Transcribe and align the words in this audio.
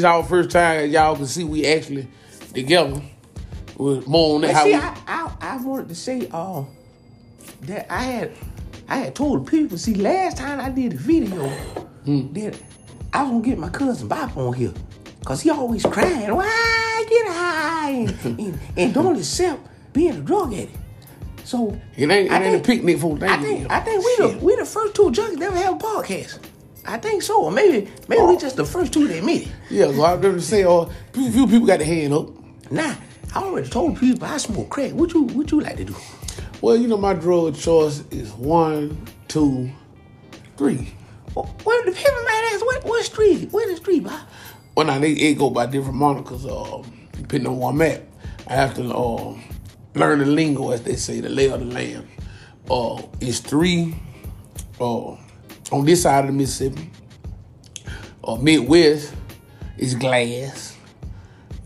this. 0.00 0.04
Our 0.04 0.22
first 0.24 0.50
time. 0.50 0.90
Y'all 0.90 1.16
can 1.16 1.26
see 1.26 1.44
we 1.44 1.66
actually 1.66 2.08
together. 2.54 3.02
With 3.76 4.06
more 4.06 4.34
on 4.34 4.42
that. 4.42 4.54
How 4.54 4.64
see, 4.64 4.70
we, 4.70 4.74
I, 4.74 4.94
I, 5.06 5.36
I 5.40 5.56
wanted 5.64 5.88
to 5.88 5.94
say 5.94 6.28
uh, 6.32 6.64
that 7.62 7.90
I 7.90 8.02
had 8.02 8.32
I 8.88 8.96
had 8.96 9.14
told 9.14 9.46
people, 9.46 9.78
see, 9.78 9.94
last 9.94 10.36
time 10.36 10.60
I 10.60 10.68
did 10.68 10.92
the 10.92 10.96
video, 10.96 11.48
that 12.34 12.60
I 13.14 13.22
was 13.22 13.30
gonna 13.30 13.42
get 13.44 13.58
my 13.58 13.70
cousin 13.70 14.08
Bop 14.08 14.36
on 14.36 14.52
here. 14.52 14.74
Cause 15.24 15.42
he 15.42 15.50
always 15.50 15.84
crying, 15.84 16.34
why 16.34 17.04
get 17.08 17.26
high 17.28 17.90
and, 17.90 18.24
and, 18.40 18.60
and 18.76 18.94
don't 18.94 19.16
accept 19.16 19.60
being 19.92 20.16
a 20.16 20.20
drug 20.20 20.52
addict. 20.54 20.76
So 21.44 21.78
it 21.96 22.10
ain't 22.10 22.26
it 22.26 22.32
I 22.32 22.42
ain't 22.42 22.44
think- 22.44 22.64
a 22.64 22.66
picnic 22.66 22.98
for 22.98 23.18
I 23.24 23.36
think 23.38 23.70
I 23.70 23.80
think 23.80 24.04
we 24.04 24.16
the 24.16 24.38
we 24.44 24.56
the 24.56 24.64
first 24.64 24.94
two 24.94 25.10
junkies 25.10 25.38
that 25.38 25.42
ever 25.52 25.56
have 25.56 25.74
a 25.74 25.78
podcast. 25.78 26.38
I 26.90 26.98
think 26.98 27.22
so. 27.22 27.44
Or 27.44 27.52
maybe 27.52 27.88
maybe 28.08 28.22
we 28.22 28.36
just 28.36 28.56
the 28.56 28.64
first 28.64 28.92
two 28.92 29.06
they 29.06 29.20
meet. 29.20 29.48
Yeah, 29.70 29.92
so 29.92 30.04
I'm 30.04 30.20
gonna 30.20 30.40
say, 30.40 30.64
uh, 30.64 30.86
few, 31.12 31.30
few 31.30 31.46
people 31.46 31.66
got 31.66 31.78
their 31.78 31.86
hand 31.86 32.12
up. 32.12 32.28
Nah, 32.70 32.96
I 33.32 33.42
already 33.42 33.68
told 33.68 33.98
people 33.98 34.26
I 34.26 34.38
smoke 34.38 34.68
crack. 34.70 34.92
What 34.92 35.14
you 35.14 35.22
what 35.22 35.50
you 35.52 35.60
like 35.60 35.76
to 35.76 35.84
do? 35.84 35.96
Well, 36.60 36.76
you 36.76 36.88
know 36.88 36.96
my 36.96 37.14
drug 37.14 37.56
choice 37.56 38.02
is 38.10 38.32
one, 38.32 39.06
two, 39.28 39.70
three. 40.56 40.92
Well, 41.34 41.54
well, 41.64 41.84
the 41.84 41.92
people 41.92 42.22
might 42.24 42.50
ask, 42.52 42.66
what 42.66 42.84
what 42.84 43.04
street? 43.04 43.52
Where 43.52 43.68
the 43.68 43.76
street, 43.76 44.02
Bop? 44.02 44.28
Well, 44.74 44.86
now 44.86 44.98
they 44.98 45.12
it 45.12 45.38
go 45.38 45.50
by 45.50 45.66
different 45.66 45.96
monikers, 45.96 46.44
uh, 46.44 46.84
depending 47.12 47.46
on 47.46 47.58
where 47.58 47.70
I'm 47.70 47.82
at. 47.82 48.02
I 48.48 48.54
have 48.54 48.74
to 48.74 48.92
uh, 48.92 49.38
learn 49.94 50.18
the 50.18 50.26
lingo, 50.26 50.70
as 50.70 50.82
they 50.82 50.96
say, 50.96 51.20
the 51.20 51.28
lay 51.28 51.50
of 51.50 51.60
the 51.60 51.66
land. 51.66 52.08
Uh, 52.68 53.00
it's 53.20 53.38
three 53.38 53.94
uh, 54.80 55.16
on 55.70 55.84
this 55.84 56.02
side 56.02 56.20
of 56.24 56.26
the 56.26 56.32
Mississippi. 56.32 56.90
Uh, 58.22 58.36
Midwest 58.36 59.14
is 59.78 59.94
glass. 59.94 60.76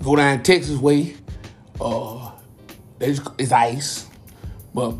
Go 0.03 0.16
down 0.16 0.42
Texas 0.42 0.78
way, 0.78 1.16
uh, 1.81 2.31
it's, 3.00 3.20
it's 3.38 3.53
ice. 3.53 4.06
But 4.75 4.94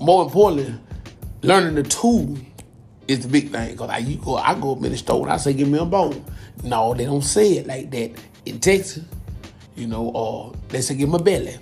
more 0.00 0.24
importantly, 0.24 0.74
learning 1.42 1.74
the 1.74 1.82
tool 1.82 2.36
is 3.08 3.20
the 3.20 3.28
big 3.28 3.50
thing. 3.50 3.76
Cause 3.76 3.90
I 3.90 3.98
you 3.98 4.16
go, 4.16 4.36
I 4.36 4.54
go 4.54 4.72
up 4.72 4.84
in 4.84 4.92
the 4.92 4.96
store 4.96 5.24
and 5.24 5.32
I 5.32 5.36
say, 5.36 5.52
"Give 5.52 5.68
me 5.68 5.78
a 5.78 5.84
bowl." 5.84 6.14
No, 6.62 6.94
they 6.94 7.04
don't 7.04 7.22
say 7.22 7.58
it 7.58 7.66
like 7.66 7.90
that 7.90 8.12
in 8.46 8.60
Texas. 8.60 9.04
You 9.76 9.86
know, 9.86 10.10
or 10.14 10.54
they 10.68 10.80
say, 10.80 10.94
"Give 10.94 11.08
me 11.08 11.16
a 11.16 11.18
belly," 11.18 11.56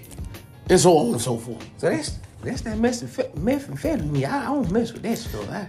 and 0.68 0.80
so 0.80 0.96
on 0.98 1.12
and 1.12 1.20
so 1.20 1.36
forth. 1.36 1.64
So 1.78 1.90
that's 1.90 2.18
that's 2.42 2.62
that 2.62 2.76
methamphet- 2.76 3.34
methamphetamine. 3.34 4.28
I, 4.28 4.42
I 4.42 4.46
don't 4.46 4.70
mess 4.70 4.92
with 4.92 5.02
that 5.02 5.18
stuff. 5.18 5.48
I, 5.50 5.68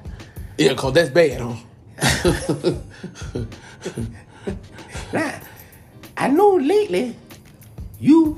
Yeah, 0.57 0.73
cause 0.75 0.93
that's 0.93 1.09
bad, 1.09 1.41
huh? 1.41 1.55
now, 5.13 5.41
I 6.15 6.27
know 6.27 6.55
lately, 6.55 7.15
you, 7.99 8.37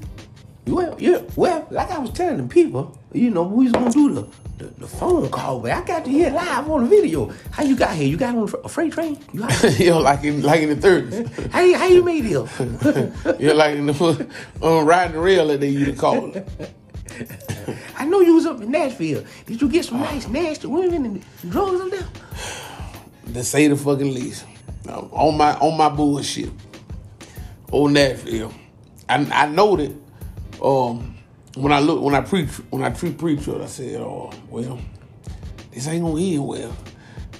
you, 0.66 0.76
well, 0.76 0.96
you, 1.00 1.28
well, 1.36 1.68
like 1.72 1.92
I 1.92 2.00
was 2.00 2.12
telling 2.12 2.38
the 2.38 2.44
people, 2.44 2.98
you 3.12 3.30
know, 3.31 3.44
we 3.44 3.66
was 3.66 3.74
gonna 3.74 3.92
do 3.92 4.14
the, 4.14 4.28
the, 4.58 4.66
the 4.78 4.88
phone 4.88 5.30
call, 5.30 5.59
but 5.59 5.72
I 5.72 5.84
got 5.84 6.06
to 6.06 6.12
hear 6.12 6.30
live 6.30 6.70
on 6.70 6.84
the 6.84 6.90
video. 6.90 7.34
How 7.52 7.64
you 7.64 7.76
got 7.76 7.96
here? 7.96 8.08
You 8.08 8.18
got 8.18 8.36
on 8.36 8.50
a 8.64 8.70
freight 8.70 8.94
train? 8.94 9.20
You 9.34 9.46
you 9.78 9.94
like 10.00 10.24
in 10.24 10.42
like 10.42 10.62
in 10.62 10.70
the 10.70 10.76
thirties. 10.78 11.28
how 11.52 11.62
you 11.62 11.78
how 11.78 11.88
you 11.88 12.03
made 12.03 12.24
here? 12.24 12.47
You're 13.40 13.53
like 13.56 13.76
in 13.76 13.88
the 13.88 14.28
on 14.62 14.78
uh, 14.80 14.84
riding 14.84 15.14
the 15.14 15.20
rail 15.20 15.47
that 15.47 15.59
they 15.59 15.70
used 15.70 15.92
to 15.92 15.97
call 15.97 16.34
it. 16.34 16.47
I 17.97 18.05
know 18.05 18.19
you 18.19 18.35
was 18.35 18.45
up 18.45 18.61
in 18.61 18.71
Nashville. 18.71 19.23
Did 19.45 19.61
you 19.61 19.69
get 19.69 19.85
some 19.85 19.99
nice 19.99 20.27
nasty 20.27 20.67
women 20.67 21.05
and 21.05 21.25
drugs 21.49 21.81
up 21.81 21.91
there? 21.91 23.33
To 23.33 23.43
say 23.43 23.67
the 23.67 23.75
fucking 23.75 24.13
least. 24.13 24.45
On 24.88 25.35
my 25.38 25.53
on 25.55 25.77
my 25.77 25.89
bullshit. 25.89 26.49
On 27.71 27.93
Nashville. 27.93 28.53
I 29.09 29.27
I 29.31 29.47
know 29.47 29.75
that 29.75 29.91
um 30.63 31.16
when 31.55 31.71
I 31.71 31.79
look 31.79 32.01
when 32.01 32.13
I 32.16 32.21
preach 32.21 32.49
when 32.69 32.83
I 32.83 32.89
pre 32.89 33.13
preach 33.13 33.47
it, 33.47 33.61
I 33.61 33.66
said, 33.66 34.01
oh 34.01 34.31
well, 34.49 34.79
this 35.72 35.87
ain't 35.87 36.03
gonna 36.03 36.22
end 36.22 36.45
well. 36.45 36.75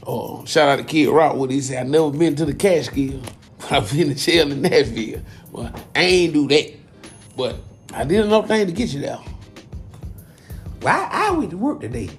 Uh, 0.06 0.46
shout 0.46 0.70
out 0.70 0.76
to 0.78 0.84
Kid 0.84 1.10
Rock 1.10 1.36
what 1.36 1.50
he 1.50 1.62
said, 1.62 1.86
I 1.86 1.90
never 1.90 2.12
been 2.12 2.36
to 2.36 2.46
the 2.46 2.54
cash 2.54 2.90
kill, 2.90 3.22
but 3.60 3.72
I've 3.72 3.92
been 3.92 4.10
to 4.10 4.16
jail 4.16 4.52
in 4.52 4.62
Nashville. 4.62 5.22
Well, 5.52 5.74
I 5.96 6.02
ain't 6.02 6.34
do 6.34 6.48
that. 6.50 6.74
But 7.36 7.58
I 7.94 8.04
did 8.04 8.26
enough 8.26 8.48
thing 8.48 8.66
to 8.66 8.72
get 8.72 8.94
you 8.94 9.02
there. 9.02 9.20
Well, 10.86 11.10
I, 11.12 11.30
I 11.30 11.32
went 11.32 11.50
to 11.50 11.58
work 11.58 11.82
today. 11.82 12.12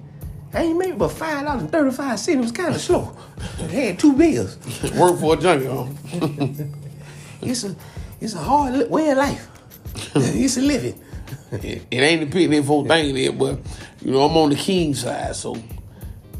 I 0.53 0.63
ain't 0.63 0.77
made 0.77 0.97
but 0.97 1.07
five 1.07 1.45
dollars 1.45 1.61
and 1.61 1.71
thirty 1.71 1.89
five 1.89 2.19
cents. 2.19 2.37
It 2.37 2.41
was 2.41 2.51
kind 2.51 2.75
of 2.75 2.81
slow. 2.81 3.15
I 3.59 3.63
had 3.63 3.97
two 3.97 4.11
bills. 4.11 4.57
Work 4.97 5.21
for 5.21 5.35
a 5.35 5.37
junkie, 5.37 5.67
huh? 5.67 6.65
It's 7.41 7.63
a 7.63 7.73
it's 8.19 8.33
a 8.33 8.39
hard 8.39 8.73
li- 8.73 8.85
way 8.87 9.09
of 9.11 9.19
life. 9.19 9.47
it's 10.15 10.57
a 10.57 10.61
living. 10.61 11.01
it, 11.53 11.85
it 11.89 11.97
ain't 11.97 12.19
the 12.19 12.27
picnic 12.27 12.65
for 12.65 12.85
thing 12.85 13.15
there, 13.15 13.31
but 13.31 13.57
you 14.03 14.11
know, 14.11 14.23
I'm 14.25 14.35
on 14.35 14.49
the 14.49 14.57
king 14.57 14.93
side, 14.93 15.33
so 15.37 15.55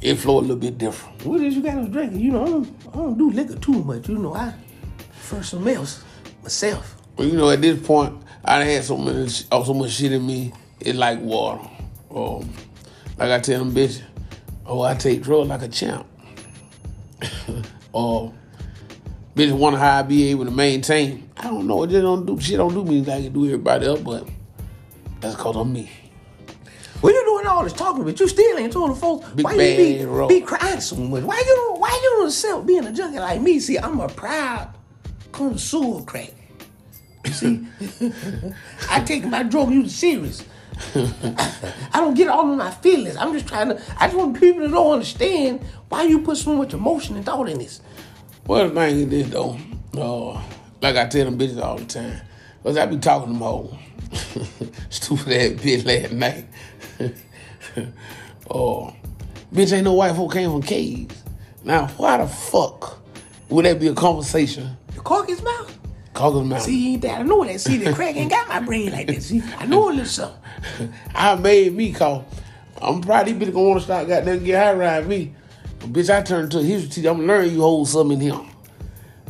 it 0.02 0.16
flow 0.16 0.40
a 0.40 0.42
little 0.42 0.58
bit 0.58 0.78
different. 0.78 1.24
What 1.24 1.40
is 1.40 1.56
you 1.56 1.62
got 1.62 1.76
to 1.76 1.88
drinking? 1.88 2.20
You 2.20 2.32
know, 2.34 2.44
I 2.44 2.50
don't, 2.50 2.76
I 2.90 2.96
don't 2.98 3.18
do 3.18 3.32
liquor 3.32 3.56
too 3.56 3.82
much. 3.86 4.10
You 4.10 4.18
know, 4.18 4.34
I 4.36 4.54
prefer 4.98 5.44
some 5.44 5.66
else 5.66 6.04
myself. 6.44 6.98
Well, 7.16 7.26
you 7.26 7.38
know, 7.38 7.50
at 7.50 7.62
this 7.62 7.80
point, 7.88 8.22
I 8.44 8.60
done 8.60 8.68
had 8.68 8.84
so 8.84 8.98
much, 8.98 9.46
oh, 9.50 9.64
so 9.64 9.74
much 9.74 9.92
shit 9.92 10.12
in 10.12 10.28
me. 10.28 10.52
It's 10.82 10.98
like 10.98 11.22
water. 11.22 11.70
Um, 12.14 12.50
like 13.18 13.32
I 13.32 13.40
tell 13.40 13.64
them 13.64 13.74
bitch, 13.74 14.02
oh, 14.66 14.82
I 14.82 14.96
take 14.96 15.22
drugs 15.22 15.50
like 15.50 15.62
a 15.62 15.68
champ. 15.68 16.06
or 17.92 18.34
bitches 19.36 19.58
wonder 19.58 19.80
how 19.80 20.00
I 20.00 20.02
be 20.04 20.30
able 20.30 20.46
to 20.46 20.52
maintain. 20.52 21.30
I 21.38 21.44
don't 21.44 21.68
know. 21.68 21.84
It 21.84 21.90
just 21.90 22.02
don't 22.02 22.26
do 22.26 22.40
shit. 22.40 22.58
Don't 22.58 22.74
do 22.74 22.84
me 22.84 23.02
like 23.02 23.26
it 23.26 23.34
do 23.34 23.46
everybody 23.46 23.86
else, 23.88 24.02
but 24.02 24.28
that's 25.20 25.36
cause 25.36 25.56
of 25.56 25.68
me. 25.68 25.90
Well, 27.02 27.14
you 27.14 27.24
doing 27.26 27.46
all 27.46 27.64
this 27.64 27.74
talking, 27.74 28.04
but 28.04 28.20
you 28.20 28.28
still 28.28 28.58
ain't 28.58 28.74
told 28.74 28.92
the 28.92 28.96
folks 28.96 29.30
Big 29.32 29.46
why 29.46 29.54
you 29.54 30.28
be, 30.28 30.40
be 30.40 30.42
crying 30.42 30.80
so 30.80 30.96
much. 30.96 31.24
Why 31.24 31.44
you 31.46 31.76
why 31.78 31.90
you 31.90 32.10
don't 32.18 32.28
accept 32.28 32.66
being 32.66 32.86
a 32.86 32.92
junkie 32.92 33.20
like 33.20 33.42
me? 33.42 33.60
See, 33.60 33.78
I'm 33.78 34.00
a 34.00 34.08
proud 34.08 34.74
connoisseur 35.32 35.98
of 35.98 36.06
crack. 36.08 36.34
You 37.26 37.32
see, 37.32 37.68
I 38.90 39.04
take 39.04 39.26
my 39.26 39.44
drug 39.44 39.72
use 39.72 39.96
serious. 39.96 40.44
I 40.96 42.00
don't 42.00 42.14
get 42.14 42.28
all 42.28 42.50
of 42.52 42.58
my 42.58 42.72
feelings. 42.72 43.18
I'm 43.18 43.34
just 43.34 43.48
trying 43.48 43.70
to. 43.70 43.82
I 44.00 44.08
just 44.08 44.18
want 44.18 44.40
people 44.40 44.62
to 44.62 44.68
don't 44.70 44.94
understand 44.94 45.62
why 45.90 46.04
you 46.04 46.22
put 46.22 46.38
so 46.38 46.54
much 46.56 46.74
emotion 46.74 47.16
and 47.16 47.26
thought 47.26 47.50
in 47.50 47.58
this. 47.58 47.82
Well, 48.46 48.70
the 48.70 48.76
thing 48.76 49.00
is 49.00 49.10
this 49.10 49.30
though, 49.30 49.58
uh, 49.96 50.42
like 50.82 50.96
I 50.96 51.08
tell 51.08 51.26
them 51.26 51.38
bitches 51.38 51.62
all 51.62 51.78
the 51.78 51.86
time, 51.86 52.22
cause 52.64 52.78
I 52.78 52.86
be 52.86 52.98
talking 52.98 53.28
to 53.28 53.34
them 53.34 53.42
whole 53.42 53.78
stupid 54.90 55.34
ass 55.34 55.62
bitch 55.62 55.86
last 55.86 56.14
night. 56.14 56.46
oh, 58.50 58.94
bitch, 59.54 59.74
ain't 59.74 59.84
no 59.84 59.94
white 59.94 60.16
folk 60.16 60.32
came 60.32 60.52
from 60.52 60.62
caves. 60.62 61.24
Now, 61.64 61.88
why 61.88 62.18
the 62.18 62.28
fuck 62.28 63.00
would 63.50 63.66
that 63.66 63.80
be 63.80 63.88
a 63.88 63.94
conversation? 63.94 64.78
The 64.94 65.02
cork 65.02 65.30
is 65.30 65.42
mouth. 65.42 65.78
Caucus 66.18 66.48
Mountain. 66.48 66.66
See, 66.66 66.98
that 66.98 67.20
I 67.20 67.24
know 67.24 67.46
that. 67.46 67.62
See, 67.62 67.78
the 67.78 67.94
crack 67.94 68.16
ain't 68.16 68.32
got 68.32 68.48
my 68.48 68.60
brain 68.60 68.92
like 68.92 69.06
that. 69.08 69.22
See, 69.22 69.42
I 69.60 69.68
know 69.68 69.90
a 69.90 69.92
little 69.92 70.06
something. 70.06 70.94
I 71.16 71.36
made 71.36 71.74
me 71.74 71.94
call. 71.94 72.26
I'm 72.82 73.02
probably 73.02 73.34
bitch 73.34 73.54
gonna 73.54 73.68
wanna 73.68 73.82
start 73.82 74.08
goddamn 74.08 74.44
get 74.44 74.64
high 74.64 74.74
ride 74.74 75.08
me. 75.08 75.34
But 75.80 75.94
bitch, 75.94 76.10
I 76.10 76.24
turned 76.24 76.52
to 76.52 76.60
a 76.60 76.64
history 76.64 76.90
teacher. 76.90 77.10
I'm 77.10 77.26
learning 77.28 77.54
you 77.54 77.62
hold 77.62 77.88
something 77.88 78.20
in 78.20 78.32
him. 78.32 78.48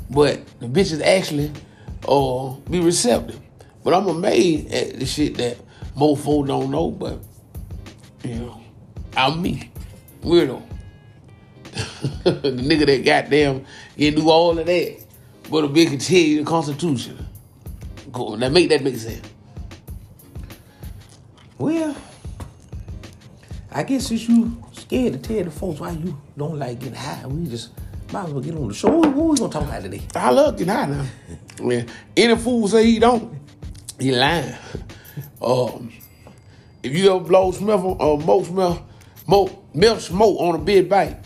But 0.09 0.45
the 0.59 0.67
bitches 0.67 1.01
actually 1.01 1.51
uh 2.07 2.53
be 2.69 2.79
receptive. 2.79 3.39
But 3.83 3.93
I'm 3.93 4.07
amazed 4.07 4.71
at 4.71 4.99
the 4.99 5.05
shit 5.05 5.35
that 5.37 5.57
most 5.95 6.23
folk 6.23 6.47
don't 6.47 6.71
know, 6.71 6.89
but 6.89 7.19
you 8.23 8.35
know, 8.35 8.61
I'm 9.15 9.41
me. 9.41 9.71
Weirdo. 10.21 10.63
the 12.23 12.51
nigga 12.51 12.85
that 12.85 13.05
goddamn 13.05 13.65
can 13.97 14.15
do 14.15 14.29
all 14.29 14.57
of 14.57 14.65
that. 14.65 15.06
But 15.49 15.63
a 15.63 15.67
bitch 15.67 15.87
can 15.89 15.97
tell 15.97 16.17
you 16.17 16.43
the 16.43 16.49
Constitution. 16.49 17.25
Go, 18.11 18.35
now 18.35 18.49
make 18.49 18.69
that 18.69 18.83
make 18.83 18.97
sense. 18.97 19.25
Well, 21.57 21.95
I 23.71 23.83
guess 23.83 24.07
since 24.07 24.27
you 24.27 24.61
scared 24.73 25.13
to 25.13 25.19
tell 25.19 25.43
the 25.43 25.51
folks 25.51 25.79
why 25.79 25.91
you 25.91 26.19
don't 26.37 26.59
like 26.59 26.79
getting 26.79 26.95
high, 26.95 27.25
we 27.25 27.47
just 27.47 27.71
might 28.11 28.25
as 28.25 28.31
well 28.31 28.41
get 28.41 28.55
on 28.55 28.67
the 28.67 28.73
show. 28.73 28.89
What, 28.89 29.13
what 29.13 29.25
we 29.27 29.37
gonna 29.37 29.51
talk 29.51 29.63
about 29.63 29.81
today? 29.81 30.01
I 30.15 30.31
love 30.31 30.57
getting 30.57 30.73
high 30.73 30.85
now. 30.85 31.05
Man, 31.61 31.87
any 32.15 32.35
fool 32.35 32.67
say 32.67 32.85
he 32.85 32.99
don't, 32.99 33.39
he 33.99 34.11
lying. 34.11 34.55
Um, 35.41 35.91
if 36.83 36.95
you 36.95 37.09
ever 37.09 37.19
blow 37.23 37.51
smoke, 37.51 37.97
uh, 37.99 38.19
smoke 38.21 38.45
smell, 38.45 38.87
smoke, 39.25 39.75
milk 39.75 39.99
smoke 39.99 40.39
on 40.39 40.55
a 40.55 40.59
big 40.59 40.87
bite, 40.89 41.17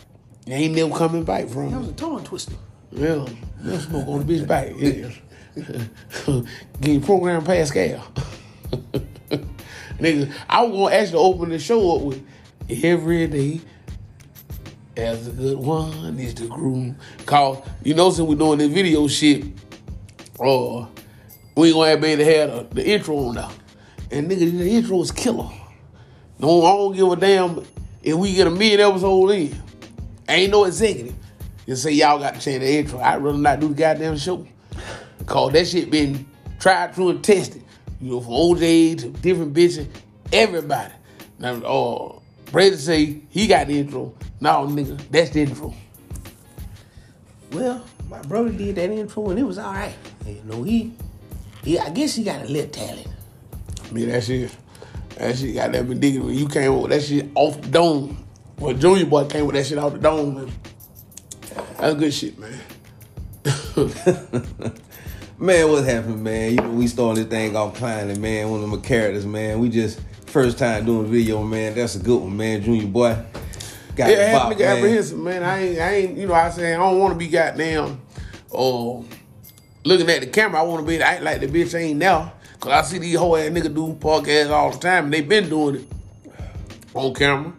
you 0.45 0.53
ain't 0.53 0.75
never 0.75 0.95
coming 0.95 1.23
back 1.23 1.47
from 1.47 1.71
That 1.71 1.79
was 1.79 1.89
a 1.89 1.93
tongue 1.93 2.23
twister. 2.23 2.53
Yeah, 2.91 3.25
milk 3.61 3.81
smoke 3.81 4.07
on 4.07 4.21
a 4.21 4.23
bitch 4.23 4.47
bite. 4.47 4.75
Yeah. 4.77 5.11
Getting 6.81 7.01
program 7.01 7.43
Pascal. 7.43 8.05
Nigga, 9.99 10.33
I 10.49 10.61
was 10.63 10.71
gonna 10.71 10.95
actually 10.95 11.17
open 11.19 11.49
the 11.49 11.59
show 11.59 11.95
up 11.95 12.01
with 12.03 12.25
every 12.83 13.27
day 13.27 13.61
as 14.97 15.27
a 15.27 15.31
good 15.31 15.57
one 15.57 16.19
is 16.19 16.35
the 16.35 16.47
groom. 16.47 16.97
Cause 17.25 17.59
you 17.83 17.93
know 17.93 18.11
since 18.11 18.27
we're 18.27 18.35
doing 18.35 18.59
this 18.59 18.71
video 18.71 19.07
shit, 19.07 19.45
uh 20.39 20.85
we 21.55 21.67
ain't 21.67 21.75
gonna 21.75 21.89
have 21.89 22.01
be 22.01 22.07
able 22.07 22.23
to 22.25 22.37
have 22.37 22.69
the, 22.69 22.75
the 22.75 22.89
intro 22.89 23.17
on 23.17 23.35
now. 23.35 23.51
And 24.09 24.29
nigga, 24.29 24.57
the 24.57 24.69
intro 24.69 25.01
is 25.01 25.11
killer. 25.11 25.49
No, 26.39 26.65
I 26.65 26.71
don't 26.71 26.95
give 26.95 27.11
a 27.11 27.15
damn 27.15 27.63
if 28.01 28.15
we 28.15 28.33
get 28.33 28.47
a 28.47 28.51
million 28.51 28.79
episodes 28.79 29.33
in. 29.33 29.55
Ain't 30.27 30.51
no 30.51 30.65
executive. 30.65 31.15
Just 31.65 31.83
say 31.83 31.91
y'all 31.91 32.19
got 32.19 32.35
to 32.35 32.41
change 32.41 32.61
the 32.61 32.77
intro. 32.77 32.99
I'd 32.99 33.21
rather 33.21 33.37
not 33.37 33.59
do 33.59 33.69
the 33.69 33.73
goddamn 33.73 34.17
show. 34.17 34.45
Cause 35.25 35.53
that 35.53 35.67
shit 35.67 35.91
been 35.91 36.25
tried, 36.59 36.93
true, 36.93 37.09
and 37.09 37.23
tested. 37.23 37.63
You 37.99 38.11
know, 38.11 38.21
from 38.21 38.31
OJ 38.33 38.99
to 38.99 39.09
different 39.09 39.53
bitches, 39.53 39.87
everybody. 40.33 40.93
Now, 41.37 41.53
uh, 41.63 42.19
Brady 42.51 42.75
say 42.77 43.21
he 43.29 43.47
got 43.47 43.67
the 43.67 43.79
intro. 43.79 44.13
No, 44.39 44.67
nigga, 44.67 44.99
that's 45.09 45.29
the 45.29 45.41
intro. 45.41 45.73
Well, 47.51 47.83
my 48.09 48.21
brother 48.23 48.49
did 48.49 48.75
that 48.75 48.89
intro 48.89 49.29
and 49.29 49.39
it 49.39 49.43
was 49.43 49.57
all 49.57 49.73
right. 49.73 49.93
You 50.25 50.41
know, 50.45 50.63
he, 50.63 50.93
he 51.63 51.77
I 51.77 51.89
guess 51.89 52.15
he 52.15 52.23
got 52.23 52.41
a 52.41 52.45
little 52.45 52.69
talent. 52.69 53.07
Man, 53.91 54.09
that 54.09 54.23
shit, 54.23 54.55
that 55.17 55.37
shit 55.37 55.55
got 55.55 55.71
that 55.73 55.85
ridiculous. 55.85 56.27
When 56.27 56.37
you 56.37 56.47
came 56.47 56.81
with 56.81 56.91
that 56.91 57.03
shit 57.03 57.29
off 57.35 57.61
the 57.61 57.67
dome. 57.67 58.25
Well, 58.57 58.73
Junior 58.73 59.05
Boy 59.05 59.25
came 59.25 59.45
with 59.45 59.55
that 59.55 59.65
shit 59.65 59.77
off 59.77 59.93
the 59.93 59.99
dome, 59.99 60.35
man. 60.35 60.51
That's 61.81 61.99
good 61.99 62.13
shit, 62.13 62.37
man. 62.37 62.59
Man, 65.39 65.71
what's 65.71 65.87
happening, 65.87 66.21
man? 66.21 66.51
You 66.51 66.57
know, 66.57 66.69
we 66.69 66.85
started 66.85 67.23
this 67.23 67.31
thing 67.31 67.55
off 67.55 67.75
climbing, 67.75 68.21
man. 68.21 68.51
One 68.51 68.63
of 68.63 68.69
my 68.69 68.77
characters, 68.77 69.25
man. 69.25 69.57
We 69.59 69.69
just 69.69 69.99
first 70.27 70.59
time 70.59 70.85
doing 70.85 71.07
video, 71.07 71.41
man. 71.41 71.73
That's 71.73 71.95
a 71.95 71.99
good 71.99 72.21
one, 72.21 72.37
man. 72.37 72.61
Junior 72.61 72.85
boy. 72.85 73.17
Got 73.95 74.11
Yeah, 74.11 74.27
half 74.27 74.49
bop, 74.49 74.59
man. 74.59 74.77
apprehensive, 74.77 75.17
man. 75.17 75.41
I 75.41 75.63
ain't, 75.63 75.79
I 75.79 75.95
ain't, 75.95 76.17
you 76.19 76.27
know, 76.27 76.35
I 76.35 76.51
say 76.51 76.75
I 76.75 76.77
don't 76.77 76.99
want 76.99 77.13
to 77.13 77.17
be 77.17 77.27
goddamn, 77.27 77.99
uh, 78.53 79.01
looking 79.83 80.07
at 80.11 80.19
the 80.19 80.27
camera. 80.27 80.59
I 80.59 80.63
want 80.63 80.85
to 80.85 80.87
be 80.87 81.01
act 81.01 81.23
like 81.23 81.39
the 81.41 81.47
bitch 81.47 81.73
ain't 81.73 81.97
now, 81.97 82.33
Cause 82.59 82.71
I 82.71 82.83
see 82.83 82.99
these 82.99 83.17
whole 83.17 83.35
ass 83.35 83.49
nigga 83.49 83.73
do 83.73 83.95
podcasts 83.99 84.51
all 84.51 84.69
the 84.69 84.77
time, 84.77 85.05
and 85.05 85.13
they 85.15 85.21
been 85.21 85.49
doing 85.49 85.77
it 85.77 85.87
on 86.93 87.15
camera. 87.15 87.51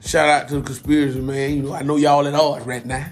Shout 0.00 0.28
out 0.28 0.48
to 0.50 0.60
the 0.60 0.62
conspiracy, 0.62 1.20
man. 1.20 1.56
You 1.56 1.62
know, 1.64 1.72
I 1.72 1.82
know 1.82 1.96
y'all 1.96 2.28
at 2.28 2.34
odds 2.34 2.64
right 2.64 2.86
now. 2.86 3.08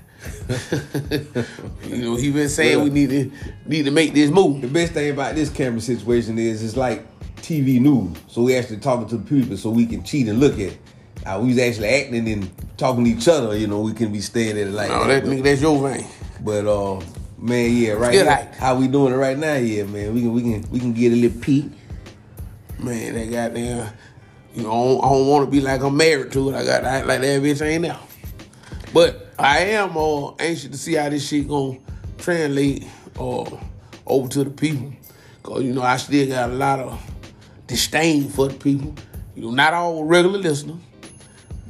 you 1.87 1.97
know, 1.97 2.17
he 2.17 2.31
been 2.31 2.49
saying 2.49 2.83
we 2.83 2.91
need 2.91 3.11
to 3.11 3.31
need 3.67 3.85
to 3.85 3.91
make 3.91 4.15
this 4.15 4.31
move. 4.31 4.61
The 4.61 4.69
best 4.69 4.93
thing 4.93 5.11
about 5.11 5.35
this 5.35 5.51
camera 5.51 5.81
situation 5.81 6.39
is 6.39 6.63
it's 6.63 6.77
like 6.77 7.07
TV 7.37 7.81
news. 7.81 8.17
So 8.29 8.43
we 8.43 8.57
actually 8.57 8.79
talking 8.79 9.09
to 9.09 9.17
the 9.17 9.25
people 9.29 9.57
so 9.57 9.71
we 9.71 9.87
can 9.87 10.03
cheat 10.05 10.29
and 10.29 10.41
look 10.41 10.55
at 10.55 10.61
it. 10.61 10.79
Uh, 11.25 11.39
we 11.41 11.49
was 11.49 11.59
actually 11.59 11.89
acting 11.89 12.29
and 12.29 12.51
talking 12.77 13.05
to 13.05 13.11
each 13.11 13.29
other, 13.29 13.57
you 13.57 13.67
know, 13.69 13.81
we 13.81 13.93
can 13.93 14.11
be 14.13 14.21
staying 14.21 14.53
at 14.59 14.67
it 14.67 14.71
like 14.73 14.89
No, 14.91 15.07
that. 15.07 15.25
that 15.25 15.31
nigga, 15.31 15.43
that's 15.45 15.61
your 15.61 15.89
vein. 15.89 16.07
But 16.41 16.67
uh 16.67 17.01
man, 17.39 17.77
yeah, 17.77 17.93
right 17.93 18.13
here, 18.13 18.25
night. 18.25 18.55
how 18.57 18.75
we 18.75 18.89
doing 18.89 19.13
it 19.13 19.17
right 19.17 19.39
now, 19.39 19.55
yeah, 19.55 19.85
man. 19.85 20.15
We 20.15 20.21
can 20.23 20.33
we 20.33 20.43
can 20.43 20.71
we 20.71 20.81
can 20.81 20.93
get 20.93 21.13
a 21.13 21.17
little 21.17 21.41
peek. 21.41 21.67
Man, 22.81 23.15
that 23.15 23.31
goddamn, 23.31 23.93
you 24.55 24.63
know, 24.65 24.71
I 24.71 24.75
don't, 24.75 25.05
I 25.05 25.09
don't 25.11 25.27
want 25.29 25.45
to 25.47 25.51
be 25.51 25.61
like 25.61 25.81
I'm 25.83 25.97
married 25.97 26.33
to 26.33 26.51
it. 26.51 26.55
I 26.57 26.65
got 26.65 26.81
to 26.81 26.87
act 26.89 27.07
like 27.07 27.21
that 27.21 27.41
bitch 27.43 27.63
ain't 27.65 27.83
there. 27.83 27.99
But 28.93 29.33
I 29.39 29.59
am 29.61 29.97
uh, 29.97 30.35
anxious 30.35 30.71
to 30.71 30.77
see 30.79 30.95
how 30.95 31.09
this 31.09 31.27
shit 31.27 31.49
gonna 31.49 31.79
translate 32.19 32.87
uh, 33.19 33.45
over 34.07 34.29
to 34.29 34.45
the 34.45 34.51
people. 34.51 34.93
Cause 35.43 35.63
you 35.63 35.73
know 35.73 35.83
I 35.83 35.97
still 35.97 36.29
got 36.29 36.51
a 36.51 36.53
lot 36.53 36.79
of 36.79 37.03
disdain 37.67 38.29
for 38.29 38.49
the 38.49 38.55
people. 38.55 38.95
You 39.35 39.45
know, 39.45 39.51
not 39.51 39.75
all 39.75 40.05
regular 40.05 40.39
listeners, 40.39 40.77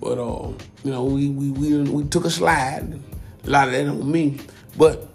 but 0.00 0.18
uh, 0.18 0.48
you 0.84 0.90
know 0.90 1.04
we 1.04 1.28
we 1.28 1.50
we, 1.50 1.78
we 1.82 2.04
took 2.04 2.24
a 2.24 2.30
slide. 2.30 3.00
A 3.44 3.50
lot 3.50 3.68
of 3.68 3.74
that 3.74 3.86
on 3.86 4.10
me, 4.10 4.38
but 4.76 5.08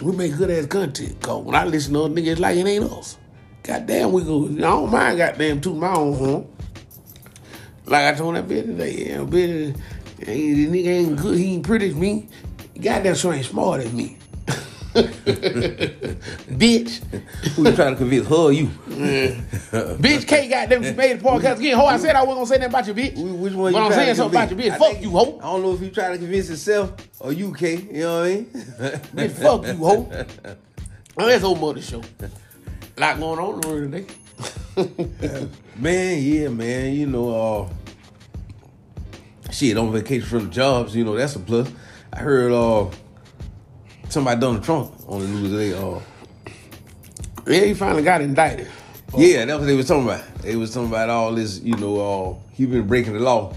we 0.00 0.12
make 0.12 0.36
good 0.36 0.50
ass 0.50 0.66
content. 0.66 1.20
Cause 1.20 1.44
when 1.44 1.54
I 1.54 1.64
listen 1.64 1.94
to 1.94 2.04
other 2.04 2.14
niggas, 2.14 2.38
like 2.38 2.56
it 2.56 2.66
ain't 2.66 2.84
us. 2.84 3.18
Goddamn, 3.62 4.12
we 4.12 4.24
go. 4.24 4.46
I 4.46 4.54
don't 4.54 4.90
mind 4.90 5.18
goddamn 5.18 5.60
to 5.60 5.74
my 5.74 5.94
own 5.94 6.14
horn. 6.14 6.48
Like 7.86 8.14
I 8.14 8.16
told 8.16 8.36
that 8.36 8.48
bitch 8.48 8.64
today, 8.64 9.06
yeah, 9.10 9.18
bitch, 9.18 9.78
ain't, 10.28 10.72
the 10.72 10.84
nigga 10.84 10.86
ain't 10.88 11.16
good, 11.16 11.38
he 11.38 11.54
ain't 11.54 11.66
pretty 11.66 11.88
as 11.88 11.94
me. 11.94 12.28
Goddamn 12.80 13.14
sure 13.14 13.34
ain't 13.34 13.46
smart 13.46 13.80
as 13.82 13.92
me. 13.92 14.16
bitch. 16.52 17.02
Who 17.54 17.66
you 17.66 17.74
trying 17.74 17.92
to 17.94 17.96
convince 17.96 18.26
her 18.28 18.34
or 18.34 18.52
you? 18.52 18.66
bitch 18.66 20.26
K 20.26 20.48
goddamn 20.50 20.82
she 20.82 20.92
made 20.92 21.18
the 21.18 21.24
podcast 21.24 21.58
again. 21.58 21.76
Ho, 21.78 21.86
I 21.86 21.96
said 21.96 22.14
I 22.14 22.22
wasn't 22.22 22.36
gonna 22.36 22.46
say 22.46 22.56
nothing 22.56 22.70
about 22.70 22.86
your 22.86 22.94
bitch. 22.96 23.38
Which 23.38 23.52
one 23.54 23.72
But 23.72 23.78
you 23.78 23.84
I'm 23.86 23.92
saying 23.92 24.14
something 24.16 24.36
about 24.38 24.48
convince? 24.50 24.66
you, 24.66 24.70
bitch. 24.72 24.74
I 24.74 24.78
Fuck 24.78 24.90
think- 24.92 25.02
you, 25.04 25.10
ho. 25.10 25.38
I 25.38 25.42
don't 25.44 25.62
know 25.62 25.72
if 25.74 25.80
you 25.80 25.90
trying 25.90 26.12
to 26.12 26.18
convince 26.18 26.50
yourself 26.50 26.92
or 27.20 27.32
you, 27.32 27.54
K. 27.54 27.76
You 27.76 27.92
know 28.00 28.20
what 28.20 28.26
I 28.26 28.34
mean? 28.34 28.44
Bitch, 29.14 29.30
fuck 29.32 29.66
you, 29.66 29.76
ho. 29.76 30.08
Oh, 31.16 31.26
that's 31.26 31.44
old 31.44 31.60
mother 31.60 31.80
show. 31.80 32.02
A 32.96 33.00
lot 33.00 33.18
going 33.18 33.38
on 33.38 33.54
in 33.54 33.60
the 33.60 33.68
world 33.68 33.92
today. 33.92 35.48
Man, 35.78 36.22
yeah, 36.22 36.48
man. 36.48 36.92
You 36.92 37.06
know, 37.06 37.30
uh, 37.64 37.68
shit 39.52 39.76
on 39.76 39.92
vacation 39.92 40.26
from 40.28 40.44
the 40.46 40.50
jobs. 40.50 40.96
You 40.96 41.04
know, 41.04 41.14
that's 41.16 41.36
a 41.36 41.40
plus. 41.40 41.70
I 42.12 42.18
heard 42.18 42.52
uh, 42.52 42.90
somebody 44.08 44.40
Donald 44.40 44.64
Trump 44.64 44.92
on 45.08 45.20
the 45.20 45.28
news 45.28 45.50
today. 45.50 45.72
Uh, 45.74 46.00
Yeah, 47.46 47.64
he 47.66 47.74
finally 47.74 48.02
got 48.02 48.20
indicted. 48.20 48.68
yeah, 49.16 49.44
that's 49.44 49.58
what 49.58 49.66
they 49.66 49.76
was 49.76 49.88
talking 49.88 50.04
about. 50.04 50.24
They 50.42 50.56
was 50.56 50.72
talking 50.74 50.88
about 50.88 51.08
all 51.10 51.32
this. 51.34 51.60
You 51.60 51.76
know, 51.76 52.00
uh, 52.40 52.52
he 52.52 52.66
been 52.66 52.86
breaking 52.86 53.14
the 53.14 53.20
law. 53.20 53.54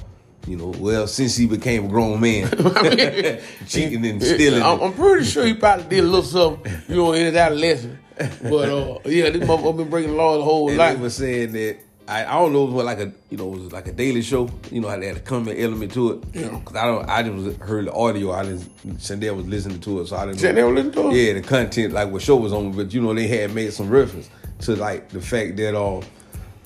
You 0.47 0.57
know, 0.57 0.73
well, 0.77 1.07
since 1.07 1.35
he 1.35 1.47
became 1.47 1.85
a 1.85 1.87
grown 1.87 2.19
man, 2.21 2.47
cheating 3.67 4.05
and 4.05 4.21
stealing. 4.21 4.61
I'm, 4.61 4.79
I'm 4.79 4.93
pretty 4.93 5.25
sure 5.25 5.43
he 5.43 5.55
probably 5.55 5.85
did 5.87 5.99
a 6.03 6.07
little 6.07 6.21
something, 6.21 6.71
you 6.87 6.95
know, 6.97 7.13
in 7.13 7.25
his 7.25 7.35
adolescence. 7.35 7.97
But 8.43 8.69
uh, 8.69 8.99
yeah, 9.05 9.29
this 9.31 9.43
motherfucker 9.43 9.77
been 9.77 9.89
breaking 9.89 10.11
the 10.11 10.17
law 10.17 10.37
the 10.37 10.43
whole 10.43 10.69
And 10.69 10.77
life. 10.77 10.95
they 10.97 11.01
was 11.01 11.15
saying 11.15 11.51
that 11.53 11.77
I, 12.07 12.25
I 12.25 12.33
don't 12.33 12.53
know 12.53 12.65
if 12.65 12.71
it 12.71 12.73
was 12.73 12.85
like 12.85 12.99
a 12.99 13.11
you 13.29 13.37
know 13.37 13.47
it 13.53 13.59
was 13.59 13.71
like 13.71 13.87
a 13.87 13.91
daily 13.91 14.21
show. 14.21 14.49
You 14.71 14.81
know 14.81 14.89
how 14.89 14.97
they 14.97 15.07
had 15.07 15.17
a 15.17 15.21
comment 15.21 15.59
element 15.59 15.91
to 15.93 16.13
it. 16.13 16.23
Yeah. 16.33 16.59
Cause 16.63 16.75
I 16.75 16.85
don't 16.85 17.09
I 17.09 17.23
just 17.23 17.59
heard 17.59 17.87
the 17.87 17.93
audio. 17.93 18.31
I 18.31 18.43
didn't. 18.43 18.97
Shandell 18.97 19.35
was 19.37 19.47
listening 19.47 19.79
to 19.81 20.01
it, 20.01 20.07
so 20.07 20.17
I 20.17 20.27
didn't. 20.27 20.39
Shandell 20.39 20.73
listened 20.73 20.93
to 20.93 21.09
it? 21.09 21.15
Yeah, 21.15 21.33
the 21.33 21.41
content 21.41 21.93
like 21.93 22.11
what 22.11 22.21
show 22.21 22.35
was 22.35 22.53
on, 22.53 22.73
but 22.73 22.93
you 22.93 23.01
know 23.01 23.13
they 23.13 23.27
had 23.27 23.55
made 23.55 23.73
some 23.73 23.89
reference 23.89 24.29
to 24.61 24.75
like 24.75 25.09
the 25.09 25.21
fact 25.21 25.57
that 25.57 25.75
uh, 25.75 26.01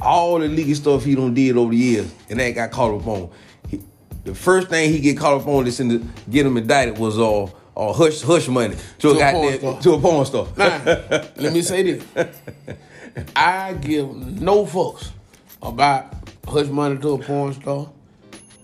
all 0.01 0.39
the 0.39 0.47
leaky 0.49 0.73
stuff 0.73 1.05
he 1.05 1.15
done 1.15 1.33
did 1.33 1.55
over 1.55 1.71
the 1.71 1.77
years, 1.77 2.13
and 2.29 2.39
that 2.39 2.51
got 2.51 2.71
caught 2.71 2.99
up 2.99 3.07
on. 3.07 3.29
He, 3.69 3.81
the 4.25 4.35
first 4.35 4.67
thing 4.67 4.91
he 4.91 4.99
get 4.99 5.17
caught 5.17 5.39
up 5.39 5.47
on 5.47 5.63
that's 5.63 5.79
in 5.79 5.87
the 5.87 6.05
get 6.29 6.45
him 6.45 6.57
indicted 6.57 6.97
was 6.97 7.17
uh, 7.17 7.43
uh 7.43 7.93
hush 7.93 8.21
hush 8.23 8.49
money 8.49 8.75
to, 8.75 8.81
To 8.99 9.09
a 9.11 9.17
goddamn 9.17 9.79
to 9.79 9.93
a 9.93 9.99
porn 9.99 10.25
star. 10.25 10.47
Now, 10.57 10.81
let 11.37 11.53
me 11.53 11.61
say 11.61 11.93
this. 11.93 12.05
I 13.35 13.73
give 13.73 14.13
no 14.41 14.65
fucks 14.65 15.11
about 15.61 16.13
hush 16.47 16.67
money 16.67 16.97
to 16.97 17.09
a 17.13 17.17
porn 17.19 17.53
star. 17.53 17.89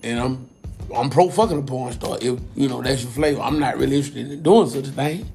And 0.04 0.20
I'm 0.20 0.50
I'm 0.96 1.10
pro 1.10 1.30
fucking 1.30 1.60
a 1.60 1.62
porn 1.64 1.94
star 1.94 2.18
if 2.22 2.40
you 2.56 2.70
know 2.70 2.82
that's 2.82 3.02
your 3.04 3.12
flavor. 3.12 3.42
I'm 3.42 3.60
not 3.60 3.78
really 3.78 3.98
interested 3.98 4.32
in 4.32 4.44
doing 4.44 4.70
such 4.70 4.88
a 4.88 4.92
thing. 4.92 5.30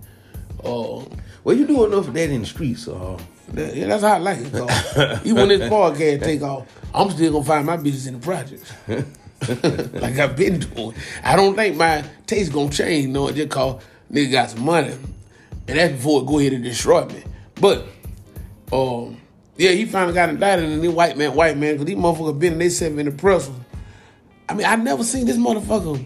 Uh, 0.65 1.03
Well, 1.43 1.57
you 1.57 1.67
do 1.67 1.85
enough 1.87 2.07
of 2.09 2.15
that 2.15 2.31
in 2.31 2.41
the 2.43 2.47
streets, 2.47 2.87
uh. 2.87 3.19
that- 3.55 3.75
yeah, 3.75 3.87
that's 3.87 4.03
how 4.03 4.15
I 4.15 4.19
like 4.19 4.39
it. 4.39 4.53
dog. 4.53 4.71
Even 5.25 5.37
when 5.37 5.49
this 5.49 5.71
podcast 5.71 6.23
take 6.23 6.43
off, 6.43 6.67
I'm 6.95 7.11
still 7.11 7.33
gonna 7.33 7.45
find 7.45 7.67
my 7.67 7.77
business 7.79 8.07
in 8.07 8.21
the 8.21 8.21
projects. 8.21 8.73
like 9.95 10.19
I've 10.19 10.37
been 10.37 10.59
doing. 10.61 10.95
I 11.25 11.35
don't 11.37 11.55
think 11.57 11.77
my 11.77 12.05
taste 12.27 12.53
gonna 12.53 12.71
change, 12.71 13.09
no, 13.09 13.31
just 13.33 13.49
cause 13.51 13.83
nigga 14.13 14.31
got 14.33 14.51
some 14.51 14.65
money. 14.65 14.95
And 15.67 15.79
that's 15.79 15.93
before 15.95 16.23
it 16.23 16.27
go 16.27 16.39
ahead 16.41 16.53
and 16.53 16.65
destroy 16.65 17.07
me. 17.07 17.23
But 17.61 17.87
um, 18.73 19.20
yeah, 19.61 19.73
he 19.73 19.85
finally 19.85 20.15
got 20.15 20.31
indicted 20.31 20.71
and 20.71 20.83
this 20.83 20.91
white 20.91 21.19
man, 21.19 21.35
white 21.35 21.55
man, 21.55 21.77
cause 21.77 21.85
these 21.85 21.95
motherfuckers 21.95 22.39
been 22.39 22.57
they 22.57 22.71
said 22.71 22.93
in 22.93 23.05
the 23.05 23.13
press. 23.13 23.51
I 24.49 24.55
mean, 24.55 24.67
I 24.67 24.75
never 24.77 25.05
seen 25.05 25.27
this 25.27 25.37
motherfucker 25.37 26.03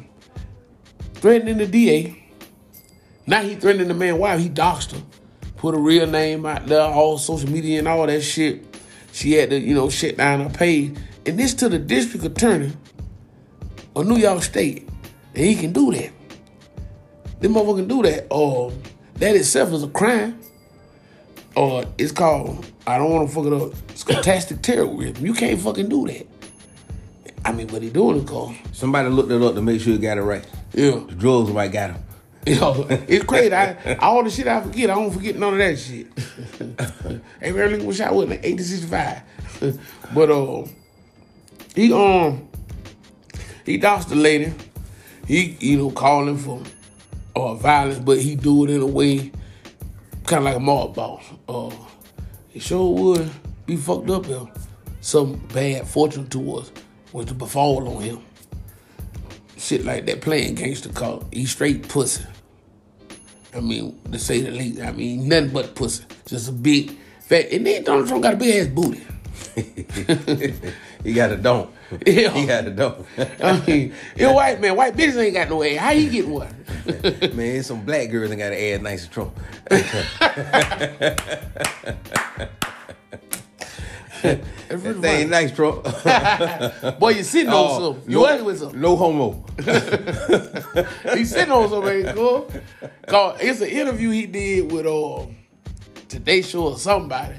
threatening 1.15 1.59
the 1.59 1.67
DA. 1.69 2.21
Now 3.29 3.43
he 3.43 3.55
threatening 3.55 3.87
the 3.87 3.95
man 3.95 4.19
wife, 4.19 4.41
he 4.41 4.51
doxed 4.51 4.91
her. 4.91 5.03
Put 5.57 5.77
a 5.77 5.79
real 5.79 6.09
name 6.09 6.45
out 6.45 6.67
there, 6.67 6.81
all 6.81 7.17
social 7.17 7.49
media 7.49 7.79
and 7.79 7.87
all 7.87 8.05
that 8.09 8.23
shit. 8.23 8.77
She 9.13 9.35
had 9.35 9.51
to, 9.51 9.61
you 9.61 9.73
know, 9.73 9.89
shut 9.89 10.17
down 10.17 10.41
her 10.41 10.51
page. 10.51 10.97
And 11.25 11.39
this 11.39 11.55
to 11.55 11.69
the 11.69 11.79
district 11.79 12.27
attorney 12.27 12.73
of 13.95 14.09
New 14.09 14.17
York 14.17 14.43
State, 14.43 14.89
and 15.33 15.47
he 15.47 15.55
can 15.55 15.73
do 15.73 15.93
that. 15.93 16.11
This 17.39 17.53
motherfucker 17.53 17.77
can 17.77 17.89
do 17.89 18.03
that. 18.03 18.27
Or 18.31 18.73
that 19.15 19.37
itself 19.37 19.73
is 19.73 19.85
a 19.85 19.89
crime. 19.89 20.41
Or 21.57 21.85
it's 21.99 22.13
called, 22.13 22.67
I 22.87 22.99
don't 22.99 23.11
want 23.11 23.29
to 23.29 23.35
fuck 23.35 23.47
it 23.47 23.53
up, 23.53 23.73
It's 23.91 24.05
stochastic 24.05 24.63
terrorism. 24.63 25.25
You 25.25 25.35
can't 25.35 25.61
fucking 25.61 25.89
do 25.89 26.07
that. 26.09 26.27
I 27.45 27.53
mean, 27.53 27.69
what 27.69 27.83
he 27.83 27.91
doing 27.91 28.17
is 28.19 28.29
called, 28.29 28.55
Somebody 28.73 29.09
looked 29.09 29.31
it 29.31 29.41
up 29.41 29.55
to 29.55 29.63
make 29.63 29.81
sure 29.81 29.93
you 29.93 29.99
got 29.99 30.19
it 30.19 30.23
right. 30.23 30.45
yeah. 30.73 31.03
The 31.07 31.15
drugs 31.15 31.53
might 31.53 31.73
got 31.73 31.91
him. 31.91 32.05
You 32.47 32.61
know, 32.61 32.87
it's 32.89 33.25
crazy. 33.25 33.55
I, 33.55 33.95
all 34.01 34.23
the 34.23 34.31
shit 34.31 34.47
I 34.47 34.61
forget, 34.61 34.91
I 34.91 34.95
don't 34.95 35.11
forget 35.11 35.37
none 35.37 35.55
of 35.55 35.59
that 35.59 35.79
shit. 35.79 36.07
hey, 37.41 37.53
really 37.53 37.85
wish 37.85 38.01
I 38.01 38.13
would 38.13 38.31
in 38.31 38.43
1865. 38.43 39.23
but 40.15 40.31
uh, 40.31 40.67
he 41.75 41.93
um 41.93 42.49
he 43.65 43.79
doused 43.79 44.11
the 44.11 44.17
lady. 44.17 44.53
He 45.27 45.57
you 45.59 45.79
know 45.79 45.91
calling 45.91 46.37
for 46.37 46.63
uh 47.35 47.55
violence, 47.55 47.99
but 48.01 48.21
he 48.21 48.37
do 48.37 48.65
it 48.65 48.71
in 48.71 48.83
a 48.83 48.87
way 48.87 49.33
kind 50.25 50.41
of 50.41 50.45
like 50.45 50.57
a 50.57 50.61
mob 50.61 50.95
boss. 50.95 51.25
Uh, 51.49 51.71
he 52.49 52.59
sure 52.61 52.95
would 52.95 53.31
be 53.67 53.77
fucked 53.77 54.11
up 54.11 54.29
if 54.29 54.49
some 55.01 55.35
bad 55.53 55.87
fortune 55.87 56.29
to 56.29 56.57
us 56.57 56.73
was 57.13 57.27
to 57.27 57.35
befall 57.35 57.97
on 57.97 58.03
him. 58.03 58.23
Shit 59.57 59.85
like 59.85 60.07
that 60.07 60.21
playing 60.21 60.57
gangster 60.57 60.91
called 60.91 61.27
he 61.33 61.47
straight 61.47 61.89
pussy. 61.89 62.25
I 63.55 63.61
mean, 63.61 64.01
to 64.11 64.19
say 64.19 64.41
the 64.41 64.51
least, 64.51 64.81
I 64.81 64.93
mean, 64.93 65.29
nothing 65.29 65.51
but 65.51 65.75
pussy. 65.75 66.05
Just 66.27 66.49
a 66.49 66.53
big, 66.53 66.97
fat, 67.21 67.53
and 67.53 67.67
then 67.67 67.85
Donald 67.85 68.09
Trump 68.09 68.23
got 68.23 68.35
a 68.35 68.37
big 68.37 68.67
ass 68.67 68.67
booty. 68.67 69.01
He 71.05 71.13
got 71.13 71.31
a 71.31 71.37
don't. 71.37 71.71
Yeah. 72.07 72.31
He 72.31 72.45
got 72.47 72.67
a 72.67 72.71
don't. 72.71 73.07
I 73.43 73.61
mean, 73.67 73.95
you 74.17 74.33
white 74.33 74.61
man, 74.61 74.75
white 74.75 74.97
bitches 74.97 75.17
ain't 75.17 75.35
got 75.35 75.49
no 75.49 75.63
ass. 75.63 75.77
How 75.79 75.91
you 75.91 76.11
get 76.11 76.27
one? 76.27 76.49
Man, 76.87 77.57
it's 77.57 77.69
some 77.69 77.85
black 77.85 78.11
girls 78.11 78.31
that 78.31 78.37
got 78.37 78.49
to 78.49 78.61
add 78.61 78.83
nice 78.83 79.05
to 79.05 79.11
Trump. 79.11 79.39
That 84.23 85.05
ain't 85.05 85.31
nice, 85.31 85.53
Trump. 85.53 85.85
Boy, 86.99 87.11
you 87.11 87.23
sitting 87.23 87.51
on 87.51 87.55
Oh, 87.55 87.93
something. 87.95 88.11
You 88.11 88.23
no- 88.23 88.45
with 88.45 88.59
something. 88.59 88.81
No 88.81 88.97
homo. 88.97 89.45
He 91.15 91.25
sitting 91.25 91.53
on 91.53 91.69
something, 91.69 92.07
ain't 92.07 92.17
cool. 92.17 92.51
It's 93.41 93.61
an 93.61 93.69
interview 93.69 94.11
he 94.11 94.27
did 94.27 94.73
with 94.73 94.87
uh 94.87 95.27
Today 96.09 96.43
Show 96.43 96.69
or 96.69 96.79
somebody. 96.79 97.35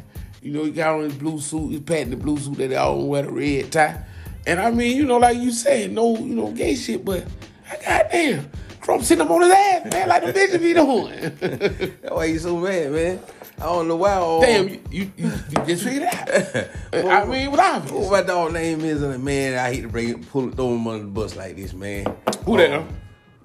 You 0.45 0.51
know, 0.51 0.63
he 0.63 0.69
got 0.69 0.93
on 0.93 1.05
his 1.05 1.15
blue 1.15 1.39
suit, 1.39 1.71
he's 1.71 1.79
patting 1.79 2.11
the 2.11 2.17
blue 2.17 2.37
suit 2.37 2.57
that 2.57 2.67
they 2.67 2.75
all 2.75 3.07
wear 3.07 3.23
the 3.23 3.31
red 3.31 3.71
tie. 3.71 4.03
And 4.45 4.59
I 4.59 4.69
mean, 4.69 4.95
you 4.95 5.03
know, 5.03 5.17
like 5.17 5.37
you 5.37 5.49
said, 5.49 5.91
no, 5.91 6.15
you 6.15 6.35
know, 6.35 6.51
gay 6.51 6.75
shit, 6.75 7.03
but 7.03 7.25
I 7.67 7.77
goddamn, 7.83 8.51
Trump 8.79 9.01
sitting 9.01 9.23
up 9.23 9.31
on 9.31 9.41
his 9.41 9.51
ass, 9.51 9.91
man, 9.91 10.07
like 10.07 10.23
the 10.23 10.33
bitch 10.33 10.61
be 10.61 10.73
doing. 10.75 11.89
That's 11.99 12.13
why 12.13 12.25
you 12.25 12.37
so 12.37 12.57
mad, 12.57 12.91
man. 12.91 13.19
I 13.57 13.63
don't 13.63 13.87
know 13.87 13.95
why. 13.95 14.17
Oh, 14.17 14.39
Damn, 14.39 14.69
you, 14.69 14.81
you, 14.91 15.11
you, 15.17 15.31
you 15.49 15.65
just 15.65 15.83
figured 15.83 16.03
out. 16.03 16.29
I 16.93 17.25
mean, 17.25 17.49
what 17.49 17.59
obvious. 17.59 17.91
What 17.91 18.11
my 18.11 18.21
dog 18.21 18.53
name 18.53 18.81
is, 18.81 19.01
and 19.01 19.23
man, 19.23 19.57
I 19.57 19.73
hate 19.73 19.81
to 19.81 19.89
bring 19.89 20.09
it, 20.09 20.29
pull 20.29 20.49
it, 20.49 20.55
throw 20.55 20.75
him 20.75 20.85
under 20.85 21.05
the 21.05 21.09
bus 21.09 21.35
like 21.35 21.55
this, 21.55 21.73
man. 21.73 22.05
Who 22.45 22.57
that? 22.57 22.69
Oh, 22.69 22.87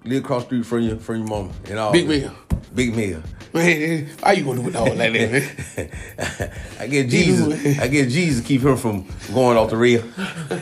Live 0.04 0.24
across 0.24 0.44
the 0.44 0.46
street 0.46 0.66
from 0.66 0.80
your 0.80 0.96
from 0.96 1.16
your 1.18 1.26
mama 1.26 1.52
and 1.68 1.78
all. 1.78 1.92
Big 1.92 2.08
Mill. 2.08 2.32
Big 2.74 2.96
Mill. 2.96 3.22
Man, 3.52 4.08
how 4.22 4.30
you 4.30 4.44
gonna 4.44 4.60
do 4.60 4.62
with 4.62 4.76
all 4.76 4.86
like 4.86 4.96
that, 4.96 5.12
man? 5.12 6.50
I 6.80 6.86
get 6.86 7.08
Jesus. 7.08 7.78
I 7.78 7.88
get 7.88 8.08
Jesus 8.08 8.42
to 8.42 8.46
keep 8.46 8.62
him 8.62 8.76
from 8.76 9.06
going 9.34 9.58
off 9.58 9.70
the 9.70 9.76
rail. 9.76 10.04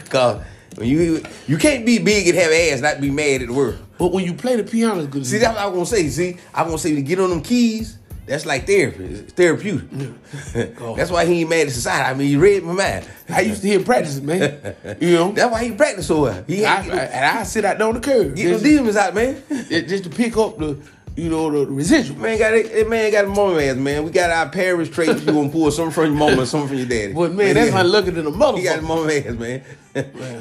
Cause 0.08 0.42
when 0.76 0.88
you 0.88 1.22
you 1.46 1.58
can't 1.58 1.86
be 1.86 1.98
big 1.98 2.28
and 2.28 2.36
have 2.36 2.50
ass, 2.50 2.80
not 2.80 3.00
be 3.00 3.10
mad 3.10 3.42
at 3.42 3.48
the 3.48 3.54
world. 3.54 3.78
But 3.98 4.12
when 4.12 4.24
you 4.24 4.34
play 4.34 4.56
the 4.56 4.64
piano, 4.64 5.06
good. 5.06 5.26
See, 5.26 5.38
that's 5.38 5.54
what 5.54 5.62
I 5.62 5.66
was 5.66 5.90
gonna 5.90 6.02
say. 6.02 6.08
See, 6.08 6.38
I 6.54 6.62
was 6.62 6.70
gonna 6.70 6.78
say 6.78 6.94
to 6.94 7.02
get 7.02 7.20
on 7.20 7.30
them 7.30 7.42
keys. 7.42 7.97
That's 8.28 8.44
like 8.44 8.66
therapy. 8.66 9.04
It's 9.04 9.32
therapeutic. 9.32 9.88
that's 10.96 11.10
why 11.10 11.24
he 11.24 11.40
ain't 11.40 11.50
mad 11.50 11.66
at 11.66 11.72
society. 11.72 12.04
I 12.04 12.14
mean, 12.14 12.30
you 12.30 12.38
read 12.38 12.62
my 12.62 12.74
mind. 12.74 13.08
I 13.28 13.40
used 13.40 13.62
to 13.62 13.68
hear 13.68 13.78
him 13.78 13.84
practice, 13.84 14.20
man. 14.20 14.76
You 15.00 15.12
know, 15.12 15.32
That's 15.32 15.50
why 15.50 15.64
he 15.64 15.72
practice 15.72 16.06
so 16.06 16.22
well. 16.22 16.44
He 16.46 16.64
I, 16.64 16.76
I, 16.76 16.80
and 16.80 17.38
I 17.38 17.42
sit 17.44 17.64
out 17.64 17.78
there 17.78 17.86
on 17.86 17.94
the 17.94 18.00
curb 18.00 18.34
get 18.34 18.44
them 18.44 18.52
just, 18.52 18.64
demons 18.64 18.96
out, 18.96 19.14
man. 19.14 19.42
just 19.68 20.04
to 20.04 20.10
pick 20.10 20.36
up 20.36 20.58
the, 20.58 20.78
you 21.16 21.28
know, 21.28 21.50
the 21.50 21.70
residual. 21.70 22.18
Man 22.18 22.38
got 22.38 22.54
it. 22.54 22.88
Man 22.88 23.10
got 23.10 23.24
a 23.24 23.28
mama 23.28 23.60
ass, 23.60 23.76
man. 23.76 24.04
We 24.04 24.10
got 24.10 24.30
our 24.30 24.48
parents 24.48 24.90
traits. 24.90 25.20
You 25.22 25.32
gonna 25.32 25.48
pull 25.48 25.70
something 25.70 25.92
from 25.92 26.06
your 26.06 26.14
mama, 26.14 26.38
and 26.38 26.48
some 26.48 26.68
from 26.68 26.78
your 26.78 26.86
daddy. 26.86 27.12
But 27.12 27.32
man, 27.32 27.54
that's 27.54 27.70
yeah. 27.70 27.80
unlucky 27.80 28.10
than 28.10 28.26
a 28.26 28.30
He 28.30 28.62
got 28.62 28.80
motherfucker. 28.80 28.82
mama 28.82 29.12
ass, 29.12 29.34
man. 29.34 29.62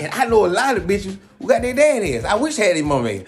and 0.02 0.14
I 0.14 0.26
know 0.26 0.46
a 0.46 0.48
lot 0.48 0.78
of 0.78 0.84
bitches 0.84 1.18
who 1.40 1.48
got 1.48 1.62
their 1.62 1.74
dad 1.74 2.04
ass. 2.04 2.26
I 2.26 2.36
wish 2.36 2.60
I 2.60 2.64
had 2.64 2.76
his 2.76 2.86
mama 2.86 3.10
ass. 3.10 3.24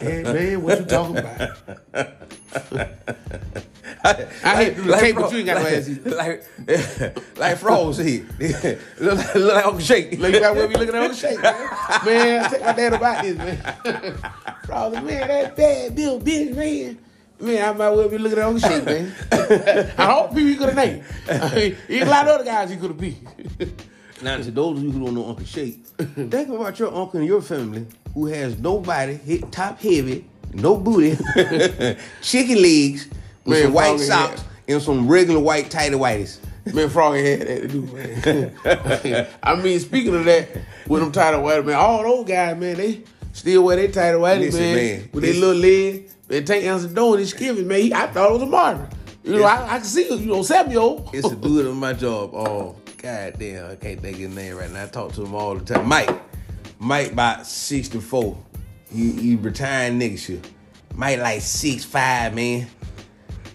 Hey, 0.00 0.22
man, 0.22 0.62
what 0.62 0.80
you 0.80 0.84
talking 0.86 1.18
about? 1.18 1.58
I 4.04 4.56
hate 4.56 4.76
to 4.76 4.82
do 4.82 4.90
the 4.90 4.96
cake, 4.96 5.14
but 5.14 5.32
you 5.32 5.38
ain't 5.38 5.46
got 5.46 5.58
no 5.58 5.62
like, 5.62 5.72
ass 5.74 5.88
either. 5.88 6.10
Like, 6.16 7.38
like 7.38 7.58
Frog 7.58 7.94
said. 7.94 8.26
look, 8.98 9.16
like, 9.16 9.34
look 9.34 9.54
like 9.54 9.66
Uncle 9.66 9.80
Shake. 9.80 10.18
Look 10.18 10.34
at 10.34 10.54
where 10.54 10.66
we 10.66 10.74
looking 10.74 10.94
at 10.94 11.02
on 11.02 11.08
the 11.10 11.14
shake, 11.14 11.40
man. 11.40 11.54
Man, 12.04 12.44
I 12.44 12.48
take 12.48 12.60
my 12.62 12.72
dad 12.72 12.92
about 12.94 13.22
this, 13.22 13.36
man. 13.36 14.14
Probably, 14.64 15.00
man, 15.02 15.28
that 15.28 15.56
bad 15.56 15.94
Bill 15.94 16.20
bitch, 16.20 16.54
man. 16.54 16.98
Man, 17.38 17.68
I 17.68 17.72
might 17.72 17.90
well 17.90 18.08
be 18.08 18.18
looking 18.18 18.38
at 18.38 18.44
Uncle 18.44 18.68
shake, 18.68 18.84
man. 18.84 19.14
I 19.98 20.04
hope 20.06 20.30
people 20.30 20.48
he 20.48 20.56
could 20.56 20.70
have 20.70 20.76
named. 20.76 21.04
I 21.28 21.54
mean, 21.54 21.76
there's 21.88 22.02
a 22.02 22.10
lot 22.10 22.28
of 22.28 22.34
other 22.34 22.44
guys 22.44 22.70
he 22.70 22.76
could 22.76 22.90
have 22.90 23.00
beat. 23.00 23.18
Now, 24.20 24.36
to 24.36 24.50
those 24.50 24.78
of 24.78 24.84
you 24.84 24.90
who 24.90 25.04
don't 25.04 25.14
know 25.14 25.28
Uncle 25.28 25.44
Shake, 25.44 25.84
think 25.86 26.48
about 26.48 26.78
your 26.78 26.94
uncle 26.94 27.18
and 27.18 27.26
your 27.26 27.42
family 27.42 27.86
who 28.14 28.26
has 28.26 28.58
nobody, 28.58 29.14
hit 29.14 29.50
top 29.50 29.80
heavy, 29.80 30.24
no 30.52 30.76
booty, 30.76 31.16
chicken 32.22 32.62
legs, 32.62 33.08
with 33.44 33.64
Man, 33.64 33.72
white 33.72 34.00
socks, 34.00 34.40
had- 34.40 34.50
and 34.68 34.82
some 34.82 35.08
regular 35.08 35.40
white 35.40 35.70
tighty 35.70 35.96
whities. 35.96 36.38
Man, 36.72 36.88
Froggy 36.88 37.28
had 37.28 37.40
that 37.40 37.62
to 37.62 37.68
do, 37.68 37.82
man. 37.82 39.26
I 39.42 39.56
mean, 39.56 39.80
speaking 39.80 40.14
of 40.14 40.24
that, 40.26 40.48
with 40.86 41.02
them 41.02 41.10
title 41.10 41.42
white 41.42 41.64
man, 41.66 41.74
all 41.74 42.02
those 42.04 42.28
guys, 42.28 42.56
man, 42.56 42.76
they 42.76 43.02
still 43.32 43.64
wear 43.64 43.76
their 43.76 43.88
tighty 43.88 44.16
whities, 44.18 44.52
man, 44.54 44.76
man, 44.76 45.08
with 45.12 45.24
their 45.24 45.34
little 45.34 45.56
legs. 45.56 46.14
They 46.28 46.40
take 46.42 46.64
answer 46.64 46.86
door 46.88 47.16
and 47.16 47.24
they 47.24 47.28
skiving, 47.28 47.66
man. 47.66 47.80
He, 47.80 47.92
I 47.92 48.06
thought 48.06 48.30
it 48.30 48.32
was 48.34 48.42
a 48.42 48.46
martyr. 48.46 48.88
You 49.24 49.38
know, 49.38 49.44
I, 49.44 49.74
I 49.74 49.76
can 49.78 49.84
see, 49.84 50.08
you 50.14 50.26
know, 50.26 50.42
Samuel. 50.42 51.10
It's 51.12 51.30
a 51.30 51.36
dude 51.36 51.66
on 51.68 51.76
my 51.76 51.92
job. 51.94 52.30
Oh, 52.32 52.76
god 52.98 53.34
damn, 53.38 53.70
I 53.70 53.74
can't 53.76 54.00
think 54.00 54.14
of 54.14 54.20
his 54.20 54.34
name 54.34 54.56
right 54.56 54.70
now. 54.70 54.84
I 54.84 54.86
talk 54.86 55.12
to 55.14 55.24
him 55.24 55.34
all 55.34 55.56
the 55.56 55.74
time. 55.74 55.88
Mike. 55.88 56.10
Mike 56.78 57.12
about 57.12 57.46
64. 57.46 58.36
He, 58.92 59.12
he 59.12 59.36
retired 59.36 59.94
next 59.94 60.28
year. 60.28 60.40
Mike 60.94 61.18
like 61.20 61.40
six 61.40 61.84
five, 61.84 62.34
man. 62.34 62.66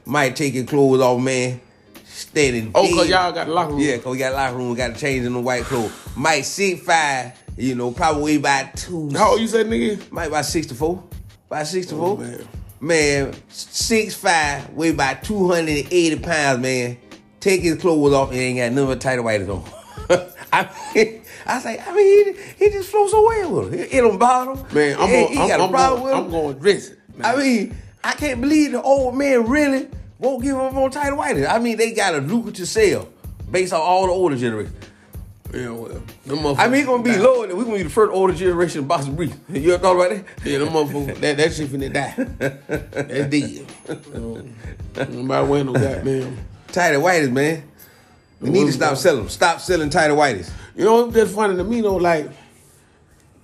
Mike 0.07 0.35
take 0.35 0.53
his 0.53 0.65
clothes 0.65 1.01
off, 1.01 1.21
man. 1.21 1.59
Standing. 2.05 2.71
Oh, 2.73 2.87
'cause 2.95 3.09
y'all 3.09 3.31
got 3.31 3.47
the 3.47 3.53
locker 3.53 3.73
room. 3.73 3.81
Yeah, 3.81 3.97
cause 3.97 4.13
we 4.13 4.17
got 4.17 4.31
a 4.31 4.35
locker 4.35 4.55
room. 4.55 4.69
We 4.69 4.75
got 4.75 4.95
to 4.95 4.99
change 4.99 5.25
in 5.25 5.33
the 5.33 5.39
white 5.39 5.63
clothes. 5.63 5.91
Mike 6.15 6.45
six 6.45 6.81
five. 6.81 7.33
You 7.57 7.75
know, 7.75 7.91
probably 7.91 8.35
about 8.37 8.75
two. 8.75 9.09
How 9.13 9.31
old 9.31 9.41
you 9.41 9.47
say, 9.47 9.63
nigga? 9.63 10.11
Mike 10.11 10.27
about 10.27 10.45
64. 10.45 11.03
About 11.47 11.65
64. 11.65 12.07
Oh, 12.07 12.17
man. 12.17 12.47
man. 12.79 13.33
six 13.49 14.13
five, 14.13 14.69
weigh 14.73 14.89
about 14.89 15.23
280 15.23 16.19
pounds, 16.19 16.61
man. 16.61 16.97
Take 17.39 17.61
his 17.61 17.79
clothes 17.79 18.13
off 18.13 18.29
and 18.29 18.37
ain't 18.37 18.59
got 18.59 18.71
none 18.73 18.85
but 18.87 19.01
tight 19.01 19.19
white 19.19 19.41
on. 19.49 19.63
I 20.53 20.69
mean, 20.93 21.23
I 21.47 21.55
was 21.55 21.65
like, 21.65 21.87
I 21.87 21.93
mean, 21.95 22.35
he, 22.35 22.65
he 22.65 22.69
just 22.71 22.89
flows 22.89 23.09
so 23.11 23.25
well 23.25 23.51
with 23.51 23.73
it. 23.73 23.91
It, 23.91 24.01
don't 24.01 24.17
bother 24.19 24.51
him. 24.51 24.73
Man, 24.73 24.97
I'm, 24.99 25.09
he, 25.09 25.39
I'm, 25.39 25.47
got 25.47 25.59
a 25.59 25.63
I'm, 25.63 25.69
problem 25.69 26.01
going, 26.01 26.03
with 26.03 26.13
I'm 26.25 26.29
going 26.31 26.53
to 26.53 26.59
dress 26.61 26.87
it. 26.89 26.99
Man. 27.15 27.25
I 27.35 27.37
mean, 27.41 27.77
I 28.03 28.11
can't 28.13 28.39
believe 28.39 28.71
the 28.71 28.81
old 28.81 29.15
man 29.15 29.47
really 29.47 29.89
won't 30.19 30.41
give 30.43 30.55
him 30.55 30.77
on 30.77 30.91
tight 30.91 31.11
white. 31.13 31.45
I 31.45 31.59
mean, 31.59 31.77
they 31.77 31.91
got 31.93 32.15
a 32.15 32.19
lucrative 32.19 32.67
sale 32.67 33.09
based 33.49 33.73
on 33.73 33.81
all 33.81 34.07
the 34.07 34.11
older 34.11 34.35
generation. 34.35 34.73
yeah, 35.53 35.69
well, 35.69 36.01
them. 36.25 36.59
I 36.59 36.67
mean, 36.67 36.79
it's 36.81 36.87
gonna 36.87 37.03
be 37.03 37.11
die. 37.11 37.19
lower 37.19 37.47
than 37.47 37.55
we 37.57 37.63
gonna 37.63 37.77
be 37.77 37.83
the 37.83 37.89
first 37.89 38.11
older 38.11 38.33
generation 38.33 38.79
of 38.79 38.87
Boston 38.87 39.15
Breeze. 39.15 39.35
You 39.49 39.73
ever 39.73 39.81
thought 39.81 39.95
about 39.95 40.09
that? 40.09 40.45
Yeah, 40.45 40.57
them 40.59 40.69
motherfuckers, 40.69 41.19
that, 41.19 41.37
that 41.37 41.53
shit 41.53 41.69
finna 41.69 41.93
die. 41.93 42.13
That's 42.37 43.29
dead. 43.29 43.65
Um, 44.13 44.53
Nobody 44.95 45.47
wearing 45.47 45.65
no 45.67 45.73
goddamn. 45.73 46.37
Tighty 46.69 46.97
whiteys, 46.97 47.31
man. 47.31 47.63
We 48.39 48.49
need 48.49 48.65
to 48.65 48.73
stop 48.73 48.97
selling 48.97 49.21
them. 49.21 49.29
Stop 49.29 49.61
selling 49.61 49.89
tighty 49.89 50.13
whiteys. 50.13 50.51
You 50.75 50.85
know, 50.85 51.09
just 51.11 51.33
funny 51.33 51.55
to 51.55 51.63
me 51.63 51.81
though, 51.81 51.95
like, 51.95 52.29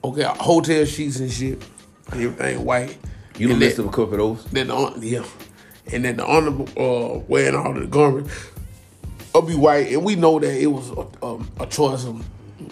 okay, 0.04 0.24
hotel 0.24 0.86
sheets 0.86 1.20
and 1.20 1.32
shit, 1.32 1.64
everything 2.12 2.64
white. 2.66 2.98
You 3.38 3.52
And 3.52 3.62
that- 3.62 3.80
up 3.80 3.86
a 3.86 3.90
couple 3.90 4.04
of 4.04 4.42
those. 4.44 4.46
Then 4.52 4.68
the 4.68 4.94
yeah, 5.02 5.24
and 5.92 6.06
then 6.06 6.18
the 6.18 6.28
under 6.28 6.52
uh, 6.80 7.20
wearing 7.28 7.56
all 7.56 7.74
the 7.74 7.86
garments 7.88 8.34
will 9.34 9.42
be 9.42 9.56
white, 9.56 9.92
and 9.92 10.04
we 10.04 10.16
know 10.16 10.40
that 10.40 10.60
it 10.60 10.68
was 10.68 10.90
a, 10.92 11.26
um, 11.26 11.50
a 11.60 11.66
choice 11.66 12.06
of 12.06 12.26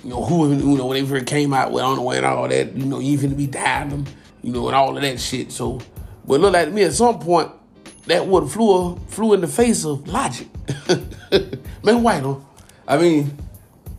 you 0.04 0.10
know 0.10 0.24
who 0.24 0.54
you 0.54 0.78
know 0.78 0.88
when 0.88 1.06
they 1.06 1.24
came 1.24 1.54
out 1.54 1.72
with 1.72 1.84
underwear 1.84 2.18
and 2.18 2.26
all 2.26 2.48
that. 2.48 2.76
You 2.76 2.86
know, 2.86 3.00
you 3.00 3.18
finna 3.18 3.36
be 3.36 3.48
dyeing 3.48 3.90
them, 3.90 4.06
you 4.42 4.52
know, 4.52 4.68
and 4.68 4.76
all 4.76 4.96
of 4.96 5.02
that 5.02 5.20
shit. 5.20 5.52
So, 5.52 5.82
but 6.26 6.40
look 6.40 6.54
like 6.54 6.68
to 6.68 6.72
me 6.72 6.84
at 6.84 6.94
some 6.94 7.20
point 7.20 7.52
that 8.08 8.26
would 8.26 8.50
flew 8.50 8.98
flew 9.08 9.34
in 9.34 9.42
the 9.42 9.48
face 9.48 9.86
of 9.86 10.08
logic. 10.08 10.48
Man, 11.84 12.04
white 12.04 12.24
huh? 12.24 12.38
I 12.88 12.98
mean, 12.98 13.38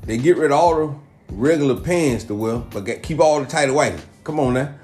they 0.02 0.18
get 0.18 0.36
rid 0.36 0.50
of 0.50 0.58
all 0.58 0.76
the 0.76 0.94
regular 1.30 1.78
pants 1.80 2.24
to 2.24 2.34
wear, 2.34 2.58
but 2.58 2.84
get, 2.84 3.02
keep 3.02 3.20
all 3.20 3.40
the 3.40 3.46
tighty 3.46 3.72
white. 3.72 3.94
Come 4.24 4.38
on 4.40 4.54
now. 4.54 4.74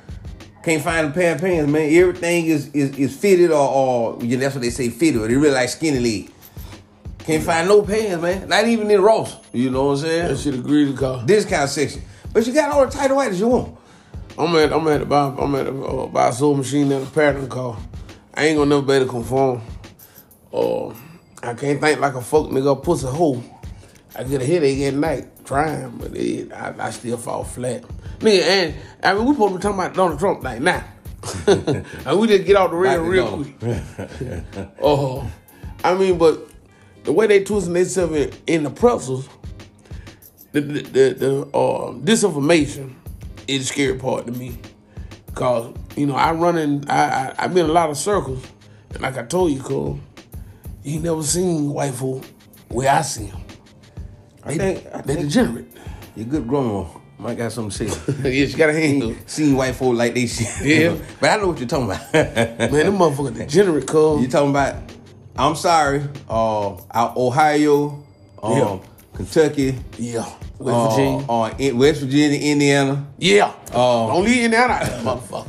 Can't 0.69 0.83
find 0.83 1.07
a 1.07 1.11
pair 1.11 1.35
of 1.35 1.41
pants, 1.41 1.73
man. 1.73 1.91
Everything 1.95 2.45
is 2.45 2.69
is, 2.75 2.91
is 2.99 3.17
fitted 3.17 3.51
or, 3.51 3.57
or 3.57 4.19
yeah, 4.23 4.37
that's 4.37 4.55
what 4.55 4.61
they 4.61 4.69
say 4.69 4.91
fitted. 4.91 5.23
They 5.23 5.35
really 5.35 5.53
like 5.53 5.71
skinny 5.71 5.99
leg. 5.99 6.31
Can't 7.21 7.43
find 7.43 7.67
no 7.67 7.81
pants, 7.81 8.21
man. 8.21 8.47
Not 8.51 8.67
even 8.67 8.91
in 8.91 9.01
Ross. 9.01 9.35
You 9.55 9.71
know 9.71 9.87
what 9.87 9.93
I'm 9.93 9.97
saying? 10.01 10.29
That 10.29 10.37
shit 10.37 10.55
agree 10.57 10.85
to 10.85 10.93
call. 10.93 11.25
Discount 11.25 11.71
section. 11.71 12.03
But 12.35 12.47
you 12.47 12.53
got 12.53 12.71
all 12.71 12.85
the 12.85 12.93
tight 12.93 13.11
whites 13.11 13.39
you 13.39 13.49
want. 13.49 13.79
I'm 14.37 14.55
at 14.57 14.71
I'm 14.71 14.87
at 14.89 15.01
the 15.01 15.07
buy 15.07 15.35
I'm 15.39 15.55
at 15.55 15.65
the 15.65 15.73
uh, 15.73 16.07
buy 16.09 16.29
a 16.29 16.33
sewing 16.35 16.59
machine 16.59 16.93
at 16.93 17.01
a 17.01 17.07
pattern 17.07 17.49
call. 17.49 17.79
I 18.35 18.45
ain't 18.45 18.59
gonna 18.59 18.69
never 18.69 18.83
be 18.83 18.93
able 18.93 19.07
to 19.07 19.11
conform. 19.11 19.63
Uh, 20.53 20.89
I 21.43 21.55
can't 21.55 21.81
think 21.81 21.99
like 21.99 22.13
a 22.13 22.21
fuck 22.21 22.49
nigga 22.49 22.83
pussy 22.83 23.07
hoe. 23.07 23.43
I 24.15 24.23
get 24.25 24.43
a 24.43 24.45
headache 24.45 24.83
at 24.83 24.93
night 24.93 25.47
trying, 25.47 25.97
but 25.97 26.15
it, 26.15 26.53
I, 26.53 26.75
I 26.79 26.91
still 26.91 27.17
fall 27.17 27.43
flat. 27.43 27.85
Nigga, 28.21 28.43
and 28.43 28.75
I 29.03 29.15
mean 29.15 29.27
we 29.27 29.33
supposed 29.35 29.53
to 29.55 29.59
be 29.59 29.63
talking 29.63 29.79
about 29.79 29.95
Donald 29.95 30.19
Trump 30.19 30.43
like 30.43 30.61
now. 30.61 30.85
and 31.47 32.19
we 32.21 32.29
just 32.29 32.45
get 32.47 32.57
out 32.57 32.71
the 32.71 32.77
rail 32.77 33.03
real 33.03 33.45
quick. 33.59 34.45
Uh, 34.81 35.27
I 35.85 35.95
mean, 35.95 36.17
but 36.19 36.49
the 37.05 37.13
way 37.13 37.27
they 37.27 37.43
twisting 37.45 37.73
themselves 37.75 38.15
in, 38.15 38.33
in 38.47 38.63
the 38.65 38.71
pretzels, 38.71 39.29
the 40.53 40.61
the, 40.61 40.83
the, 40.83 41.15
the 41.15 41.41
uh, 41.57 41.93
disinformation 41.95 42.95
is 43.47 43.61
the 43.61 43.65
scary 43.75 43.99
part 43.99 44.27
to 44.27 44.33
me. 44.33 44.59
Cause 45.35 45.75
you 45.97 46.07
know 46.07 46.15
I 46.17 46.33
run 46.33 46.59
in, 46.59 46.89
I, 46.89 47.05
I 47.29 47.35
I've 47.39 47.55
been 47.55 47.65
in 47.67 47.71
a 47.71 47.75
lot 47.75 47.91
of 47.91 47.97
circles, 47.97 48.45
and 48.91 49.01
like 49.03 49.17
I 49.17 49.23
told 49.25 49.53
you, 49.53 49.61
Cole, 49.61 50.01
you 50.83 50.99
never 51.01 51.23
seen 51.23 51.71
white 51.71 51.95
folk 51.95 52.25
where 52.69 52.91
I 52.91 53.03
see 53.03 53.27
them. 53.27 53.41
I 54.45 54.57
They, 54.57 54.59
think, 54.75 54.87
I 54.95 55.01
they 55.03 55.15
think 55.15 55.27
degenerate. 55.27 55.67
you're 56.17 56.27
good 56.27 56.49
grandma. 56.49 56.85
Might 57.19 57.37
got 57.37 57.51
something 57.51 57.89
to 57.89 57.91
say. 57.91 58.23
yeah, 58.31 58.47
she 58.47 58.57
got 58.57 58.71
a 58.71 58.73
handle. 58.73 59.15
Seen 59.27 59.57
white 59.57 59.75
folk 59.75 59.97
like 59.97 60.15
they 60.15 60.27
shit. 60.27 60.47
Yeah. 60.65 60.97
but 61.21 61.31
I 61.31 61.37
know 61.37 61.49
what 61.49 61.59
you're 61.59 61.67
talking 61.67 61.87
about. 61.87 62.13
Man, 62.13 62.71
them 62.71 62.97
motherfuckers 62.97 63.35
degenerate, 63.37 63.87
cuz. 63.89 64.23
You 64.23 64.29
talking 64.29 64.51
about? 64.51 64.77
I'm 65.37 65.57
sorry. 65.57 66.03
Uh, 66.29 66.77
Ohio, 67.17 68.05
um, 68.43 68.53
Yeah. 68.57 68.79
Kentucky, 69.15 69.75
Yeah. 69.99 70.25
West 70.59 70.77
uh, 70.77 70.89
Virginia. 70.91 71.27
uh, 71.29 71.55
in 71.59 71.79
West 71.79 72.01
Virginia, 72.03 72.39
Indiana. 72.39 73.07
yeah. 73.19 73.53
uh, 73.73 74.07
Don't 74.09 74.25
leave 74.25 74.45
in 74.45 74.51
that 74.53 74.71
out 74.71 75.05
motherfucker. 75.05 75.49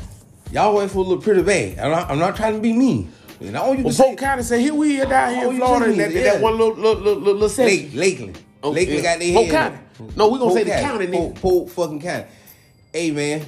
Y'all 0.52 0.74
white 0.74 0.90
folk 0.90 1.08
look 1.08 1.22
pretty 1.24 1.44
bad. 1.44 1.78
I'm 1.80 1.92
not, 1.92 2.10
I'm 2.10 2.18
not 2.20 2.36
trying 2.36 2.56
to 2.56 2.60
be 2.60 2.74
mean. 2.74 3.12
Know, 3.40 3.62
all 3.62 3.76
you 3.76 3.84
Well, 3.86 3.94
Polk 3.94 4.18
County 4.18 4.42
say, 4.44 4.62
here 4.62 4.74
we 4.74 5.00
are 5.02 5.06
down 5.06 5.34
here 5.36 5.50
in 5.50 5.58
Florida, 5.58 5.86
and 5.92 6.00
that, 6.00 6.10
need- 6.10 6.16
that 6.24 6.36
yeah. 6.36 6.40
one 6.42 6.58
little, 6.58 6.74
little, 6.76 6.94
little, 7.04 7.14
little, 7.22 7.34
little 7.34 7.50
section. 7.50 7.88
Lake, 7.88 7.94
Lakeland. 7.96 8.40
Oh, 8.62 8.72
Lakeland 8.72 9.04
yeah. 9.04 9.14
got 9.14 9.20
their 9.20 9.34
Polk 9.34 9.48
head. 9.48 9.80
County. 9.98 10.14
No, 10.16 10.28
we 10.30 10.40
gonna 10.40 10.54
say 10.54 10.64
the 10.64 10.72
Polk 10.72 10.82
county, 10.82 11.08
Polk, 11.08 11.34
nigga. 11.36 11.42
Polk 11.42 11.70
fucking 11.70 12.02
county. 12.02 12.26
Hey 12.94 13.12
man, 13.12 13.46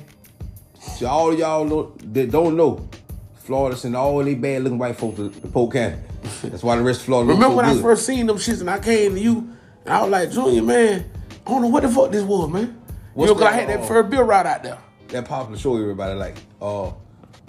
to 1.00 1.10
all 1.10 1.34
y'all 1.34 1.66
know, 1.66 1.94
that 1.98 2.32
don't 2.32 2.56
know, 2.56 2.88
Florida 3.36 3.76
send 3.76 3.96
all 3.96 4.24
they 4.24 4.36
bad 4.36 4.64
looking 4.64 4.78
white 4.78 4.96
folks 4.96 5.18
to, 5.18 5.30
to 5.30 5.48
Polk 5.48 5.74
County. 5.74 5.98
That's 6.44 6.64
why 6.64 6.76
the 6.76 6.84
rest 6.84 7.00
of 7.02 7.06
Florida 7.08 7.34
Remember 7.34 7.54
so 7.54 7.58
when 7.58 7.66
good. 7.66 7.80
I 7.80 7.82
first 7.82 8.06
seen 8.06 8.28
them 8.28 8.38
shits 8.38 8.62
and 8.62 8.70
I 8.70 8.80
came 8.80 9.16
to 9.16 9.20
you 9.20 9.38
and 9.86 9.94
I 9.94 10.02
was 10.02 10.12
like, 10.12 10.32
Junior, 10.32 10.62
man, 10.62 11.10
I 11.46 11.50
don't 11.50 11.64
know 11.64 11.68
what 11.68 11.84
the 11.84 11.90
fuck 11.90 12.12
this 12.12 12.24
was, 12.24 12.50
man. 12.50 12.80
What's 13.14 13.30
you 13.30 13.34
know, 13.36 13.42
cause 13.42 13.52
I 13.52 13.56
had 13.56 13.70
that 13.70 13.80
uh, 13.80 13.86
first 13.88 14.10
bill 14.12 14.24
right 14.24 14.46
out 14.46 14.64
there. 14.64 14.78
that 15.08 15.26
popular 15.26 15.58
show 15.58 15.76
everybody 15.76 16.14
like, 16.14 16.38
uh, 16.62 16.92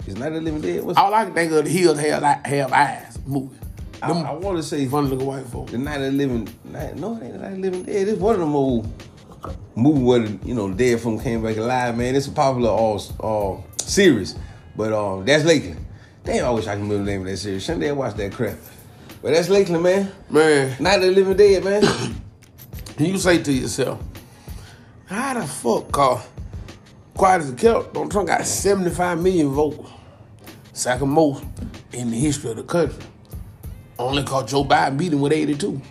is 0.07 0.17
Night 0.17 0.33
a 0.33 0.39
Living 0.39 0.59
Dead? 0.61 0.83
What's 0.83 0.97
All 0.97 1.13
I 1.13 1.25
can 1.25 1.33
think 1.33 1.51
of 1.51 1.63
the 1.63 1.69
hills 1.69 1.99
have, 1.99 2.23
have 2.45 2.73
eyes 2.73 3.19
moving. 3.25 3.59
I, 4.03 4.07
Them 4.09 4.25
I 4.25 4.33
want 4.33 4.57
to 4.57 4.63
say 4.63 4.85
fun 4.87 5.07
looking 5.07 5.25
white 5.25 5.45
folks. 5.45 5.71
the 5.71 5.77
Night 5.77 6.01
of 6.01 6.11
the 6.11 6.11
Living. 6.11 6.47
Night, 6.65 6.97
no, 6.97 7.15
it 7.17 7.23
ain't 7.23 7.33
the 7.33 7.39
Night 7.39 7.53
of 7.53 7.59
Living 7.59 7.83
Dead. 7.83 8.07
It's 8.09 8.19
one 8.19 8.35
of 8.35 8.41
them 8.41 8.55
old 8.55 8.87
movie 9.75 10.01
where 10.01 10.19
the, 10.19 10.47
you 10.47 10.53
know 10.53 10.71
dead 10.71 10.99
from 10.99 11.19
came 11.19 11.41
back 11.41 11.57
alive. 11.57 11.97
Man, 11.97 12.15
it's 12.15 12.27
a 12.27 12.31
popular 12.31 12.69
all 12.69 13.01
uh 13.21 13.81
series, 13.81 14.35
but 14.75 14.91
um 14.93 15.25
that's 15.25 15.45
Lakeland. 15.45 15.85
Damn, 16.23 16.45
I 16.45 16.49
wish 16.51 16.67
I 16.67 16.75
could 16.75 16.83
remember 16.83 17.03
the 17.05 17.11
name 17.11 17.21
of 17.21 17.27
that 17.27 17.37
series. 17.37 17.63
Shouldn't 17.63 17.81
they 17.81 17.91
watch 17.91 18.15
that 18.15 18.31
crap? 18.33 18.57
But 19.21 19.33
that's 19.33 19.47
Lakeland, 19.49 19.83
man. 19.83 20.11
Man, 20.29 20.75
Night 20.81 20.95
of 20.95 21.01
the 21.03 21.11
Living 21.11 21.37
Dead, 21.37 21.63
man. 21.63 21.83
and 22.97 23.07
you 23.07 23.17
say 23.17 23.41
to 23.41 23.51
yourself, 23.53 24.01
how 25.05 25.33
the 25.39 25.47
fuck, 25.47 25.91
cause 25.91 26.25
quiet 27.15 27.41
as 27.41 27.51
a 27.51 27.55
kept, 27.55 27.93
Donald 27.93 28.11
Trump 28.11 28.27
got 28.27 28.45
75 28.45 29.21
million 29.21 29.49
votes. 29.49 29.89
Second 30.73 31.09
most 31.09 31.43
in 31.93 32.09
the 32.09 32.17
history 32.17 32.51
of 32.51 32.57
the 32.57 32.63
country. 32.63 32.97
Only 33.99 34.23
caught 34.23 34.47
Joe 34.47 34.65
Biden 34.65 34.97
beat 34.97 35.13
him 35.13 35.21
with 35.21 35.31
82. 35.33 35.81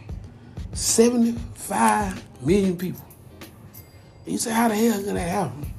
75 0.73 2.23
million 2.45 2.77
people. 2.77 3.05
You 4.27 4.39
say, 4.39 4.53
how 4.53 4.69
the 4.69 4.75
hell 4.75 5.03
can 5.03 5.15
that 5.15 5.29
happen? 5.29 5.73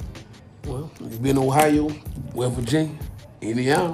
Well, 0.66 0.92
you've 1.00 1.22
been 1.22 1.38
in 1.38 1.44
Ohio, 1.44 1.90
West 2.34 2.56
Virginia, 2.56 2.98
Indiana, 3.42 3.94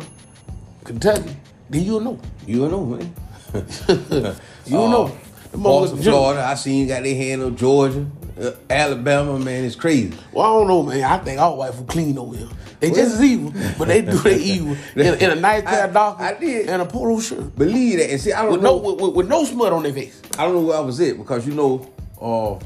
Kentucky, 0.84 1.36
then 1.70 1.84
you'll 1.84 2.00
know. 2.00 2.20
you 2.46 2.68
don't 2.68 2.72
know, 2.72 2.86
man. 2.86 3.16
You'll 4.66 4.90
know. 4.90 5.18
Them 5.52 5.64
Boston, 5.64 6.02
Florida. 6.04 6.46
I 6.46 6.54
seen 6.54 6.82
you 6.82 6.88
got 6.88 7.02
their 7.04 7.16
hand 7.16 7.42
on 7.42 7.56
Georgia, 7.56 8.02
uh, 8.02 8.19
Alabama. 8.70 9.38
Man, 9.40 9.64
it's 9.66 9.76
crazy. 9.76 10.14
Well, 10.32 10.46
I 10.46 10.50
don't 10.60 10.68
know, 10.68 10.84
man. 10.84 11.04
I 11.04 11.18
think 11.20 11.40
all 11.40 11.58
white 11.58 11.74
folk 11.74 11.88
clean 11.88 12.18
over 12.18 12.36
here. 12.38 12.48
They 12.80 12.90
just 12.90 13.16
as 13.16 13.22
evil, 13.22 13.52
but 13.78 13.90
they 13.90 14.02
do 14.02 14.18
their 14.20 14.40
evil 14.40 14.78
in, 14.96 15.16
in 15.16 15.32
a 15.32 15.36
nice 15.36 15.64
pair 15.66 15.84
of 15.86 15.90
I- 15.92 15.94
dark 15.94 16.20
I 16.22 16.34
did. 16.40 16.70
and 16.70 16.82
a 16.82 16.86
polo 16.86 17.20
shirt 17.20 17.54
Believe 17.58 18.00
that, 18.00 18.10
and 18.10 18.22
see, 18.22 18.32
I 18.32 18.44
don't 18.44 18.54
with 18.54 18.62
know. 18.62 18.80
no 18.82 18.94
with, 18.94 19.16
with, 19.16 19.28
no 19.28 19.44
smut 19.44 19.74
on 19.74 19.84
their 19.84 19.92
face. 19.94 20.22
I 20.38 20.46
don't 20.46 20.54
know 20.54 20.62
where 20.62 20.78
I 20.78 20.80
was 20.82 21.00
at 21.02 21.18
because 21.18 21.46
you 21.46 21.54
know, 21.56 21.92
uh, 22.22 22.64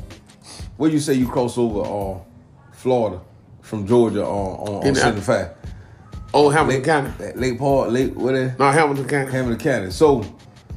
where 0.78 0.92
you 0.92 1.00
say 1.00 1.16
you 1.16 1.28
cross 1.28 1.58
over 1.58 1.82
uh, 1.82 2.20
Florida 2.74 3.22
from 3.62 3.88
Georgia 3.88 4.24
on 4.24 4.60
on, 4.68 4.76
on 4.82 4.88
In 4.88 4.94
the- 4.94 5.00
75. 5.00 5.50
Oh, 6.36 6.50
Hamilton 6.50 6.76
Lake, 6.78 6.86
County. 6.86 7.40
Lake 7.40 7.60
Park, 7.60 7.90
Lake, 7.92 8.16
what 8.16 8.34
is 8.36 8.58
No, 8.60 8.72
Hamilton 8.72 9.08
County. 9.08 9.32
Hamilton 9.32 9.60
County. 9.60 9.92
So 9.92 10.24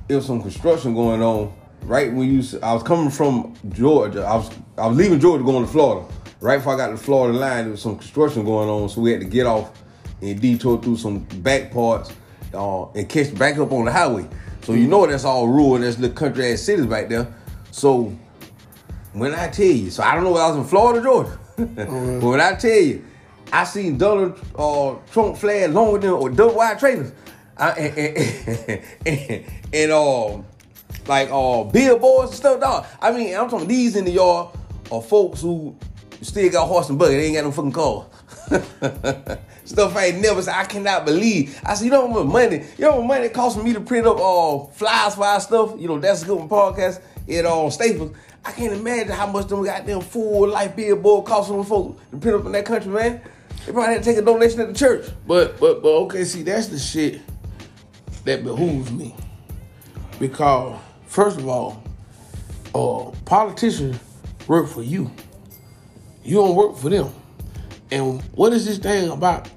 there 0.06 0.16
was 0.18 0.26
some 0.26 0.40
construction 0.42 0.94
going 0.94 1.22
on 1.22 1.52
right 1.87 2.12
when 2.12 2.29
you. 2.29 2.42
I 2.62 2.75
was 2.75 2.83
coming 2.83 3.11
from 3.11 3.55
Georgia. 3.70 4.25
I 4.25 4.37
was 4.37 4.51
I 4.77 4.87
was 4.87 4.96
leaving 4.96 5.20
Georgia 5.20 5.44
going 5.44 5.64
to 5.64 5.70
Florida. 5.70 6.07
Right 6.40 6.59
before 6.59 6.75
I 6.75 6.77
got 6.77 6.88
to 6.88 6.92
the 6.92 6.99
Florida 7.03 7.38
line, 7.38 7.64
there 7.64 7.70
was 7.70 7.81
some 7.81 7.96
construction 7.96 8.44
going 8.44 8.68
on, 8.68 8.88
so 8.88 9.01
we 9.01 9.11
had 9.11 9.20
to 9.20 9.27
get 9.27 9.46
off 9.46 9.72
and 10.20 10.40
detour 10.40 10.81
through 10.81 10.96
some 10.96 11.20
back 11.20 11.70
parts 11.70 12.12
uh, 12.53 12.87
and 12.90 13.09
catch 13.09 13.35
back 13.37 13.57
up 13.59 13.72
on 13.72 13.87
the 13.87 13.92
highway. 13.92 14.29
So 14.62 14.72
you 14.72 14.87
know 14.88 15.07
that's 15.07 15.25
all 15.25 15.49
rural 15.49 15.77
and 15.77 15.85
that's 15.85 15.99
little 15.99 16.16
country 16.16 16.53
ass 16.53 16.62
cities 16.62 16.87
back 16.87 17.09
there. 17.09 17.33
So 17.70 18.16
when 19.12 19.35
I 19.35 19.49
tell 19.49 19.64
you, 19.64 19.90
so 19.90 20.03
I 20.03 20.14
don't 20.14 20.25
know 20.25 20.33
whether 20.33 20.44
I 20.44 20.49
was 20.49 20.59
in 20.59 20.64
Florida, 20.64 21.01
or 21.01 21.03
Georgia, 21.03 21.38
but 21.57 22.29
when 22.29 22.40
I 22.40 22.55
tell 22.55 22.70
you, 22.70 23.05
I 23.53 23.64
seen 23.64 23.96
Donald 23.96 24.38
uh, 24.57 24.96
Trump 25.12 25.37
flag 25.37 25.70
longer 25.70 25.99
than 25.99 26.11
or 26.11 26.29
double 26.29 26.57
wide 26.57 26.79
trailers, 26.79 27.12
I, 27.57 27.70
and, 27.70 27.99
and, 28.68 28.83
and, 29.07 29.44
and 29.72 29.92
um, 29.92 30.44
like 31.09 31.29
uh, 31.31 31.64
billboards 31.64 32.31
and 32.31 32.37
stuff. 32.38 32.61
Dog. 32.61 32.87
I 33.01 33.12
mean, 33.12 33.35
I'm 33.37 33.49
talking 33.49 33.69
these 33.69 33.97
in 33.97 34.05
the 34.05 34.12
yard 34.12 34.49
are 34.90 35.03
folks 35.03 35.40
who 35.40 35.77
still 36.23 36.51
got 36.51 36.66
horse 36.66 36.88
and 36.88 36.99
buggy. 36.99 37.16
They 37.16 37.27
ain't 37.27 37.37
got 37.37 37.45
no 37.45 37.53
fucking 37.53 37.73
car. 37.73 38.07
Stuff 39.64 39.97
I 39.97 40.07
ain't 40.07 40.21
never 40.21 40.40
said. 40.42 40.55
I 40.55 40.64
cannot 40.64 41.05
believe. 41.05 41.61
I 41.64 41.75
said, 41.75 41.87
you 41.87 41.90
know 41.90 42.07
much 42.07 42.27
money, 42.27 42.64
you 42.79 42.85
know 42.85 43.03
much 43.03 43.19
money 43.19 43.29
costs 43.31 43.61
me 43.61 43.73
to 43.73 43.81
print 43.81 44.07
up 44.07 44.19
uh, 44.19 44.64
flyers 44.66 45.16
for 45.16 45.25
our 45.25 45.40
stuff. 45.40 45.75
You 45.77 45.88
know, 45.88 45.99
that's 45.99 46.23
a 46.23 46.27
good 46.27 46.38
one 46.38 46.49
podcast. 46.49 47.01
It 47.27 47.45
on 47.45 47.73
Staples. 47.73 48.16
I 48.45 48.53
can't 48.53 48.73
imagine 48.73 49.12
how 49.12 49.27
much 49.27 49.49
them 49.49 49.64
goddamn 49.64 50.03
full 50.03 50.49
life 50.49 50.77
billboard 50.77 51.27
cost 51.27 51.49
them 51.49 51.64
folks 51.64 52.01
to 52.12 52.16
print 52.16 52.38
up 52.38 52.47
in 52.47 52.53
that 52.53 52.64
country, 52.64 52.92
man. 52.92 53.21
They 53.66 53.73
probably 53.73 53.95
had 53.95 54.05
to 54.05 54.09
take 54.09 54.19
a 54.19 54.23
donation 54.23 54.61
at 54.61 54.69
the 54.69 54.75
church. 54.75 55.11
But 55.27 55.59
but 55.59 55.83
but 55.83 55.92
okay, 56.03 56.23
see 56.23 56.45
that's 56.45 56.69
the 56.69 56.79
shit 56.79 57.21
that 58.25 58.45
behooves 58.45 58.92
me 58.92 59.16
because 60.21 60.79
first 61.16 61.38
of 61.38 61.48
all, 61.48 61.83
uh, 62.74 63.11
politicians 63.24 63.98
work 64.46 64.68
for 64.68 64.83
you. 64.83 65.11
You 66.22 66.35
don't 66.37 66.55
work 66.55 66.76
for 66.76 66.90
them. 66.90 67.11
And 67.90 68.20
what 68.35 68.52
is 68.52 68.66
this 68.66 68.76
thing 68.79 69.09
about 69.09 69.48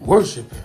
worshiping? 0.00 0.58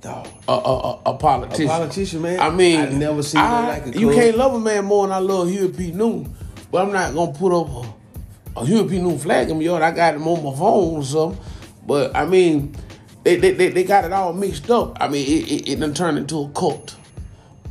Dog. 0.00 0.28
a, 0.48 0.52
a, 0.52 0.54
a, 0.56 1.00
a 1.06 1.14
politician. 1.18 1.66
A 1.66 1.68
politician, 1.68 2.22
man? 2.22 2.38
I 2.40 2.50
mean, 2.50 2.80
I 2.80 2.88
never 2.90 3.22
seen 3.22 3.40
I- 3.40 3.80
like 3.80 3.96
You 3.96 4.12
can't 4.12 4.36
love 4.36 4.54
a 4.54 4.60
man 4.60 4.84
more 4.84 5.06
than 5.08 5.14
I 5.14 5.18
love 5.18 5.50
Huey 5.50 5.68
P. 5.72 5.90
Newton, 5.90 6.34
but 6.70 6.86
I'm 6.86 6.92
not 6.92 7.12
gonna 7.12 7.32
put 7.32 7.52
up 7.52 7.68
a, 7.68 8.60
a 8.60 8.64
Huey 8.64 8.88
P. 8.88 8.98
Newton 8.98 9.18
flag 9.18 9.50
in 9.50 9.56
my 9.58 9.62
yard. 9.64 9.82
I 9.82 9.90
got 9.90 10.14
him 10.14 10.26
on 10.28 10.42
my 10.44 10.56
phone 10.56 10.96
or 10.98 11.04
something. 11.04 11.44
But 11.84 12.14
I 12.16 12.24
mean, 12.26 12.76
they 13.24 13.36
they, 13.36 13.52
they, 13.52 13.68
they 13.70 13.84
got 13.84 14.04
it 14.04 14.12
all 14.12 14.32
mixed 14.32 14.70
up. 14.70 14.96
I 15.02 15.08
mean, 15.08 15.26
it, 15.26 15.50
it, 15.50 15.68
it 15.72 15.80
done 15.80 15.92
turned 15.94 16.16
into 16.16 16.44
a 16.44 16.48
cult. 16.50 16.96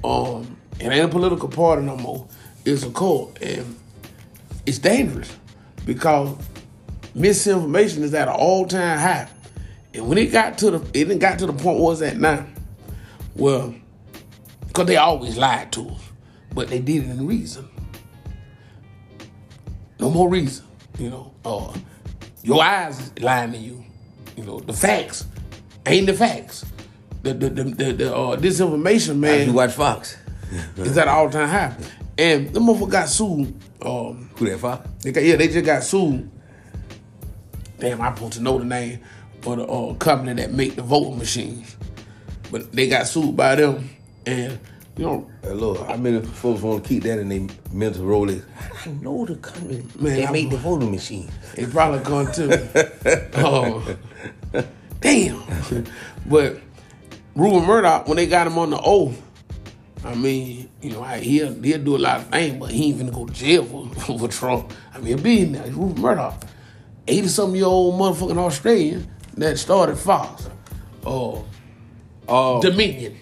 Um, 0.04 0.59
it 0.80 0.88
ain't 0.88 1.06
a 1.06 1.08
political 1.08 1.50
party 1.50 1.82
no 1.82 1.96
more. 1.98 2.28
It's 2.66 2.84
a 2.84 2.92
cult, 2.92 3.42
and 3.42 3.78
it's 4.66 4.78
dangerous 4.80 5.36
because 5.86 6.36
misinformation 7.16 8.04
is 8.04 8.14
at 8.14 8.28
an 8.28 8.36
all 8.36 8.66
time 8.66 8.98
high. 9.00 9.28
And 9.94 10.08
when 10.08 10.18
it 10.18 10.32
got 10.32 10.58
to 10.60 10.72
the 10.72 10.78
it 10.90 11.06
didn't 11.06 11.20
got 11.20 11.40
to 11.40 11.48
the 11.48 11.54
point 11.54 11.80
where 11.80 11.94
it's 11.94 12.02
at 12.02 12.18
now. 12.18 12.46
Well, 13.36 13.74
because 14.68 14.86
they 14.86 14.98
always 14.98 15.38
lied 15.38 15.72
to 15.74 15.90
us, 15.90 16.02
but 16.54 16.68
they 16.68 16.80
did 16.80 17.06
it 17.06 17.10
in 17.10 17.26
reason. 17.26 17.68
No 20.00 20.10
more 20.10 20.30
reason, 20.30 20.66
you 20.98 21.10
know. 21.10 21.34
Uh, 21.44 21.74
your 22.44 22.64
eyes 22.64 23.00
is 23.00 23.20
lying 23.20 23.52
to 23.52 23.58
you. 23.58 23.84
you 24.38 24.46
know, 24.46 24.60
the 24.60 24.74
facts 24.74 25.26
ain't 25.86 26.06
the 26.08 26.14
facts. 26.14 26.66
The 27.24 27.34
the 27.34 27.50
the, 27.50 27.64
the, 27.64 27.92
the 27.94 28.16
uh, 28.16 28.38
disinformation, 28.38 29.18
man, 29.18 29.48
You 29.48 29.54
watch 29.54 29.72
Fox? 29.74 30.18
Is 30.78 30.96
that 30.96 31.08
an 31.08 31.14
all 31.14 31.30
time 31.30 31.50
high. 31.50 31.76
And 32.18 32.50
the 32.54 32.60
motherfucker 32.60 32.92
got 32.92 33.10
sued. 33.10 33.54
Um, 33.82 34.30
Who 34.36 34.50
that 34.50 34.60
Fox? 34.60 34.88
they 35.04 35.12
got, 35.12 35.24
yeah, 35.24 35.36
they 35.38 35.48
just 35.48 35.66
got 35.66 35.84
sued. 35.84 36.30
Damn, 37.80 38.02
I'm 38.02 38.14
supposed 38.16 38.34
to 38.34 38.42
know 38.42 38.58
the 38.60 38.66
name 38.66 39.00
for 39.42 39.56
the 39.56 39.64
uh, 39.66 39.94
company 39.94 40.34
that 40.34 40.52
make 40.52 40.76
the 40.76 40.82
voting 40.82 41.18
machines, 41.18 41.78
but 42.52 42.72
they 42.74 42.90
got 42.90 43.08
sued 43.08 43.38
by 43.38 43.56
them, 43.56 43.90
and 44.26 44.60
you 44.98 45.06
know, 45.06 45.32
Hey, 45.42 45.54
look, 45.54 45.88
how 45.88 45.96
many 45.96 46.22
folks 46.22 46.62
want 46.62 46.84
to 46.84 46.90
keep 46.90 47.04
that 47.04 47.20
in 47.20 47.30
their 47.30 47.48
mental 47.72 48.04
Rolex? 48.04 48.44
I 48.86 48.90
know 49.02 49.26
the 49.26 49.36
company 49.36 49.86
Man, 49.98 50.16
that 50.18 50.24
I'm- 50.26 50.34
made 50.34 50.50
the 50.52 50.58
voting 50.58 50.92
machine. 50.92 51.30
they 51.56 51.66
probably 51.68 52.00
gone 52.04 52.30
to. 52.34 53.30
oh, 53.46 53.96
damn. 55.00 55.42
but 56.26 56.58
Rupert 57.36 57.66
Murdoch, 57.66 58.08
when 58.10 58.18
they 58.18 58.28
got 58.28 58.46
him 58.48 58.58
on 58.58 58.72
the 58.72 58.80
oath, 58.82 59.22
I 60.04 60.16
mean, 60.16 60.70
you 60.82 60.92
know, 60.92 61.04
I- 61.04 61.20
he'll 61.20 61.54
he'll 61.62 61.84
do 61.84 61.96
a 61.96 62.00
lot 62.00 62.18
of 62.22 62.28
things, 62.28 62.58
but 62.60 62.72
he 62.72 62.90
ain't 62.90 63.00
finna 63.00 63.14
go 63.14 63.26
to 63.26 63.34
jail 63.34 63.64
for, 63.66 64.18
for 64.20 64.28
Trump. 64.28 64.74
I 64.94 65.00
mean, 65.00 65.22
billionaire, 65.22 65.64
he's 65.64 65.74
Rupert 65.74 65.98
Murdoch, 66.00 66.44
eighty 67.08 67.28
something 67.28 67.56
year 67.58 67.66
old 67.66 68.00
motherfucking 68.00 68.38
Australian 68.38 69.08
that 69.38 69.58
started 69.60 69.98
Fox, 69.98 70.48
oh, 71.06 71.46
Oh, 72.28 72.62
Dominion, 72.62 73.18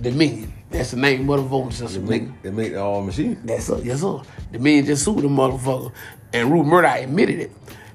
Dominion. 0.00 0.52
That's 0.70 0.90
the 0.90 0.98
name 0.98 1.28
of 1.30 1.38
the 1.40 1.46
voting 1.48 1.70
system. 1.70 2.06
they 2.06 2.20
nigga. 2.20 2.42
they 2.42 2.50
make 2.50 2.72
the 2.72 2.82
all 2.82 3.02
machine. 3.02 3.40
That's 3.44 3.70
up, 3.70 3.82
yes 3.84 4.00
sir. 4.02 4.20
The 4.52 4.58
man 4.58 4.84
just 4.84 5.04
sued 5.04 5.18
the 5.18 5.28
motherfucker, 5.28 5.92
and 6.32 6.52
Rupert 6.52 6.66
Murdoch 6.68 7.00
admitted 7.00 7.40
it 7.40 7.50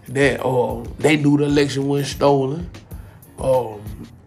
that 0.09 0.43
uh, 0.43 0.83
they 0.97 1.15
knew 1.17 1.37
the 1.37 1.45
election 1.45 1.87
was 1.87 2.07
stolen. 2.09 2.69
Um, 3.39 3.79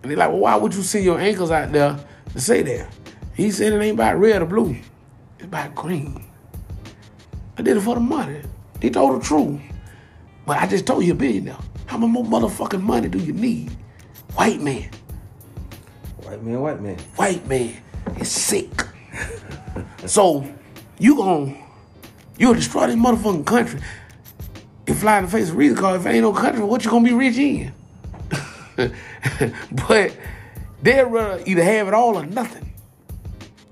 and 0.03 0.11
they're 0.11 0.17
like, 0.17 0.29
well, 0.31 0.39
why 0.39 0.57
would 0.57 0.75
you 0.75 0.83
send 0.83 1.05
your 1.05 1.19
ankles 1.19 1.51
out 1.51 1.71
there 1.73 1.99
to 2.37 2.43
say 2.43 2.63
that? 2.63 2.89
He 3.35 3.51
said 3.51 3.73
it 3.73 3.83
ain't 3.83 3.95
about 3.95 4.19
red 4.19 4.43
or 4.43 4.47
blue, 4.47 4.77
it's 5.37 5.45
about 5.45 5.75
green. 5.75 6.25
I 7.59 7.63
did 7.63 7.77
it 7.77 7.81
for 7.81 7.95
the 7.95 8.01
money. 8.01 8.43
He 8.81 8.91
told 8.91 9.21
the 9.21 9.25
truth, 9.25 9.61
but 10.45 10.59
I 10.59 10.67
just 10.67 10.87
told 10.87 11.05
you 11.05 11.13
a 11.13 11.17
billionaire. 11.17 11.57
How 11.87 11.97
much 11.97 12.11
more 12.11 12.25
motherfucking 12.25 12.83
money 12.83 13.09
do 13.09 13.19
you 13.19 13.33
need? 13.33 13.71
White 14.35 14.61
man, 14.61 14.91
White 16.23 16.43
man, 16.43 16.61
white 16.61 16.81
man. 16.83 16.99
white 17.17 17.47
man 17.47 17.75
is 18.19 18.31
sick. 18.31 18.71
so 20.07 20.47
you 20.99 21.17
gon' 21.17 21.57
you'll 22.39 22.55
destroy 22.55 22.87
this 22.87 22.97
motherfucking 22.97 23.47
country. 23.47 23.81
You 24.87 24.95
fly 24.95 25.19
in 25.19 25.25
the 25.25 25.31
face 25.31 25.49
of 25.49 25.57
reason 25.57 25.79
cause 25.79 26.01
if 26.01 26.07
ain't 26.07 26.23
no 26.23 26.33
country, 26.33 26.63
what 26.63 26.85
you 26.85 26.91
gonna 26.91 27.05
be 27.09 27.15
rich 27.15 27.39
in? 27.39 27.73
but 29.89 30.13
they'd 30.83 31.03
rather 31.03 31.43
either 31.47 31.63
have 31.63 31.89
it 31.89 31.95
all 31.95 32.17
or 32.17 32.27
nothing. 32.27 32.73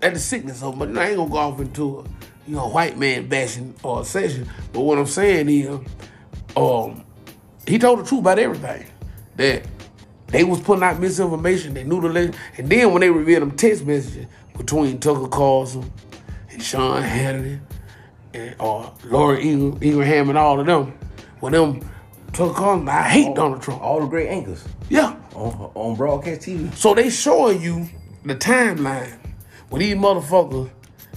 That's 0.01 0.15
the 0.15 0.21
sickness 0.21 0.63
of 0.63 0.75
it. 0.75 0.79
But 0.79 0.99
I 0.99 1.09
ain't 1.09 1.17
gonna 1.17 1.31
go 1.31 1.37
off 1.37 1.61
into 1.61 2.01
a 2.01 2.03
you 2.47 2.57
know 2.57 2.69
white 2.69 2.99
man 2.99 3.29
bashing 3.29 3.75
or 3.83 4.05
session. 4.05 4.49
But 4.73 4.81
what 4.81 4.99
I'm 4.99 5.07
saying 5.07 5.49
is, 5.49 5.81
um, 6.57 7.05
he 7.67 7.79
told 7.79 8.01
the 8.01 8.05
truth 8.05 8.21
about 8.21 8.39
everything. 8.39 8.87
That 9.37 9.65
they 10.29 10.45
was 10.45 10.61
putting 10.61 10.83
out 10.83 11.01
misinformation. 11.01 11.75
They 11.75 11.85
knew 11.85 12.01
the 12.01 12.09
legend. 12.09 12.37
And 12.57 12.69
then 12.69 12.93
when 12.93 13.01
they 13.01 13.11
revealed 13.11 13.43
them 13.43 13.53
text 13.53 13.85
messages 13.87 14.27
between 14.57 14.99
Tucker 14.99 15.29
Carlson 15.29 15.91
and 16.51 16.63
Sean 16.63 17.03
Hannity 17.03 17.61
and 18.33 18.55
or 18.59 18.93
Laura 19.05 19.41
Ingram, 19.41 19.83
Ingraham 19.83 20.29
and 20.29 20.39
all 20.39 20.61
of 20.61 20.67
them, 20.67 20.93
when 21.41 21.53
them 21.53 21.89
Tucker 22.33 22.55
Carlson, 22.55 22.89
I 22.89 23.03
hate 23.03 23.35
Donald 23.35 23.63
Trump. 23.63 23.81
All 23.83 24.01
the 24.01 24.07
great 24.07 24.29
anchors 24.29 24.65
Yeah. 24.89 25.14
On 25.35 25.71
on 25.75 25.97
broadcast 25.97 26.43
TV. 26.43 26.73
So 26.75 26.95
they 26.95 27.11
showing 27.11 27.61
you 27.61 27.89
the 28.25 28.35
timeline 28.35 29.19
when 29.69 29.81
these 29.81 29.95
motherfuckers 29.95 30.71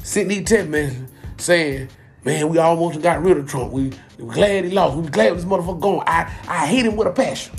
sent 0.03 0.29
these 0.29 0.43
text 0.45 0.69
messages 0.69 1.09
saying, 1.37 1.89
man, 2.23 2.49
we 2.49 2.57
almost 2.57 3.01
got 3.01 3.21
rid 3.21 3.37
of 3.37 3.47
Trump. 3.47 3.71
We, 3.71 3.91
glad 4.17 4.65
he 4.65 4.71
lost. 4.71 4.97
We 4.97 5.07
glad 5.09 5.35
this 5.35 5.45
motherfucker 5.45 5.79
gone. 5.79 6.03
I, 6.07 6.23
I 6.47 6.65
hate 6.67 6.85
him 6.85 6.95
with 6.95 7.07
a 7.07 7.11
passion. 7.11 7.55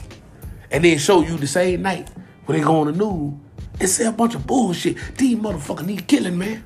And 0.71 0.85
then 0.85 0.99
show 0.99 1.23
you 1.23 1.37
the 1.37 1.47
same 1.47 1.83
night 1.83 2.11
when 2.44 2.59
they 2.59 2.64
go 2.64 2.81
on 2.81 2.87
the 2.88 2.92
news 2.92 3.35
and 3.81 3.88
say 3.88 4.07
a 4.07 4.12
bunch 4.12 4.35
of 4.35 4.47
bullshit. 4.47 4.97
These 5.16 5.38
motherfuckers 5.38 5.87
need 5.87 6.07
killing, 6.07 6.37
man. 6.37 6.64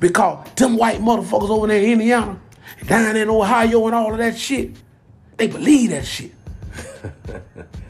Because 0.00 0.48
them 0.54 0.76
white 0.76 1.00
motherfuckers 1.00 1.50
over 1.50 1.66
there 1.66 1.82
in 1.82 1.92
Indiana, 1.92 2.40
down 2.86 3.16
in 3.16 3.28
Ohio 3.28 3.86
and 3.86 3.94
all 3.94 4.12
of 4.12 4.18
that 4.18 4.36
shit, 4.36 4.72
they 5.36 5.46
believe 5.46 5.90
that 5.90 6.06
shit. 6.06 6.32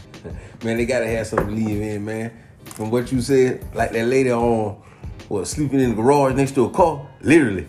Man, 0.64 0.78
they 0.78 0.86
gotta 0.86 1.06
have 1.06 1.26
something 1.26 1.48
to 1.48 1.54
believe 1.54 1.82
in, 1.82 2.04
man. 2.06 2.32
From 2.64 2.90
what 2.90 3.12
you 3.12 3.20
said, 3.20 3.62
like 3.74 3.92
that 3.92 4.06
lady 4.06 4.32
on 4.32 4.80
what 5.28 5.46
sleeping 5.46 5.78
in 5.78 5.90
the 5.90 5.96
garage 5.96 6.34
next 6.34 6.52
to 6.52 6.64
a 6.64 6.70
car, 6.70 7.06
literally. 7.20 7.68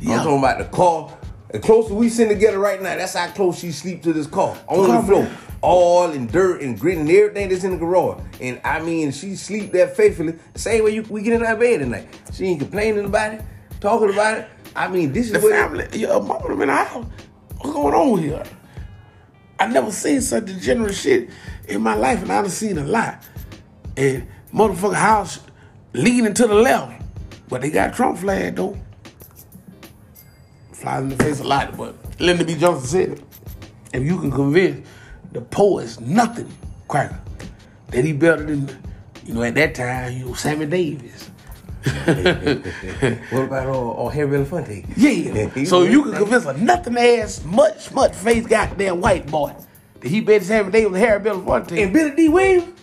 Yeah. 0.00 0.16
I'm 0.16 0.24
talking 0.24 0.38
about 0.38 0.58
the 0.58 0.64
car. 0.64 1.18
The 1.52 1.58
closer 1.58 1.92
we 1.92 2.08
sitting 2.08 2.32
together 2.32 2.58
right 2.58 2.80
now, 2.80 2.96
that's 2.96 3.14
how 3.14 3.28
close 3.32 3.58
she 3.58 3.72
sleep 3.72 4.02
to 4.04 4.12
this 4.14 4.26
car 4.26 4.56
on 4.68 4.88
the 4.88 5.02
floor, 5.02 5.24
man. 5.24 5.36
all 5.60 6.10
in 6.12 6.28
dirt 6.28 6.62
and 6.62 6.80
grit 6.80 6.96
and 6.96 7.10
everything 7.10 7.50
that's 7.50 7.64
in 7.64 7.72
the 7.72 7.76
garage. 7.76 8.22
And 8.40 8.58
I 8.64 8.80
mean, 8.80 9.12
she 9.12 9.34
sleep 9.36 9.72
that 9.72 9.94
faithfully. 9.94 10.38
The 10.54 10.58
same 10.58 10.84
way 10.84 10.92
you 10.94 11.02
we 11.10 11.20
get 11.22 11.34
in 11.34 11.44
our 11.44 11.56
bed 11.56 11.82
at 11.82 11.88
night. 11.88 12.08
She 12.32 12.46
ain't 12.46 12.60
complaining 12.60 13.04
about 13.04 13.34
it, 13.34 13.42
talking 13.80 14.10
about 14.10 14.38
it. 14.38 14.48
I 14.74 14.88
mean, 14.88 15.12
this 15.12 15.26
is 15.26 15.32
The 15.32 15.40
what 15.40 15.52
family, 15.52 15.88
your 15.92 16.22
mama 16.22 16.52
in 16.52 16.68
the 16.68 16.74
house. 16.74 17.04
What's 17.58 17.74
going 17.74 17.94
on 17.94 18.18
here? 18.18 18.42
I 19.60 19.66
never 19.66 19.92
seen 19.92 20.22
such 20.22 20.46
degenerate 20.46 20.94
shit 20.94 21.28
in 21.68 21.82
my 21.82 21.94
life, 21.94 22.22
and 22.22 22.32
I've 22.32 22.50
seen 22.50 22.78
a 22.78 22.84
lot. 22.84 23.22
And 23.94 24.26
motherfucker 24.54 24.94
house 24.94 25.40
leaning 25.92 26.32
to 26.32 26.46
the 26.46 26.54
left, 26.54 27.02
but 27.50 27.60
they 27.60 27.70
got 27.70 27.94
Trump 27.94 28.18
flag 28.18 28.56
though. 28.56 28.78
Flies 30.72 31.02
in 31.02 31.08
the 31.10 31.16
face 31.16 31.40
a 31.40 31.44
lot, 31.44 31.76
but 31.76 31.94
Lyndon 32.18 32.46
B. 32.46 32.54
Johnson 32.54 32.88
said 32.88 33.08
it. 33.10 33.24
If 33.92 34.02
you 34.02 34.18
can 34.18 34.30
convince 34.30 34.88
the 35.32 35.42
poet 35.42 35.84
is 35.84 36.00
nothing, 36.00 36.50
cracker, 36.88 37.20
that 37.88 38.02
he 38.02 38.14
better 38.14 38.44
than, 38.44 38.66
you 39.26 39.34
know, 39.34 39.42
at 39.42 39.54
that 39.56 39.74
time, 39.74 40.16
you 40.16 40.24
know, 40.24 40.34
Sammy 40.34 40.64
Davis. 40.64 41.29
What 43.30 43.44
about 43.44 43.66
uh, 43.68 43.92
uh, 43.92 44.08
Harry 44.08 44.28
Belafonte? 44.38 44.84
Yeah. 44.96 45.64
So 45.64 45.82
you 45.82 46.02
can 46.04 46.14
convince 46.14 46.44
a 46.44 46.52
nothing 46.54 46.96
ass, 46.96 47.42
much, 47.44 47.84
smut 47.84 48.14
face 48.14 48.46
goddamn 48.46 49.00
white 49.00 49.26
boy 49.26 49.54
that 50.00 50.08
he 50.08 50.20
bet 50.20 50.40
his 50.40 50.48
Sammy 50.48 50.70
Davis 50.70 50.92
with 50.92 51.00
Harry 51.00 51.20
Belafonte. 51.20 51.82
and 51.82 51.92
Billy 51.92 52.10
Dee 52.14 52.28
Williams. 52.28 52.80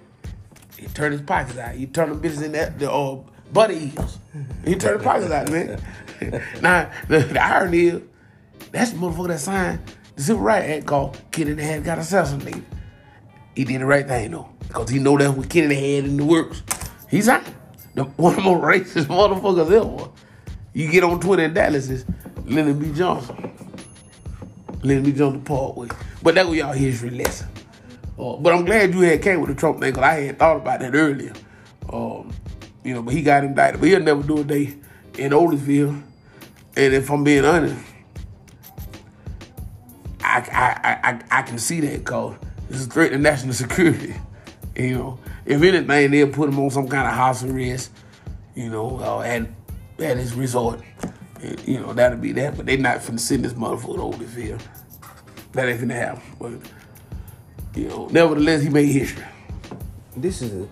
He 0.77 0.87
turned 0.87 1.13
his 1.13 1.21
pockets 1.21 1.57
out. 1.57 1.75
He 1.75 1.85
turned 1.87 2.11
the 2.11 2.15
business 2.15 2.45
in 2.45 2.51
that 2.53 2.79
the 2.79 2.91
uh, 2.91 3.19
buddy 3.51 3.93
eels. 3.95 4.19
He 4.65 4.75
turned 4.75 4.97
his 4.97 5.03
pockets 5.03 5.31
out, 5.31 5.49
man. 5.51 5.81
now 6.61 6.91
the, 7.07 7.19
the 7.19 7.41
irony 7.43 7.87
is 7.87 8.01
that's 8.71 8.91
the 8.91 8.97
motherfucker 8.97 9.27
that 9.29 9.39
signed 9.39 9.79
the 10.15 10.23
Civil 10.23 10.41
Rights 10.43 10.67
Act 10.67 10.85
called 10.87 11.21
Kennedy 11.31 11.61
Head 11.63 11.83
got 11.83 11.99
assassinated. 11.99 12.65
He 13.55 13.63
did 13.63 13.81
the 13.81 13.85
right 13.85 14.07
thing 14.07 14.31
though, 14.31 14.49
because 14.67 14.89
he 14.89 14.99
know 14.99 15.17
that's 15.17 15.35
what 15.35 15.49
Kennedy 15.49 15.75
had 15.95 16.05
in 16.05 16.17
the 16.17 16.25
works. 16.25 16.61
He 17.09 17.21
signed 17.21 17.45
the 17.97 18.03
one 18.03 18.33
of 18.33 18.37
the 18.37 18.43
most 18.43 18.61
racist 18.61 19.05
motherfuckers 19.07 19.71
ever. 19.71 20.11
You 20.73 20.91
get 20.91 21.03
on 21.03 21.19
Twitter 21.19 21.43
in 21.43 21.53
Dallas 21.53 21.89
is 21.89 22.05
Lyndon 22.45 22.79
B. 22.79 22.91
Johnson. 22.93 23.51
Lyndon 24.83 25.11
B. 25.11 25.17
Johnson 25.17 25.41
part 25.41 25.75
with. 25.75 25.91
But 26.21 26.35
that 26.35 26.47
was 26.47 26.57
y'all 26.57 26.73
history 26.73 27.09
lesson. 27.09 27.49
Uh, 28.17 28.35
but 28.37 28.53
I'm 28.53 28.65
glad 28.65 28.93
you 28.93 29.01
had 29.01 29.21
came 29.21 29.41
with 29.41 29.49
the 29.49 29.55
Trump 29.55 29.79
thing 29.79 29.91
because 29.91 30.03
I 30.03 30.21
had 30.21 30.39
thought 30.39 30.57
about 30.57 30.79
that 30.81 30.93
earlier. 30.93 31.33
Um, 31.91 32.31
you 32.83 32.93
know, 32.93 33.01
but 33.01 33.13
he 33.13 33.23
got 33.23 33.43
indicted. 33.43 33.79
But 33.79 33.89
he'll 33.89 33.99
never 33.99 34.21
do 34.21 34.39
a 34.39 34.43
day 34.43 34.75
in 35.17 35.31
Otisville. 35.31 36.03
And 36.75 36.93
if 36.93 37.09
I'm 37.09 37.23
being 37.23 37.45
honest, 37.45 37.83
I 40.23 40.47
I 40.51 40.79
I, 40.83 41.11
I, 41.11 41.39
I 41.39 41.41
can 41.41 41.57
see 41.57 41.79
that 41.81 41.99
because 41.99 42.35
it's 42.69 42.85
a 42.85 42.89
threat 42.89 43.11
to 43.11 43.17
national 43.17 43.53
security. 43.65 44.15
You 44.75 44.93
know, 44.93 45.19
if 45.47 45.61
anything, 45.61 46.11
they'll 46.11 46.27
put 46.27 46.49
him 46.49 46.59
on 46.59 46.69
some 46.69 46.87
kind 46.87 47.07
of 47.07 47.13
house 47.13 47.43
arrest. 47.43 47.91
You 48.55 48.69
know, 48.69 48.99
uh, 48.99 49.21
at 49.21 49.47
at 49.99 50.17
his 50.17 50.33
resort. 50.33 50.81
And, 51.41 51.67
you 51.67 51.79
know, 51.79 51.93
that'll 51.93 52.17
be 52.17 52.31
that. 52.33 52.57
But 52.57 52.65
they're 52.65 52.77
not 52.77 52.99
finna 52.99 53.19
send 53.19 53.45
this 53.45 53.53
motherfucker 53.53 53.95
to 53.95 54.17
Otisville. 54.17 54.61
That 55.53 55.69
ain't 55.69 55.81
finna 55.81 55.93
happen. 55.93 56.23
But 56.39 57.79
you 57.79 57.87
know, 57.87 58.07
nevertheless, 58.07 58.63
he 58.63 58.69
made 58.69 58.87
history. 58.87 59.23
this 60.15 60.41
is 60.41 60.67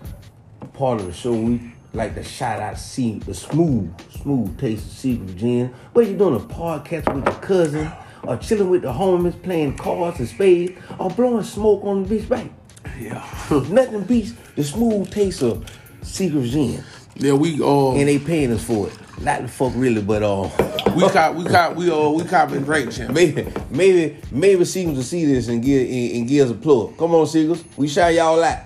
a 0.60 0.66
part 0.66 1.00
of 1.00 1.06
the 1.06 1.12
show 1.12 1.32
we 1.32 1.72
like 1.92 2.14
to 2.14 2.22
shout 2.22 2.60
out 2.60 2.78
see 2.78 3.18
the 3.20 3.32
smooth, 3.32 3.90
smooth 4.10 4.58
taste 4.58 4.86
of 4.86 4.92
Seagram's 4.92 5.34
gin. 5.34 5.74
Whether 5.92 6.10
you're 6.10 6.18
doing 6.18 6.36
a 6.36 6.44
podcast 6.44 7.14
with 7.14 7.24
your 7.24 7.34
cousin, 7.36 7.92
or 8.24 8.36
chilling 8.36 8.70
with 8.70 8.82
the 8.82 8.92
homies, 8.92 9.40
playing 9.42 9.76
cards 9.76 10.18
and 10.18 10.28
spades, 10.28 10.72
or 10.98 11.10
blowing 11.10 11.44
smoke 11.44 11.84
on 11.84 12.02
the 12.02 12.08
beach 12.08 12.28
bank. 12.28 12.52
Yeah. 12.98 13.24
Nothing 13.68 14.04
beats 14.04 14.32
the 14.54 14.64
smooth 14.64 15.10
taste 15.10 15.42
of 15.42 15.64
Seagram's 16.02 16.52
gin. 16.52 16.82
yeah, 17.16 17.32
we 17.32 17.60
uh 17.62 17.92
And 17.92 18.08
they 18.08 18.18
paying 18.18 18.52
us 18.52 18.64
for 18.64 18.88
it. 18.88 18.94
Not 19.20 19.42
the 19.42 19.48
fuck 19.48 19.72
really, 19.74 20.02
but 20.02 20.22
uh 20.22 20.48
we 20.94 21.08
cop 21.08 21.34
we 21.36 21.44
cop 21.44 21.76
we 21.76 21.90
uh 21.90 22.08
we 22.10 22.24
copping 22.24 22.62
drink 22.64 22.92
champ. 22.92 23.12
Maybe, 23.14 23.46
maybe, 23.70 24.18
maybe 24.30 24.62
Seagram's 24.64 24.96
will 24.96 25.02
see 25.02 25.24
this 25.26 25.48
and 25.48 25.62
give 25.62 25.88
and, 25.88 26.12
and 26.16 26.28
give 26.28 26.46
us 26.46 26.52
a 26.52 26.58
plug. 26.58 26.96
Come 26.98 27.14
on, 27.14 27.26
Seagram's. 27.26 27.64
We 27.76 27.88
shout 27.88 28.14
y'all 28.14 28.42
out. 28.42 28.64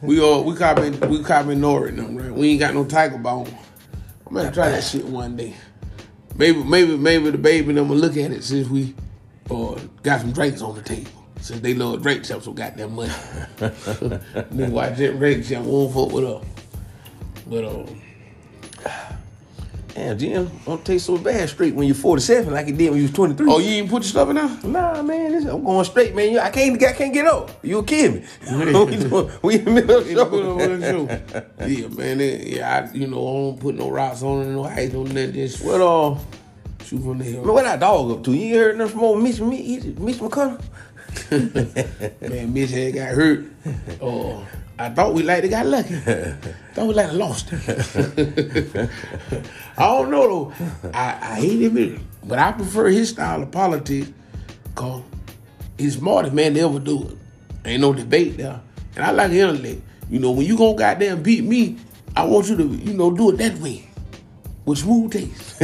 We 0.00 0.20
uh 0.20 0.40
we 0.40 0.54
copping 0.56 0.98
we 1.08 1.22
copping 1.22 1.58
Nori 1.60 1.94
them, 1.94 2.16
right? 2.16 2.32
We 2.32 2.50
ain't 2.50 2.60
got 2.60 2.74
no 2.74 2.84
tiger 2.84 3.18
bone. 3.18 3.48
I'm 4.26 4.34
gonna 4.34 4.50
try 4.52 4.70
that 4.70 4.82
shit 4.84 5.04
one 5.04 5.36
day. 5.36 5.54
Maybe 6.36 6.62
maybe 6.62 6.96
maybe 6.96 7.30
the 7.30 7.38
baby 7.38 7.68
and 7.70 7.78
them 7.78 7.88
will 7.88 7.96
look 7.96 8.16
at 8.16 8.30
it 8.32 8.42
since 8.44 8.68
we 8.68 8.94
uh 9.50 9.78
got 10.02 10.20
some 10.20 10.32
drinks 10.32 10.62
on 10.62 10.74
the 10.74 10.82
table. 10.82 11.10
Since 11.42 11.60
they 11.60 11.74
love 11.74 12.00
drink 12.02 12.24
champ 12.24 12.42
so 12.42 12.52
goddamn 12.52 12.94
money. 12.94 13.10
Nigga 13.58 14.70
watch 14.70 14.96
that 14.98 15.18
drink 15.18 15.44
champ 15.44 15.66
won't 15.66 15.92
fuck 15.92 16.12
with 16.12 16.24
us. 16.24 16.44
But 17.46 17.64
uh 17.64 17.86
Damn, 19.94 20.16
Jim, 20.18 20.50
don't 20.64 20.82
taste 20.82 21.04
so 21.04 21.18
bad 21.18 21.46
straight 21.50 21.74
when 21.74 21.86
you're 21.86 21.94
47 21.94 22.50
like 22.54 22.66
it 22.68 22.78
did 22.78 22.88
when 22.90 22.96
you 22.98 23.02
was 23.04 23.12
23. 23.12 23.46
Oh, 23.50 23.58
you 23.58 23.68
ain't 23.72 23.90
put 23.90 24.02
your 24.02 24.08
stuff 24.08 24.30
in 24.30 24.36
there? 24.36 24.58
Nah, 24.64 25.02
man, 25.02 25.32
this, 25.32 25.44
I'm 25.44 25.62
going 25.62 25.84
straight, 25.84 26.14
man. 26.14 26.32
You- 26.32 26.38
I 26.40 26.48
can't, 26.48 26.82
I 26.82 26.92
can't 26.92 27.12
get 27.12 27.26
up. 27.26 27.50
You'll 27.62 27.82
kill 27.82 28.12
me. 28.12 28.24
we, 29.42 29.56
in 29.56 29.64
the 29.66 29.70
middle 29.70 29.98
of 29.98 30.06
the 30.06 30.14
Yeah, 30.14 30.24
put 30.24 30.44
it 30.44 30.46
on 30.46 30.80
show. 30.80 31.66
yeah, 31.66 31.88
man. 31.88 32.20
It, 32.22 32.46
yeah, 32.46 32.88
I, 32.90 32.94
you 32.94 33.06
know, 33.06 33.18
I 33.28 33.32
don't 33.32 33.60
put 33.60 33.74
no 33.74 33.90
rocks 33.90 34.22
on 34.22 34.42
it, 34.46 34.50
no 34.52 34.62
height, 34.62 34.94
no 34.94 35.02
nothing. 35.02 35.32
Just 35.34 35.62
What 35.62 35.82
uh, 35.82 36.18
shoot 36.84 37.02
from 37.02 37.18
the 37.18 37.24
hill. 37.24 37.44
man, 37.44 37.52
what 37.52 37.64
that 37.64 37.80
dog 37.80 38.12
up 38.12 38.24
to? 38.24 38.32
You 38.32 38.44
ain't 38.46 38.56
heard 38.56 38.78
nothing 38.78 38.92
from 38.94 39.04
old 39.04 39.22
Mitch, 39.22 39.40
Mitch, 39.40 39.84
Mitch 39.98 40.16
McConnell? 40.16 40.62
Man, 42.20 42.52
Mitch 42.52 42.70
had 42.70 42.94
got 42.94 43.10
hurt. 43.10 43.44
Oh, 44.00 44.46
I 44.78 44.90
thought 44.90 45.14
we 45.14 45.22
like 45.22 45.42
they 45.42 45.48
got 45.48 45.66
lucky. 45.66 45.94
thought 46.74 46.88
we 46.88 46.94
like 46.94 47.12
lost. 47.12 47.52
I 47.52 47.58
don't 49.78 50.10
know 50.10 50.26
though. 50.26 50.52
I, 50.92 51.18
I 51.20 51.34
hate 51.40 51.60
him, 51.62 52.08
but 52.24 52.38
I 52.38 52.52
prefer 52.52 52.88
his 52.88 53.10
style 53.10 53.42
of 53.42 53.52
politics 53.52 54.10
because 54.64 55.02
he's 55.78 55.96
smartest 55.96 56.34
man 56.34 56.54
to 56.54 56.60
ever 56.60 56.80
do 56.80 57.08
it. 57.08 57.16
Ain't 57.64 57.82
no 57.82 57.92
debate 57.92 58.36
there. 58.36 58.60
And 58.96 59.04
I 59.04 59.10
like 59.12 59.30
intellect. 59.30 59.82
You 60.10 60.18
know, 60.18 60.32
when 60.32 60.46
you 60.46 60.56
gonna 60.56 60.76
goddamn 60.76 61.22
beat 61.22 61.44
me, 61.44 61.76
I 62.16 62.24
want 62.24 62.48
you 62.48 62.56
to, 62.56 62.64
you 62.64 62.94
know, 62.94 63.10
do 63.10 63.30
it 63.30 63.38
that 63.38 63.58
way. 63.58 63.88
With 64.64 64.78
smooth 64.78 65.12
taste. 65.12 65.58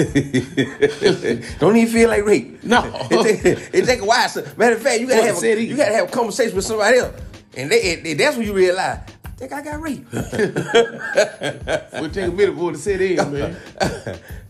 Don't 1.61 1.77
even 1.77 1.93
feel 1.93 2.09
like 2.09 2.25
rape. 2.25 2.65
No. 2.65 2.83
it, 3.11 3.43
take, 3.43 3.45
it 3.73 3.85
take 3.87 4.01
a 4.01 4.05
while. 4.05 4.29
So, 4.29 4.45
matter 4.57 4.75
of 4.75 4.83
fact, 4.83 5.01
you 5.01 5.07
gotta 5.07 5.23
have 5.23 5.41
a, 5.41 5.63
you 5.63 5.77
gotta 5.77 5.95
have 5.95 6.09
a 6.09 6.13
conversation 6.13 6.57
with 6.57 6.65
somebody 6.65 6.99
else, 6.99 7.15
and 7.57 7.71
they, 7.71 8.15
that's 8.15 8.37
when 8.37 8.47
you 8.47 8.53
realize. 8.53 9.01
I 9.25 9.29
think 9.39 9.53
I 9.53 9.63
got 9.63 9.81
raped. 9.81 10.13
We'll 12.01 12.11
take 12.11 12.29
a 12.29 12.33
minute 12.33 12.57
for 12.57 12.73
to 12.73 12.79
sit 12.79 13.01
in, 13.01 13.33
man. 13.33 13.57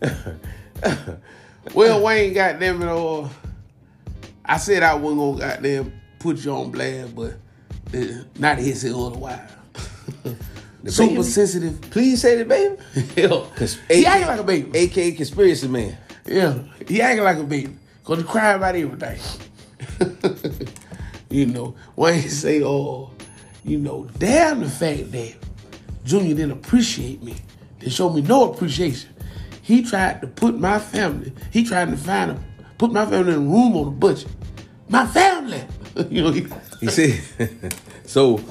well, 1.75 2.01
Wayne, 2.01 2.33
goddamn 2.33 2.81
it, 2.81 2.87
all. 2.87 3.29
I 4.43 4.57
said 4.57 4.81
I 4.81 4.95
wasn't 4.95 5.19
gonna 5.19 5.53
goddamn 5.53 5.93
put 6.17 6.43
you 6.43 6.51
on 6.51 6.71
blast, 6.71 7.15
but 7.15 7.33
uh, 7.93 8.23
not 8.39 8.55
to 8.55 8.63
hit 8.63 8.77
otherwise. 10.79 10.95
Super 10.95 11.09
baby? 11.09 11.23
sensitive. 11.23 11.81
Please 11.89 12.21
say 12.21 12.37
the 12.37 12.45
baby. 12.45 12.75
Hell, 13.15 13.51
he 13.87 14.05
acting 14.05 14.27
like 14.27 14.39
a 14.39 14.43
baby. 14.43 14.77
AKA 14.77 15.11
conspiracy 15.13 15.67
man. 15.67 15.97
Yeah, 16.25 16.59
he 16.87 17.01
acting 17.01 17.23
like 17.23 17.37
a 17.37 17.43
baby. 17.43 17.75
Cause 18.03 18.17
he 18.19 18.23
cry 18.23 18.53
about 18.53 18.75
everything. 18.75 19.19
you 21.29 21.45
know, 21.45 21.75
why 21.95 22.11
Wayne 22.11 22.29
say, 22.29 22.63
oh, 22.63 23.11
you 23.63 23.77
know, 23.77 24.07
damn 24.17 24.61
the 24.61 24.69
fact 24.69 25.11
that 25.11 25.35
Junior 26.05 26.35
didn't 26.35 26.51
appreciate 26.51 27.21
me. 27.21 27.35
They 27.79 27.89
showed 27.89 28.15
me 28.15 28.21
no 28.21 28.51
appreciation. 28.51 29.09
He 29.61 29.83
tried 29.83 30.21
to 30.21 30.27
put 30.27 30.59
my 30.59 30.79
family, 30.79 31.31
he 31.51 31.63
tried 31.63 31.91
to 31.91 31.97
find 31.97 32.31
a, 32.31 32.39
put 32.77 32.91
my 32.91 33.05
family 33.05 33.33
in 33.33 33.37
a 33.37 33.39
room 33.39 33.75
on 33.77 33.87
a 33.87 33.91
budget. 33.91 34.27
My 34.87 35.05
family. 35.05 35.63
you 36.09 36.23
know, 36.23 36.31
he, 36.31 36.47
He 36.79 36.87
said, 36.87 37.21
so, 38.05 38.41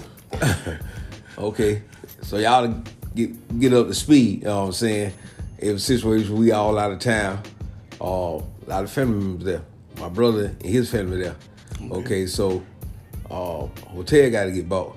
okay, 1.37 1.83
so 2.22 2.37
y'all 2.38 2.74
get 3.14 3.59
get 3.61 3.72
up 3.72 3.87
to 3.88 3.94
speed, 3.94 4.40
you 4.40 4.44
know 4.46 4.61
what 4.61 4.66
I'm 4.66 4.72
saying? 4.72 5.12
It 5.59 5.72
was 5.72 5.83
a 5.83 5.87
situation 5.87 6.37
we 6.37 6.52
all 6.52 6.78
out 6.78 6.92
of 6.92 6.98
town, 7.00 7.42
uh, 8.00 8.04
a 8.04 8.66
lot 8.66 8.85
of 8.85 8.90
family 8.90 9.24
members 9.24 9.44
there. 9.44 9.62
My 9.98 10.09
brother 10.09 10.46
and 10.61 10.62
his 10.62 10.90
family 10.90 11.22
there. 11.22 11.37
Okay, 11.90 12.26
so, 12.26 12.62
uh, 13.31 13.66
hotel 13.88 14.31
got 14.31 14.44
to 14.44 14.52
get 14.52 14.68
bought 14.68 14.96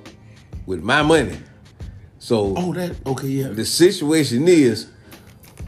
with 0.65 0.81
my 0.84 1.01
money. 1.01 1.38
So, 2.19 2.53
oh, 2.55 2.73
that, 2.73 2.95
okay, 3.07 3.27
yeah. 3.27 3.47
the 3.49 3.65
situation 3.65 4.47
is, 4.47 4.88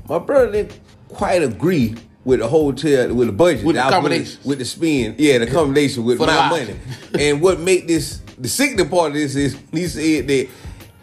my 0.08 0.20
brother 0.20 0.52
didn't 0.52 0.80
quite 1.10 1.42
agree 1.42 1.96
with 2.24 2.40
the 2.40 2.48
hotel, 2.48 3.14
with 3.14 3.28
the 3.28 3.34
budget, 3.34 3.66
With 3.66 3.76
the 3.76 3.82
I 3.82 3.86
was 3.86 3.92
willing- 4.04 4.06
accommodations. 4.22 4.46
with 4.46 4.60
the 4.60 4.66
spend, 4.66 5.20
yeah, 5.20 5.40
the 5.40 5.48
accommodation 5.48 6.04
with 6.06 6.20
For 6.20 6.28
my 6.28 6.50
money. 6.50 6.76
and 7.20 7.42
what 7.42 7.60
make 7.60 7.88
this 7.88 8.22
the 8.38 8.48
sickening 8.50 8.90
part 8.90 9.08
of 9.10 9.14
this 9.16 9.36
is 9.36 9.58
he 9.72 9.88
said 9.88 10.28
that 10.28 10.48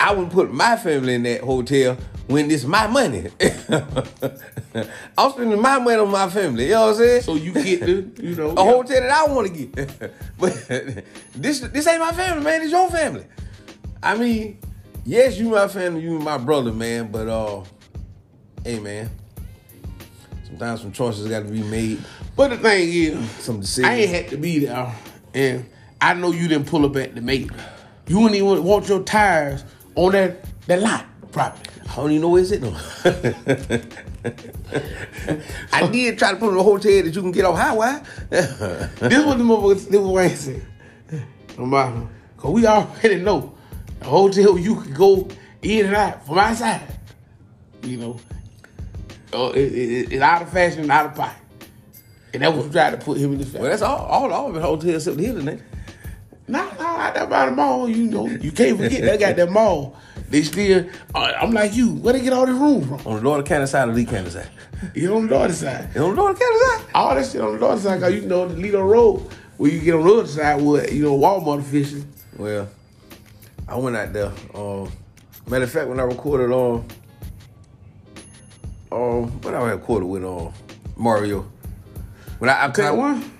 I 0.00 0.12
wouldn't 0.12 0.32
put 0.32 0.50
my 0.50 0.76
family 0.76 1.14
in 1.14 1.22
that 1.24 1.42
hotel 1.42 1.98
when 2.26 2.50
it's 2.50 2.64
my 2.64 2.86
money. 2.86 3.26
I'm 5.18 5.30
spending 5.30 5.60
my 5.60 5.78
money 5.78 5.98
on 5.98 6.10
my 6.10 6.30
family. 6.30 6.64
You 6.64 6.70
know 6.70 6.80
what 6.86 6.88
I'm 6.92 6.94
saying? 6.96 7.22
So 7.22 7.34
you 7.34 7.52
get 7.52 7.80
the, 7.80 8.22
you 8.22 8.34
know, 8.34 8.50
a 8.56 8.64
yeah. 8.64 8.70
hotel 8.70 9.00
that 9.02 9.10
I 9.10 9.24
want 9.30 9.48
to 9.48 9.66
get. 9.66 9.98
but 10.38 10.52
this 11.34 11.60
this 11.60 11.86
ain't 11.86 12.00
my 12.00 12.12
family, 12.12 12.42
man. 12.42 12.62
It's 12.62 12.70
your 12.70 12.88
family. 12.90 13.26
I 14.02 14.16
mean, 14.16 14.58
yes, 15.04 15.36
you 15.38 15.50
my 15.50 15.68
family, 15.68 16.00
you 16.00 16.18
my 16.18 16.38
brother, 16.38 16.72
man. 16.72 17.12
But 17.12 17.28
uh, 17.28 17.62
hey, 18.64 18.78
man. 18.80 19.10
Sometimes 20.44 20.80
some 20.80 20.92
choices 20.92 21.28
got 21.28 21.40
to 21.40 21.48
be 21.48 21.62
made. 21.62 22.02
But 22.36 22.48
the 22.48 22.56
thing 22.56 22.88
is, 22.88 23.30
Some 23.32 23.60
decisions. 23.60 23.86
I 23.86 23.96
ain't 23.96 24.10
had 24.10 24.28
to 24.30 24.38
be 24.38 24.60
there, 24.60 24.92
and 25.34 25.68
I 26.00 26.14
know 26.14 26.32
you 26.32 26.48
didn't 26.48 26.68
pull 26.68 26.86
up 26.86 26.96
at 26.96 27.14
the 27.14 27.20
mate. 27.20 27.50
You 28.08 28.18
wouldn't 28.18 28.34
even 28.34 28.64
want 28.64 28.88
your 28.88 29.02
tires 29.02 29.62
on 29.94 30.12
that 30.12 30.44
that 30.66 30.80
lot 30.80 31.04
properly. 31.32 31.64
I 31.90 31.96
don't 31.96 32.10
even 32.12 32.22
know 32.22 32.28
where 32.28 32.42
it's 32.42 32.52
at 32.52 32.60
though. 32.60 32.76
I 35.72 35.86
did 35.90 36.18
try 36.18 36.30
to 36.32 36.36
put 36.36 36.50
in 36.50 36.56
a 36.56 36.62
hotel 36.62 37.02
that 37.02 37.14
you 37.14 37.20
can 37.20 37.32
get 37.32 37.44
off 37.44 37.58
highway. 37.58 38.00
This 38.30 39.24
what 39.24 39.38
the 39.38 39.44
motherfuckers, 39.44 39.88
this 39.88 40.00
what 40.00 40.14
Wayne 40.14 40.36
said. 40.36 40.62
Because 41.50 42.52
we 42.52 42.66
already 42.66 43.16
know 43.16 43.54
a 44.00 44.04
hotel 44.04 44.58
you 44.58 44.76
could 44.80 44.94
go 44.94 45.28
in 45.62 45.86
and 45.86 45.94
out 45.96 46.24
from 46.26 46.38
outside. 46.38 46.82
You 47.82 47.96
know, 47.96 48.20
uh, 49.32 49.50
it, 49.50 49.72
it, 49.72 50.12
it's 50.12 50.22
out 50.22 50.42
of 50.42 50.50
fashion, 50.50 50.80
and 50.82 50.92
out 50.92 51.06
of 51.06 51.14
pocket. 51.14 51.36
And 52.32 52.42
that 52.42 52.54
was 52.54 52.70
trying 52.70 52.92
to 52.92 52.98
put 52.98 53.18
him 53.18 53.32
in 53.32 53.38
this 53.38 53.48
fashion. 53.48 53.62
well, 53.62 53.70
that's 53.70 53.82
all. 53.82 54.06
All 54.06 54.32
all 54.32 54.50
of 54.50 54.56
it 54.56 54.62
hotels 54.62 54.94
except 55.06 55.16
the 55.16 55.24
Hilton. 55.24 55.62
Nah, 56.50 56.68
nah, 56.74 56.96
out 56.98 57.14
there 57.14 57.26
by 57.26 57.46
the 57.46 57.52
mall, 57.52 57.88
you 57.88 58.06
know, 58.08 58.26
you 58.26 58.50
can't 58.50 58.76
forget 58.76 59.02
they 59.02 59.16
got 59.16 59.36
that 59.36 59.50
mall. 59.50 59.96
They 60.28 60.42
still, 60.42 60.84
uh, 61.14 61.32
I'm 61.40 61.52
like 61.52 61.74
you, 61.74 61.94
where 61.94 62.12
they 62.12 62.22
get 62.22 62.32
all 62.32 62.44
this 62.44 62.56
room 62.56 62.82
from? 62.82 63.06
On 63.06 63.16
the 63.16 63.22
North 63.22 63.46
County 63.46 63.66
side 63.66 63.88
or 63.88 63.92
Lee 63.92 64.04
County 64.04 64.30
side? 64.30 64.48
You 64.94 65.14
on 65.14 65.28
the 65.28 65.36
other 65.36 65.52
side. 65.52 65.88
It's 65.90 65.98
on 66.00 66.10
the 66.10 66.16
North 66.16 66.38
County 66.38 66.58
side. 66.58 66.84
All 66.94 67.14
that 67.14 67.26
shit 67.26 67.40
on 67.40 67.58
the 67.58 67.64
other 67.66 67.80
side, 67.80 68.00
cause 68.00 68.12
you 68.12 68.22
know 68.22 68.48
the 68.48 68.56
Lido 68.56 68.82
Road, 68.82 69.30
where 69.58 69.70
you 69.70 69.80
get 69.80 69.94
on 69.94 70.04
the 70.04 70.12
other 70.12 70.26
side 70.26 70.60
where, 70.60 70.92
you 70.92 71.04
know, 71.04 71.16
Walmart 71.16 71.62
fishing. 71.62 72.12
Well, 72.36 72.68
I 73.68 73.76
went 73.76 73.96
out 73.96 74.12
there. 74.12 74.32
Um, 74.52 74.90
matter 75.46 75.64
of 75.64 75.70
fact, 75.70 75.88
when 75.88 76.00
I 76.00 76.04
recorded 76.04 76.50
on, 76.52 76.84
um, 78.90 79.40
what 79.42 79.54
I 79.54 79.70
recorded 79.70 80.06
with 80.06 80.24
um 80.24 80.52
Mario. 80.96 81.48
When 82.38 82.50
I, 82.50 82.72
I 82.76 82.90
one? 82.90 83.30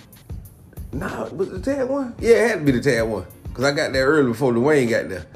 Nah, 0.93 1.29
was 1.29 1.51
the 1.51 1.61
tag 1.61 1.89
one? 1.89 2.15
Yeah, 2.19 2.45
it 2.45 2.49
had 2.49 2.59
to 2.61 2.65
be 2.65 2.73
the 2.73 2.81
tag 2.81 3.09
one. 3.09 3.25
Cause 3.55 3.65
I 3.65 3.73
got 3.73 3.93
there 3.93 4.07
early 4.07 4.29
before 4.29 4.53
Dwayne 4.53 4.89
got 4.89 5.09
there. 5.09 5.27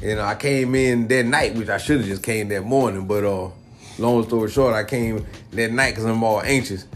You 0.00 0.16
know, 0.16 0.22
I 0.22 0.34
came 0.34 0.74
in 0.74 1.08
that 1.08 1.24
night, 1.24 1.54
which 1.54 1.68
I 1.68 1.78
should 1.78 1.98
have 2.00 2.06
just 2.06 2.22
came 2.22 2.48
that 2.48 2.62
morning. 2.62 3.06
But 3.06 3.24
uh, 3.24 3.50
long 3.98 4.24
story 4.24 4.50
short, 4.50 4.74
I 4.74 4.84
came 4.84 5.26
that 5.52 5.72
night 5.72 5.90
because 5.90 6.04
I'm 6.04 6.22
all 6.22 6.42
anxious. 6.42 6.86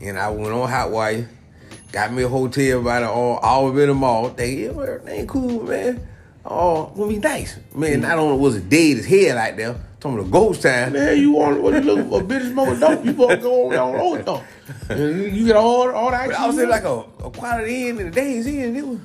And 0.00 0.18
I 0.18 0.30
went 0.30 0.52
on 0.52 0.68
Hotwire, 0.68 1.28
got 1.92 2.12
me 2.12 2.24
a 2.24 2.28
hotel 2.28 2.82
by 2.82 3.00
the 3.00 3.08
all 3.08 3.38
hour 3.42 3.80
in 3.80 3.88
the 3.88 3.94
mall. 3.94 4.28
Thinking, 4.30 4.64
yeah, 4.64 4.82
everything 4.82 5.26
cool, 5.26 5.62
man. 5.64 6.08
Oh, 6.44 6.92
gonna 6.96 7.08
be 7.08 7.18
nice. 7.18 7.58
Man, 7.74 8.00
not 8.00 8.18
only 8.18 8.38
was 8.38 8.56
it 8.56 8.68
dead 8.68 8.98
as 8.98 9.06
hell 9.06 9.38
out 9.38 9.56
there, 9.56 9.76
talking 10.00 10.18
about 10.18 10.30
ghost 10.30 10.62
time. 10.62 10.92
Man, 10.92 11.16
you 11.16 11.32
want 11.32 11.62
what 11.62 11.74
you 11.74 11.80
looking 11.80 12.10
for? 12.10 12.20
Bitch 12.20 12.80
dope. 12.80 13.04
You 13.04 13.12
to 13.12 13.36
go 13.36 13.70
on 13.70 13.76
on 13.76 13.92
road 13.94 14.24
though. 14.24 14.42
You 14.90 15.46
get 15.46 15.56
all 15.56 15.90
all 15.90 16.10
that. 16.10 16.28
But 16.28 16.36
I 16.38 16.46
was 16.46 16.58
in 16.58 16.68
like 16.68 16.84
a, 16.84 17.04
a 17.24 17.30
quality 17.30 17.88
inn 17.88 17.98
and 17.98 18.08
a 18.08 18.10
Days 18.10 18.46
Inn, 18.46 18.76
it 18.76 18.86
was 18.86 18.98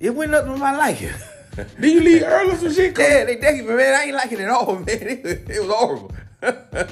it 0.00 0.10
went 0.14 0.34
up 0.34 0.44
to 0.46 0.56
my 0.56 0.76
liking. 0.76 1.10
Did 1.80 1.92
you 1.94 2.00
leave 2.00 2.22
early 2.24 2.54
for 2.56 2.70
shit? 2.72 2.96
Yeah, 2.98 3.24
they 3.24 3.36
decking 3.36 3.66
me, 3.66 3.74
man. 3.74 3.94
I 3.94 4.04
ain't 4.04 4.14
like 4.14 4.32
it 4.32 4.40
at 4.40 4.48
all, 4.50 4.74
man. 4.76 4.86
It, 4.88 5.22
was- 5.22 5.32
it 5.56 5.60
was 5.60 5.70
horrible. 5.70 6.12
I, 6.42 6.82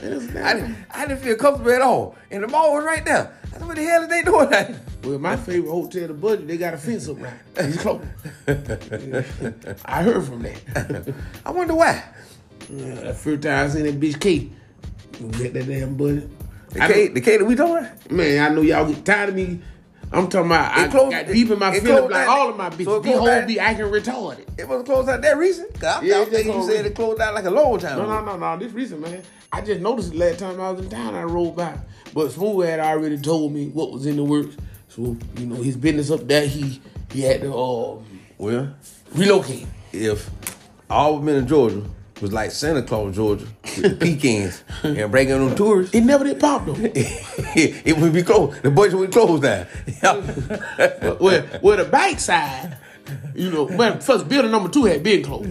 didn't, 0.54 0.76
I 0.92 1.06
didn't 1.06 1.22
feel 1.22 1.35
comfortable 1.37 1.72
at 1.72 1.80
all. 1.83 2.14
And 2.30 2.44
the 2.44 2.48
mall 2.48 2.74
was 2.74 2.85
right 2.85 3.04
there. 3.04 3.37
I 3.52 3.59
said, 3.59 3.66
what 3.66 3.74
the 3.76 3.83
hell 3.85 4.02
are 4.04 4.06
they 4.06 4.22
doing 4.22 4.48
that? 4.50 4.72
Well, 5.02 5.18
my 5.18 5.37
favorite 5.37 5.70
hotel, 5.72 6.06
the 6.06 6.14
budget, 6.14 6.46
they 6.46 6.56
got 6.56 6.74
a 6.74 6.78
fence 6.78 7.09
up 7.09 7.20
right. 7.20 7.33
It's 7.56 7.83
closed. 7.83 8.04
I 9.85 10.02
heard 10.02 10.24
from 10.24 10.42
that. 10.42 11.14
I 11.44 11.50
wonder 11.50 11.74
why. 11.74 12.04
Yeah, 12.68 13.12
first 13.12 13.42
time 13.42 13.66
I 13.66 13.68
seen 13.70 13.85
that 13.87 13.98
bitch 13.98 14.20
Kate, 14.20 14.52
get 15.38 15.54
that 15.54 15.66
damn 15.66 15.96
budget. 15.96 16.28
The 16.70 16.83
I 16.83 16.87
K, 16.92 17.09
the 17.09 17.20
K 17.20 17.37
that 17.38 17.44
we 17.44 17.54
talking 17.54 17.78
about? 17.85 18.11
Man, 18.11 18.50
I 18.50 18.54
know 18.54 18.61
y'all 18.62 18.87
get 18.92 19.04
tired 19.04 19.30
of 19.30 19.35
me. 19.35 19.61
I'm 20.12 20.28
talking 20.28 20.46
about 20.50 20.76
I 20.76 20.85
It 20.87 20.90
closed- 20.90 21.12
got 21.12 21.26
deep 21.28 21.50
in 21.50 21.59
my 21.59 21.78
feelings 21.78 22.11
like 22.11 22.28
all 22.28 22.50
of 22.50 22.56
my 22.56 22.68
so 22.70 22.74
bitches. 22.74 22.74
it 22.74 22.78
These 22.78 22.87
closed 23.14 23.33
whole 23.33 23.46
be 23.46 23.61
acting 23.61 23.87
retarded. 23.87 24.44
It 24.59 24.68
was 24.68 24.83
closed 24.85 25.09
out 25.09 25.22
that 25.22 25.38
recent? 25.38 25.72
'Cause 25.74 25.85
I, 25.85 26.02
Yeah, 26.04 26.16
I 26.18 26.22
it 26.22 26.28
think 26.30 26.46
just 26.46 26.59
you 26.68 26.74
said 26.74 26.87
it 26.87 26.94
closed 26.96 27.20
out 27.20 27.35
like 27.35 27.44
a 27.44 27.50
long 27.50 27.78
time 27.78 27.96
No, 27.98 28.04
ago. 28.04 28.24
no, 28.24 28.37
no, 28.37 28.54
no. 28.54 28.59
This 28.59 28.72
recent, 28.72 29.00
man. 29.00 29.22
I 29.52 29.61
just 29.61 29.80
noticed 29.80 30.11
the 30.12 30.18
last 30.18 30.38
time 30.40 30.61
I 30.61 30.70
was 30.72 30.83
in 30.85 30.90
town, 30.90 31.14
I 31.14 31.22
rolled 31.22 31.56
by. 31.56 31.74
But 32.12 32.33
Smooth 32.33 32.66
had 32.66 32.80
already 32.80 33.18
told 33.18 33.52
me 33.52 33.68
what 33.68 33.92
was 33.92 34.06
in 34.06 34.16
the 34.16 34.24
works. 34.24 34.56
So, 34.88 35.16
you 35.38 35.46
know, 35.46 35.56
his 35.62 35.76
business 35.76 36.11
up 36.11 36.26
there, 36.26 36.46
he 36.46 36.80
he 37.12 37.22
had 37.22 37.40
to 37.42 37.56
um, 37.56 38.04
Well, 38.38 38.68
relocate. 39.14 39.66
if 39.92 40.28
Auburn 40.88 41.28
in 41.37 41.46
Georgia 41.46 41.83
was 42.20 42.33
like 42.33 42.50
Santa 42.50 42.83
Claus, 42.83 43.14
Georgia, 43.14 43.46
with 43.62 43.83
the 43.83 43.96
pecans 43.96 44.62
and 44.83 45.11
bringing 45.11 45.46
them 45.46 45.54
tourists, 45.56 45.94
It 45.94 46.02
never 46.02 46.24
did 46.24 46.38
pop 46.40 46.66
though. 46.66 46.74
it 46.78 47.96
would 47.98 48.12
be 48.12 48.22
closed. 48.22 48.62
The 48.62 48.70
budget 48.70 48.98
would 48.98 49.12
close 49.12 49.40
down. 49.40 49.66
well, 51.20 51.46
well, 51.62 51.76
the 51.76 51.88
back 51.90 52.18
side, 52.20 52.76
you 53.35 53.50
know, 53.50 53.64
well, 53.64 53.98
first 54.00 54.28
building 54.28 54.50
number 54.50 54.68
two 54.68 54.85
had 54.85 55.02
been 55.02 55.22
closed. 55.22 55.50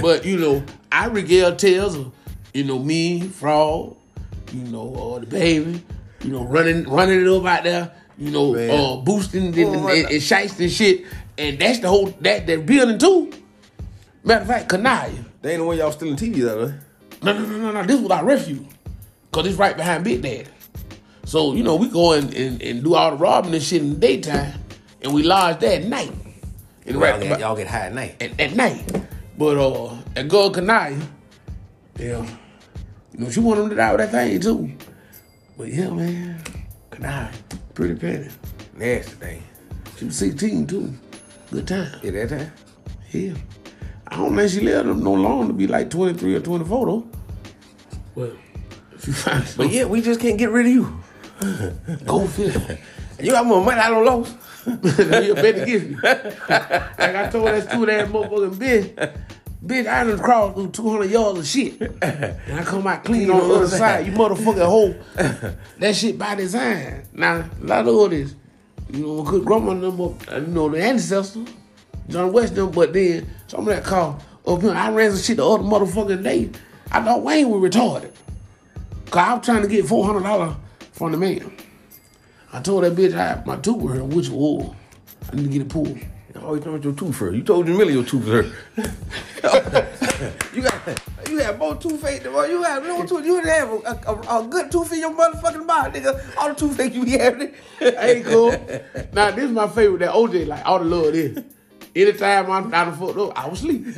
But, 0.00 0.24
you 0.24 0.38
know, 0.38 0.64
I 0.90 1.06
regale 1.06 1.54
tales 1.54 1.96
of, 1.96 2.12
you 2.54 2.64
know, 2.64 2.78
me, 2.78 3.20
Frog, 3.28 3.96
you 4.52 4.62
know, 4.64 5.14
uh, 5.14 5.18
the 5.20 5.26
baby, 5.26 5.82
you 6.22 6.30
know, 6.30 6.44
running 6.44 6.84
running 6.88 7.20
it 7.20 7.28
up 7.28 7.44
out 7.44 7.64
there, 7.64 7.92
you 8.18 8.30
know, 8.30 8.52
Man. 8.54 8.70
uh, 8.70 8.96
boosting 8.96 9.46
and, 9.46 9.58
Oh, 9.58 9.88
and, 9.88 10.06
and, 10.10 10.60
and 10.60 10.70
shit. 10.72 11.04
And 11.38 11.58
that's 11.58 11.78
the 11.80 11.88
whole, 11.88 12.06
that, 12.20 12.46
that 12.46 12.66
building 12.66 12.98
too. 12.98 13.32
Matter 14.24 14.42
of 14.42 14.46
fact, 14.48 14.68
Kanaya. 14.68 15.24
They 15.42 15.52
ain't 15.52 15.60
the 15.60 15.64
one 15.64 15.76
y'all 15.76 15.92
stealing 15.92 16.16
TVs 16.16 16.48
out 16.48 16.58
of. 16.58 16.74
No, 17.22 17.32
no, 17.32 17.40
no, 17.46 17.58
no, 17.58 17.72
no. 17.72 17.82
This 17.84 18.00
was 18.00 18.10
our 18.10 18.24
refuge. 18.24 18.66
Cause 19.32 19.46
it's 19.46 19.56
right 19.56 19.76
behind 19.76 20.04
Big 20.04 20.22
Daddy. 20.22 20.46
So, 21.24 21.54
you 21.54 21.62
know, 21.62 21.76
we 21.76 21.88
go 21.88 22.12
and, 22.12 22.32
and, 22.34 22.60
and 22.60 22.82
do 22.84 22.94
all 22.94 23.12
the 23.12 23.16
robbing 23.16 23.54
and 23.54 23.62
shit 23.62 23.80
in 23.82 23.94
the 23.94 23.96
daytime. 23.98 24.52
And 25.02 25.14
we 25.14 25.22
lodge 25.22 25.60
there 25.60 25.80
at 25.80 25.86
night. 25.86 26.12
And 26.84 26.94
Y'all 26.94 27.00
right 27.00 27.20
get, 27.20 27.40
y'all 27.40 27.56
get 27.56 27.66
high 27.68 27.86
at 27.86 27.94
night. 27.94 28.20
at, 28.22 28.38
at 28.40 28.54
night. 28.54 28.84
But 29.38 29.56
uh 29.56 29.96
at 30.16 30.28
God 30.28 30.54
Kanaya, 30.54 31.00
yeah. 31.98 32.26
You 33.12 33.18
know, 33.24 33.30
she 33.30 33.40
wanted 33.40 33.62
him 33.62 33.70
to 33.70 33.76
die 33.76 33.92
with 33.92 34.00
that 34.00 34.10
thing 34.10 34.40
too. 34.40 34.72
But 35.56 35.68
yeah, 35.68 35.90
man, 35.90 36.42
Kanaya, 36.90 37.30
pretty 37.74 37.94
petty. 37.94 38.28
Nasty 38.76 39.12
thing. 39.12 39.42
She 39.98 40.04
was 40.06 40.16
16 40.16 40.66
too. 40.66 40.94
Good 41.50 41.68
time. 41.68 42.00
Yeah, 42.02 42.10
that 42.12 42.28
time. 42.30 42.52
Yeah. 43.12 43.34
I 44.12 44.16
don't 44.16 44.36
think 44.36 44.50
she 44.50 44.60
lived 44.60 44.88
them 44.90 45.02
no 45.02 45.14
long 45.14 45.46
to 45.46 45.54
be 45.54 45.66
like 45.66 45.88
23 45.88 46.34
or 46.34 46.40
24 46.40 46.86
though. 46.86 47.06
But 48.14 48.36
if 48.94 49.06
you 49.06 49.12
find 49.14 49.54
But 49.56 49.70
yeah, 49.70 49.84
we 49.86 50.02
just 50.02 50.20
can't 50.20 50.36
get 50.36 50.50
rid 50.50 50.66
of 50.66 50.72
you. 50.72 51.00
go 52.04 52.26
figure. 52.26 52.78
You 53.18 53.30
got 53.30 53.46
more 53.46 53.64
money 53.64 53.80
I 53.80 53.88
don't 53.88 54.04
lose. 54.04 54.34
you 55.26 55.34
better 55.34 55.64
give 55.64 55.90
me. 55.90 55.96
like 56.02 57.00
I 57.00 57.30
told 57.30 57.46
that 57.48 57.66
stupid 57.70 57.88
ass 57.88 58.08
motherfucking 58.10 58.54
bitch, 58.56 59.16
bitch, 59.64 59.86
I 59.86 60.04
done 60.04 60.18
crawled 60.18 60.54
through 60.56 60.70
200 60.72 61.10
yards 61.10 61.38
of 61.38 61.46
shit. 61.46 61.80
And 61.80 62.60
I 62.60 62.64
come 62.64 62.86
out 62.86 63.04
clean 63.04 63.30
on 63.30 63.48
the 63.48 63.54
other 63.54 63.66
side. 63.66 64.06
You 64.06 64.12
motherfucking 64.12 64.66
hoe. 64.66 65.54
That 65.78 65.96
shit 65.96 66.18
by 66.18 66.34
design. 66.34 67.04
Now, 67.14 67.48
a 67.62 67.64
lot 67.64 67.88
of 67.88 68.10
this, 68.10 68.34
you 68.90 69.06
know, 69.06 69.22
good 69.22 69.50
up, 69.50 70.30
uh, 70.30 70.36
you 70.36 70.46
know, 70.48 70.68
the 70.68 70.82
ancestors, 70.82 71.48
John 72.08 72.32
West 72.32 72.54
them, 72.54 72.70
but 72.70 72.92
then 72.92 73.28
some 73.46 73.60
of 73.60 73.66
that 73.66 73.84
car 73.84 74.18
up 74.46 74.60
here, 74.60 74.72
I 74.72 74.90
ran 74.90 75.10
some 75.12 75.20
shit 75.20 75.36
the 75.36 75.46
other 75.46 75.62
motherfucking 75.62 76.22
day. 76.22 76.50
I 76.90 77.02
thought 77.02 77.22
Wayne 77.22 77.48
was 77.48 77.70
retarded. 77.70 78.12
Cause 79.10 79.22
I 79.22 79.34
was 79.34 79.44
trying 79.44 79.62
to 79.62 79.68
get 79.68 79.84
$400 79.84 80.56
from 80.92 81.12
the 81.12 81.18
man. 81.18 81.52
I 82.52 82.60
told 82.60 82.84
that 82.84 82.94
bitch 82.94 83.14
I 83.14 83.42
my 83.44 83.56
tooth 83.56 83.78
with 83.78 83.94
her, 83.94 84.04
which 84.04 84.28
was 84.28 84.74
I 85.30 85.36
need 85.36 85.44
to 85.44 85.48
get 85.48 85.62
it 85.62 85.68
pulled. 85.68 85.98
Oh, 86.44 86.54
you 86.54 86.60
talking 86.60 86.74
about 86.74 86.84
your 86.84 86.94
tooth 86.94 87.16
first. 87.16 87.36
You 87.36 87.42
told 87.42 87.66
Jamila 87.66 87.92
your 87.92 88.04
tooth 88.04 88.26
hurt. 88.26 88.46
you 90.52 90.62
got 90.62 91.02
you 91.28 91.38
have 91.38 91.58
more 91.58 91.76
toothache 91.76 92.22
than 92.22 92.32
you 92.50 92.62
have 92.62 92.82
no 92.82 93.06
tooth. 93.06 93.24
You 93.24 93.40
didn't 93.40 93.50
have 93.50 93.70
a, 93.70 94.10
a, 94.10 94.40
a 94.40 94.48
good 94.48 94.70
tooth 94.72 94.92
in 94.92 95.00
your 95.00 95.14
motherfucking 95.14 95.66
body, 95.66 96.00
nigga. 96.00 96.36
All 96.36 96.48
the 96.48 96.54
toothache 96.54 96.94
you 96.94 97.04
be 97.04 97.12
having. 97.12 97.54
Ain't 97.80 98.24
cool. 98.26 98.50
now 99.12 99.30
this 99.30 99.44
is 99.44 99.52
my 99.52 99.68
favorite. 99.68 99.98
That 99.98 100.14
OJ 100.14 100.46
like 100.46 100.66
all 100.66 100.80
the 100.80 100.84
love 100.84 101.12
this. 101.12 101.38
Anytime 101.94 102.50
I'm 102.50 102.72
out 102.72 102.88
of 102.88 102.98
foot 102.98 103.18
up, 103.18 103.38
I 103.38 103.48
was 103.48 103.60
asleep. 103.60 103.84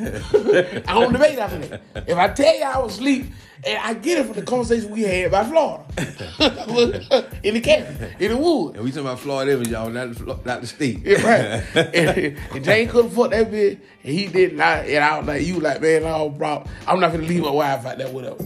I 0.88 0.94
don't 0.94 1.12
debate 1.12 1.38
after 1.38 1.58
that. 1.58 1.82
If 2.08 2.18
I 2.18 2.28
tell 2.28 2.56
you 2.56 2.64
I 2.64 2.78
was 2.78 2.94
asleep, 2.94 3.26
and 3.66 3.78
I 3.78 3.94
get 3.94 4.18
it 4.18 4.26
from 4.26 4.34
the 4.34 4.42
conversation 4.42 4.90
we 4.90 5.02
had 5.02 5.26
about 5.26 5.46
Florida, 5.46 7.30
in 7.42 7.54
the 7.54 7.60
cabin, 7.60 8.10
in 8.18 8.32
the 8.32 8.36
woods. 8.36 8.76
And 8.76 8.84
we 8.84 8.90
talking 8.90 9.06
about 9.06 9.20
Florida 9.20 9.52
Evans, 9.52 9.68
y'all, 9.68 9.90
not 9.90 10.44
not 10.44 10.60
the 10.60 10.66
state. 10.66 11.00
Yeah, 11.04 11.22
right. 11.22 11.76
and, 11.94 12.38
and 12.52 12.64
Jane 12.64 12.88
couldn't 12.88 13.12
fuck 13.12 13.30
that 13.30 13.50
bitch, 13.50 13.78
and 14.02 14.12
he 14.12 14.26
did 14.26 14.56
not. 14.56 14.86
And 14.86 15.04
I 15.04 15.18
was 15.18 15.26
like, 15.28 15.46
you 15.46 15.60
like, 15.60 15.80
man, 15.80 16.02
no, 16.02 16.30
bro, 16.30 16.64
I'm 16.86 17.00
not 17.00 17.12
gonna 17.12 17.24
leave 17.24 17.42
my 17.42 17.50
wife 17.50 17.86
out 17.86 17.98
there 17.98 18.10
whatever. 18.10 18.44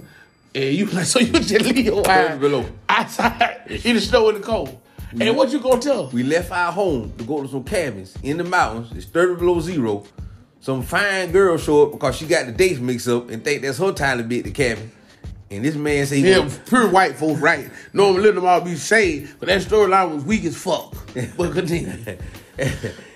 And 0.55 0.75
you 0.75 0.87
like, 0.87 1.07
so 1.07 1.21
you 1.21 1.33
just 1.33 1.65
leave 1.65 1.87
your 1.87 2.03
wife 2.03 2.39
below. 2.39 2.67
outside 2.89 3.63
in 3.67 3.97
the 3.97 4.01
snow 4.01 4.29
and 4.29 4.39
the 4.39 4.43
cold. 4.43 4.79
And 5.18 5.37
what 5.37 5.51
you 5.51 5.59
gonna 5.61 5.81
tell? 5.81 6.09
We 6.09 6.23
left 6.23 6.51
our 6.51 6.73
home 6.73 7.12
to 7.18 7.25
go 7.25 7.42
to 7.42 7.49
some 7.49 7.64
cabins 7.64 8.14
in 8.23 8.37
the 8.37 8.44
mountains. 8.44 8.92
It's 8.94 9.07
30 9.07 9.37
below 9.40 9.61
zero. 9.61 10.05
Some 10.61 10.83
fine 10.83 11.31
girl 11.33 11.57
show 11.57 11.85
up 11.87 11.92
because 11.92 12.16
she 12.16 12.27
got 12.27 12.47
the 12.47 12.53
dates 12.53 12.81
mixed 12.81 13.09
up 13.09 13.31
and 13.31 13.42
think 13.44 13.62
that's 13.62 13.79
her 13.79 13.92
time 13.92 14.18
to 14.18 14.25
be 14.25 14.38
at 14.38 14.44
the 14.44 14.51
cabin. 14.51 14.90
And 15.51 15.64
this 15.64 15.77
man 15.77 16.05
say 16.05 16.18
Yeah, 16.18 16.38
gonna- 16.38 16.51
pure 16.66 16.88
white 16.90 17.16
folks, 17.16 17.40
right? 17.40 17.71
Normally 17.92 18.23
let 18.25 18.35
them 18.35 18.44
all 18.44 18.61
be 18.61 18.75
saved, 18.75 19.37
but 19.38 19.49
that 19.49 19.62
storyline 19.62 20.14
was 20.14 20.25
weak 20.25 20.44
as 20.44 20.57
fuck. 20.57 20.94
But 21.37 21.53
continue. 21.53 21.88
and 22.59 22.75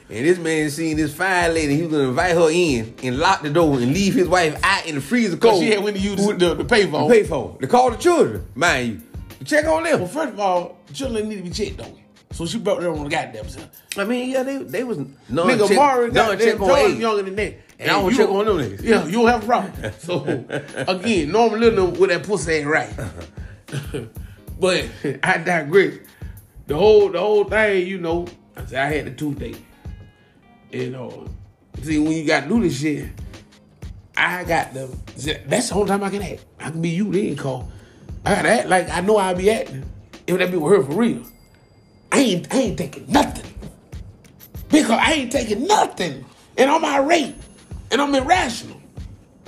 this 0.09 0.39
man 0.39 0.71
seen 0.71 0.97
this 0.97 1.13
fine 1.13 1.53
lady. 1.53 1.75
He 1.77 1.83
was 1.83 1.91
gonna 1.93 2.09
invite 2.09 2.33
her 2.35 2.49
in 2.51 2.95
and 3.03 3.19
lock 3.19 3.43
the 3.43 3.51
door 3.51 3.77
and 3.79 3.93
leave 3.93 4.15
his 4.15 4.29
wife 4.29 4.59
out 4.63 4.87
in 4.87 4.95
the 4.95 5.01
freezer 5.01 5.37
cold. 5.37 5.63
she 5.63 5.71
had 5.71 5.83
went 5.83 5.97
to 5.97 6.03
use 6.03 6.25
the, 6.27 6.33
the, 6.35 6.55
the 6.55 6.65
payphone. 6.65 7.09
to 7.09 7.15
pay 7.15 7.25
for. 7.25 7.59
To 7.61 7.67
call 7.67 7.91
the 7.91 7.97
children, 7.99 8.47
mind 8.55 8.89
you. 8.89 9.01
Check 9.45 9.67
on 9.67 9.83
them. 9.85 10.01
Well, 10.01 10.09
first 10.09 10.33
of 10.33 10.41
all, 10.41 10.79
children 10.93 11.29
need 11.29 11.37
to 11.37 11.43
be 11.43 11.51
checked 11.51 11.81
on. 11.81 11.99
So 12.33 12.47
she 12.47 12.59
brought 12.59 12.81
them 12.81 12.95
on 12.95 13.05
the 13.05 13.11
goddamn 13.11 13.49
self. 13.49 13.69
I 13.97 14.05
mean, 14.05 14.31
yeah, 14.31 14.43
they 14.43 14.59
they 14.59 14.85
was 14.85 14.99
non 15.29 15.49
Nigga, 15.49 15.69
check, 15.69 15.77
Mari 15.77 16.11
got 16.11 16.39
check 16.39 16.61
on 16.61 16.79
age. 16.79 16.99
younger 16.99 17.23
than 17.25 17.37
that. 17.37 17.59
And 17.79 17.91
I 17.91 17.95
don't 18.01 18.15
check 18.15 18.29
on 18.29 18.47
them 18.47 18.57
niggas. 18.59 18.83
Yeah, 18.83 19.05
you 19.05 19.13
don't 19.13 19.29
have 19.29 19.43
a 19.43 19.47
problem. 19.47 19.93
So 19.99 20.25
again, 20.89 21.31
Norman 21.31 21.61
Little 21.61 21.91
with 21.91 22.11
that 22.11 22.23
pussy 22.25 22.53
ain't 22.53 22.69
right. 22.69 22.91
but 24.61 24.87
I 25.23 25.39
digress. 25.39 25.99
The 26.67 26.77
whole 26.77 27.11
the 27.11 27.21
whole 27.21 27.45
thing, 27.45 27.87
you 27.87 27.99
know, 27.99 28.27
I 28.57 28.65
said 28.65 28.79
I 28.87 28.95
had 28.95 29.07
the 29.07 29.11
toothache. 29.11 29.63
And 30.73 30.97
uh, 30.97 31.11
see 31.83 31.99
when 31.99 32.13
you 32.13 32.25
gotta 32.25 32.49
do 32.49 32.63
this 32.63 32.81
shit, 32.81 33.11
I 34.17 34.45
got 34.45 34.73
the 34.73 34.89
that's 35.47 35.69
the 35.69 35.75
only 35.75 35.89
time 35.89 36.03
I 36.03 36.09
can 36.09 36.23
act. 36.23 36.47
I 36.59 36.71
can 36.71 36.81
be 36.81 36.91
you 36.91 37.13
then 37.13 37.37
call. 37.37 37.69
I 38.25 38.35
gotta 38.35 38.49
act 38.49 38.69
like 38.69 38.89
I 38.91 39.01
know 39.01 39.17
I 39.17 39.35
be 39.35 39.51
acting. 39.51 39.85
If 40.27 40.39
that 40.39 40.51
be 40.51 40.57
with 40.57 40.73
her 40.73 40.83
for 40.83 40.93
real. 40.93 41.23
I 42.11 42.19
ain't 42.21 42.55
I 42.55 42.59
ain't 42.59 42.79
taking 42.79 43.11
nothing. 43.11 43.53
Because 44.69 44.91
I 44.91 45.13
ain't 45.13 45.33
taking 45.33 45.67
nothing. 45.67 46.25
And 46.57 46.71
I'm 46.71 46.85
irate. 46.85 47.35
And 47.91 48.01
I'm 48.01 48.15
irrational. 48.15 48.81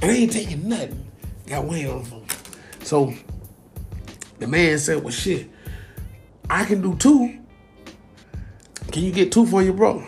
And 0.03 0.11
I 0.11 0.15
ain't 0.15 0.33
taking 0.33 0.69
nothing. 0.69 1.07
Got 1.47 1.65
Wayne 1.65 1.87
on 1.89 1.99
the 2.01 2.05
phone. 2.05 2.27
So 2.83 3.15
the 4.39 4.47
man 4.47 4.79
said, 4.79 5.03
Well 5.03 5.13
shit, 5.13 5.49
I 6.51 6.65
can 6.65 6.83
do 6.83 6.97
two. 6.97 7.39
Can 8.91 9.03
you 9.03 9.13
get 9.13 9.33
two 9.33 9.47
for 9.47 9.63
your 9.63 9.75
bro? 9.75 10.07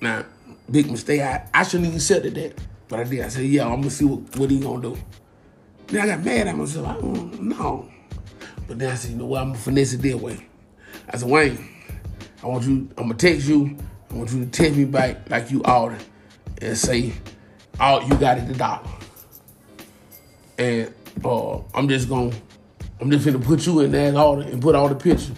Now, 0.00 0.24
big 0.70 0.90
mistake. 0.90 1.20
I, 1.20 1.48
I 1.54 1.62
shouldn't 1.62 1.88
even 1.88 2.00
said 2.00 2.24
that. 2.24 2.58
But 2.88 3.00
I 3.00 3.04
did. 3.04 3.22
I 3.22 3.28
said, 3.28 3.46
yeah, 3.46 3.64
I'm 3.64 3.80
gonna 3.80 3.90
see 3.90 4.04
what, 4.04 4.36
what 4.36 4.50
he 4.50 4.60
gonna 4.60 4.82
do. 4.82 4.98
Then 5.86 6.02
I 6.02 6.06
got 6.06 6.24
mad 6.24 6.48
at 6.48 6.56
myself. 6.56 6.86
I 6.86 6.94
don't 6.94 7.42
know. 7.42 7.88
But 8.66 8.78
then 8.78 8.92
I 8.92 8.94
said, 8.94 9.12
you 9.12 9.16
know 9.18 9.26
what, 9.26 9.42
I'm 9.42 9.48
gonna 9.48 9.58
finesse 9.58 9.92
it 9.92 10.02
their 10.02 10.16
way. 10.16 10.46
I 11.12 11.16
said, 11.18 11.28
Wayne, 11.28 11.68
I 12.42 12.46
want 12.46 12.64
you, 12.64 12.88
I'm 12.96 13.04
gonna 13.04 13.14
text 13.14 13.46
you, 13.46 13.76
I 14.10 14.14
want 14.14 14.32
you 14.32 14.44
to 14.44 14.50
text 14.50 14.76
me 14.76 14.84
back 14.84 15.28
like 15.28 15.50
you 15.50 15.62
ordered 15.62 16.02
and 16.62 16.76
say, 16.76 17.12
oh, 17.78 18.00
you 18.06 18.14
got 18.16 18.38
it 18.38 18.48
the 18.48 18.54
dollar. 18.54 18.88
And 20.56 20.94
uh, 21.24 21.58
I'm 21.74 21.88
just 21.88 22.08
gonna, 22.08 22.34
I'm 23.00 23.10
just 23.10 23.26
gonna 23.26 23.38
put 23.38 23.66
you 23.66 23.80
in 23.80 23.92
that 23.92 24.14
order 24.14 24.42
and 24.42 24.62
put 24.62 24.74
all 24.74 24.88
the 24.88 24.94
pictures 24.94 25.32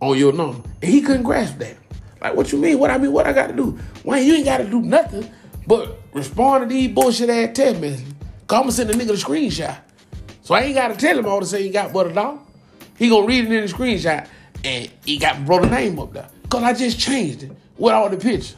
on 0.00 0.16
your 0.16 0.32
number. 0.32 0.68
And 0.80 0.90
he 0.90 1.00
couldn't 1.00 1.24
grasp 1.24 1.58
that. 1.58 1.76
Like, 2.20 2.36
what 2.36 2.52
you 2.52 2.58
mean? 2.58 2.78
What 2.78 2.90
I 2.90 2.98
mean, 2.98 3.12
what 3.12 3.26
I 3.26 3.32
gotta 3.32 3.54
do? 3.54 3.78
Wayne, 4.04 4.26
you 4.26 4.34
ain't 4.34 4.44
gotta 4.44 4.64
do 4.64 4.80
nothing 4.80 5.28
but 5.66 5.98
respond 6.12 6.68
to 6.68 6.74
these 6.74 6.90
bullshit 6.90 7.30
ass 7.30 7.50
text 7.54 7.80
messages. 7.80 8.14
Cause 8.50 8.56
I'm 8.56 8.62
gonna 8.62 8.72
send 8.72 8.90
the 8.90 8.94
nigga 8.94 9.06
the 9.06 9.12
screenshot. 9.12 9.78
So 10.42 10.56
I 10.56 10.62
ain't 10.62 10.74
gotta 10.74 10.96
tell 10.96 11.16
him 11.16 11.24
all 11.24 11.38
to 11.38 11.46
say 11.46 11.62
he 11.62 11.70
got 11.70 11.92
but 11.92 12.08
a 12.08 12.12
dollar. 12.12 12.40
He 12.98 13.08
gonna 13.08 13.24
read 13.24 13.44
it 13.44 13.52
in 13.52 13.64
the 13.64 13.72
screenshot 13.72 14.26
and 14.64 14.90
he 15.04 15.18
got 15.18 15.46
brought 15.46 15.62
the 15.62 15.70
name 15.70 16.00
up 16.00 16.12
there. 16.12 16.28
Cause 16.48 16.64
I 16.64 16.72
just 16.72 16.98
changed 16.98 17.44
it 17.44 17.52
with 17.78 17.94
all 17.94 18.08
the 18.08 18.16
pictures. 18.16 18.56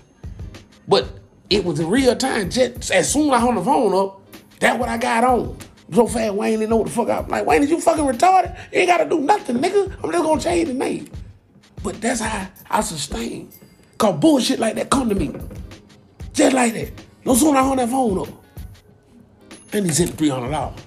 But 0.89 1.09
it 1.51 1.63
was 1.63 1.79
in 1.79 1.91
real 1.91 2.17
time. 2.17 2.49
Just 2.49 2.91
as 2.91 3.13
soon 3.13 3.29
as 3.29 3.35
I 3.35 3.41
hung 3.41 3.55
the 3.55 3.63
phone 3.63 3.95
up, 3.95 4.23
that's 4.61 4.81
what 4.81 4.89
I 4.89 4.97
got 4.97 5.25
on. 5.25 5.59
so 5.93 6.07
fast 6.07 6.33
Wayne 6.37 6.61
didn't 6.61 6.71
know 6.71 6.77
what 6.77 6.87
the 6.87 6.93
fuck 6.95 7.11
I 7.11 7.21
like. 7.27 7.45
Wayne, 7.45 7.63
is 7.63 7.69
you 7.69 7.79
fucking 7.79 8.03
retarded? 8.03 8.59
You 8.73 8.79
ain't 8.79 8.89
gotta 8.89 9.07
do 9.07 9.21
nothing, 9.21 9.59
nigga. 9.59 9.95
I'm 10.03 10.11
just 10.11 10.25
gonna 10.25 10.41
change 10.41 10.69
the 10.69 10.75
name. 10.75 11.11
But 11.83 12.01
that's 12.01 12.21
how 12.21 12.49
I 12.71 12.81
sustain. 12.81 13.53
Cause 13.99 14.19
bullshit 14.19 14.59
like 14.59 14.75
that 14.77 14.89
come 14.89 15.11
to 15.11 15.15
me. 15.15 15.35
Just 16.33 16.55
like 16.55 16.73
that. 16.73 16.93
No 17.27 17.35
sooner 17.35 17.59
I 17.59 17.63
hung 17.63 17.77
that 17.77 17.91
phone 17.91 18.21
up. 18.21 18.42
And 19.73 19.87
he 19.87 19.93
sent 19.93 20.15
three 20.19 20.29
hundred 20.29 20.51
dollars. 20.51 20.81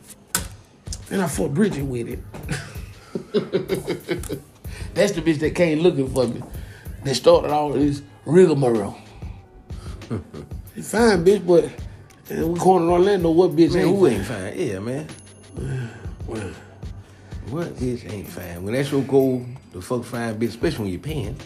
And 1.12 1.22
I 1.22 1.28
fought 1.28 1.54
Bridget 1.54 1.84
with 1.84 2.08
it. 2.08 2.20
That's 4.94 5.12
the 5.12 5.22
bitch 5.22 5.40
that 5.40 5.56
came 5.56 5.80
looking 5.80 6.10
for 6.10 6.28
me. 6.28 6.42
They 7.04 7.14
started 7.14 7.52
all 7.52 7.70
this 7.72 8.02
rigmarole. 8.26 8.98
She 10.76 10.82
fine 10.82 11.24
bitch, 11.26 11.46
but 11.46 11.70
and 12.30 12.54
we 12.54 12.60
going 12.60 12.86
to 12.86 12.92
Orlando. 12.92 13.30
What 13.32 13.52
bitch 13.52 13.74
Man, 13.74 13.88
ain't 13.88 13.98
who 13.98 14.08
fine? 14.08 14.14
ain't 14.18 14.26
fine? 14.26 14.54
Yeah, 14.56 14.80
man. 14.80 15.08
What 17.50 17.68
bitch 17.76 18.12
ain't 18.12 18.28
fine? 18.28 18.64
When 18.64 18.74
that's 18.74 18.92
your 18.92 19.04
goal, 19.04 19.46
the 19.72 19.82
fuck 19.82 20.04
fine 20.04 20.36
bitch, 20.40 20.50
especially 20.50 20.84
when 20.86 20.92
you're 20.94 21.02
paying, 21.02 21.38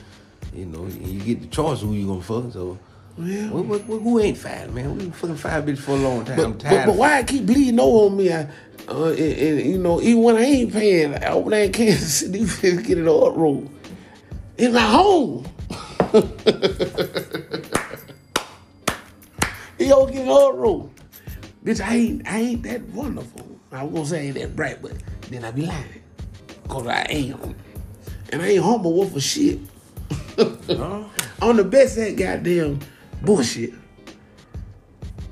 you 0.54 0.66
know, 0.66 0.88
you 0.88 1.20
get 1.22 1.42
the 1.42 1.48
choice 1.48 1.82
who 1.82 1.94
you 1.94 2.08
gonna 2.08 2.22
fuck. 2.22 2.54
So, 2.54 2.78
Yeah. 3.20 3.50
what, 3.50 3.66
what, 3.66 3.86
what, 3.86 4.02
who 4.02 4.20
ain't 4.20 4.38
fine, 4.38 4.74
man? 4.74 4.96
We 4.96 5.04
been 5.04 5.12
fucking 5.12 5.36
fine 5.36 5.66
bitch 5.66 5.80
for 5.80 5.92
a 5.92 5.96
long 5.96 6.24
time. 6.24 6.38
But, 6.38 6.46
I'm 6.46 6.58
tired. 6.58 6.86
but 6.86 6.92
of- 6.94 6.98
why 6.98 7.18
I 7.18 7.24
keep 7.24 7.46
bleeding 7.46 7.80
over 7.80 8.06
on 8.08 8.18
me? 8.18 8.32
I, 8.32 8.48
uh, 8.88 9.10
and, 9.10 9.20
and, 9.20 9.62
you 9.62 9.78
know, 9.78 10.02
even 10.02 10.24
when 10.24 10.38
I 10.38 10.42
ain't 10.42 10.72
paying, 10.72 11.16
I 11.16 11.28
over 11.28 11.50
there 11.50 11.66
in 11.66 11.72
Kansas 11.72 12.14
City, 12.14 12.40
these 12.40 12.60
bitches 12.60 12.86
get 12.86 12.96
the 12.96 13.14
uproar. 13.14 13.64
In 14.58 14.74
my 14.74 14.80
home. 14.80 15.46
he 19.78 19.92
always 19.92 20.16
get 20.16 20.26
the 20.26 20.32
uproar. 20.32 20.90
Bitch, 21.64 21.86
I 21.86 21.96
ain't, 21.96 22.28
I 22.28 22.40
ain't 22.40 22.64
that 22.64 22.82
wonderful. 22.90 23.46
I 23.72 23.84
was 23.84 23.94
gonna 23.94 24.06
say 24.06 24.20
I 24.20 24.22
ain't 24.28 24.36
that 24.36 24.56
bright, 24.56 24.82
but 24.82 24.94
then 25.30 25.44
I 25.44 25.52
be 25.52 25.66
lying. 25.66 26.02
Cause 26.68 26.88
I 26.88 27.02
am. 27.10 27.56
And 28.32 28.42
I 28.42 28.48
ain't 28.48 28.64
humble 28.64 29.06
for 29.08 29.20
shit. 29.20 29.60
I'm 31.42 31.58
the 31.58 31.64
best 31.64 31.98
at 31.98 32.16
goddamn 32.16 32.80
bullshit. 33.22 33.74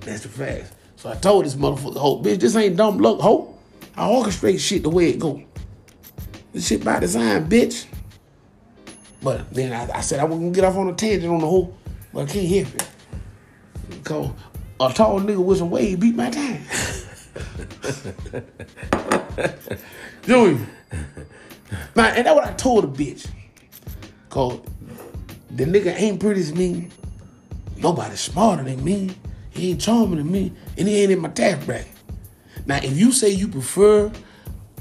That's 0.01 0.23
the 0.23 0.29
fact. 0.29 0.73
So 0.95 1.09
I 1.09 1.15
told 1.15 1.45
this 1.45 1.55
motherfucker, 1.55 1.97
ho, 1.97 2.21
bitch, 2.21 2.39
this 2.39 2.55
ain't 2.55 2.77
dumb 2.77 2.97
luck, 2.97 3.19
ho. 3.19 3.55
I 3.95 4.07
orchestrate 4.07 4.59
shit 4.59 4.83
the 4.83 4.89
way 4.89 5.09
it 5.09 5.19
go. 5.19 5.43
This 6.53 6.67
shit 6.67 6.83
by 6.83 6.99
design, 6.99 7.49
bitch. 7.49 7.85
But 9.21 9.51
then 9.53 9.73
I, 9.73 9.97
I 9.97 10.01
said 10.01 10.19
I 10.19 10.23
wasn't 10.23 10.41
gonna 10.41 10.55
get 10.55 10.63
off 10.63 10.77
on 10.77 10.89
a 10.89 10.93
tangent 10.93 11.31
on 11.31 11.39
the 11.39 11.47
whole, 11.47 11.75
but 12.13 12.29
I 12.29 12.31
can't 12.31 12.47
help 12.47 12.75
it. 12.75 12.89
Because 13.89 14.31
a 14.79 14.93
tall 14.93 15.19
nigga 15.19 15.43
with 15.43 15.57
some 15.57 15.69
weight 15.69 15.99
beat 15.99 16.15
my 16.15 16.29
time. 16.29 16.61
Joey. 20.23 20.57
Man, 21.95 22.15
and 22.15 22.25
that's 22.25 22.35
what 22.35 22.45
I 22.45 22.53
told 22.53 22.95
the 22.95 23.03
bitch. 23.03 23.27
Cause 24.29 24.59
the 25.49 25.65
nigga 25.65 25.99
ain't 25.99 26.19
pretty 26.19 26.41
as 26.41 26.53
me. 26.53 26.89
Nobody 27.77 28.15
smarter 28.15 28.63
than 28.63 28.83
me. 28.83 29.11
He 29.49 29.71
ain't 29.71 29.81
charming 29.81 30.17
than 30.17 30.31
me. 30.31 30.51
And 30.77 30.87
he 30.87 31.01
ain't 31.01 31.11
in 31.11 31.19
my 31.19 31.29
tax 31.29 31.63
bracket. 31.65 31.87
Now, 32.65 32.77
if 32.77 32.97
you 32.97 33.11
say 33.11 33.29
you 33.29 33.47
prefer 33.47 34.11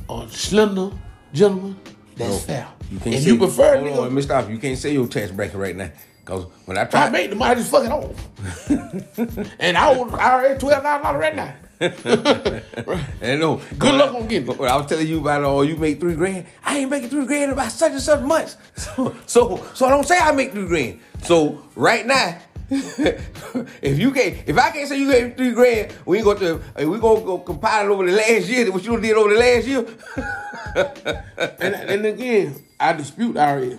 a 0.09 0.27
slender 0.29 0.91
gentleman, 1.33 1.79
that's 2.17 2.45
fair. 2.45 2.69
you 2.91 2.99
can't 2.99 3.15
if 3.15 3.23
say, 3.23 3.31
you 3.31 3.39
prefer 3.39 3.75
a 3.75 3.79
hold 3.79 3.91
nigga, 3.91 3.97
on, 3.97 4.03
let 4.05 4.13
me 4.13 4.23
stop. 4.23 4.51
you. 4.51 4.59
Can't 4.59 4.79
say 4.79 4.93
your 4.93 5.07
tax 5.07 5.31
bracket 5.31 5.57
right 5.57 5.77
now. 5.77 5.91
Cause 6.25 6.47
when 6.65 6.77
I 6.77 6.83
I 6.83 6.85
try, 6.87 7.09
make 7.11 7.31
the 7.31 7.37
money, 7.37 7.55
just 7.55 7.71
fucking 7.71 7.93
off. 7.93 8.69
and 9.61 9.79
I 9.79 9.97
was 9.97 10.13
I 10.15 10.33
already 10.35 10.59
twelve 10.59 10.83
thousand 10.83 11.05
dollars 11.05 11.21
right 11.21 11.37
now. 11.37 11.55
I 13.23 13.37
know. 13.37 13.61
Good 13.79 13.95
luck 13.95 14.13
on 14.15 14.27
getting 14.27 14.51
it. 14.51 14.61
I 14.61 14.77
was 14.77 14.87
telling 14.87 15.07
you 15.07 15.21
about 15.21 15.45
oh, 15.45 15.63
you 15.63 15.77
make 15.77 16.01
three 16.01 16.15
grand. 16.17 16.47
I 16.65 16.79
ain't 16.79 16.91
making 16.91 17.11
three 17.11 17.27
grand 17.27 17.45
in 17.45 17.51
about 17.51 17.71
such 17.71 17.93
and 17.93 18.01
such 18.01 18.23
months. 18.23 18.57
So, 18.75 19.15
so, 19.27 19.65
so 19.75 19.87
I 19.87 19.91
don't 19.91 20.07
say 20.07 20.19
I 20.19 20.33
make 20.33 20.51
three 20.53 20.67
grand. 20.67 21.01
So 21.23 21.63
right 21.77 22.05
now, 22.05 22.39
if 22.71 23.99
you 23.99 24.11
can't, 24.11 24.37
if 24.47 24.59
I 24.59 24.71
can't 24.71 24.89
say 24.89 24.99
you 24.99 25.11
gave 25.11 25.37
three 25.37 25.53
grand, 25.53 25.95
we 26.05 26.19
ain't 26.19 26.25
going 26.25 26.39
to, 26.39 26.61
we 26.87 26.99
gonna 26.99 27.21
go 27.21 27.39
compile 27.39 27.87
it 27.87 27.91
over 27.91 28.05
the 28.07 28.13
last 28.13 28.49
year. 28.49 28.71
What 28.73 28.85
you 28.85 29.01
did 29.01 29.17
over 29.17 29.33
the 29.33 29.39
last 29.41 29.67
year? 29.67 29.87
And, 31.59 31.75
and 31.75 32.07
again, 32.07 32.55
I 32.79 32.93
dispute 32.93 33.37
already. 33.39 33.79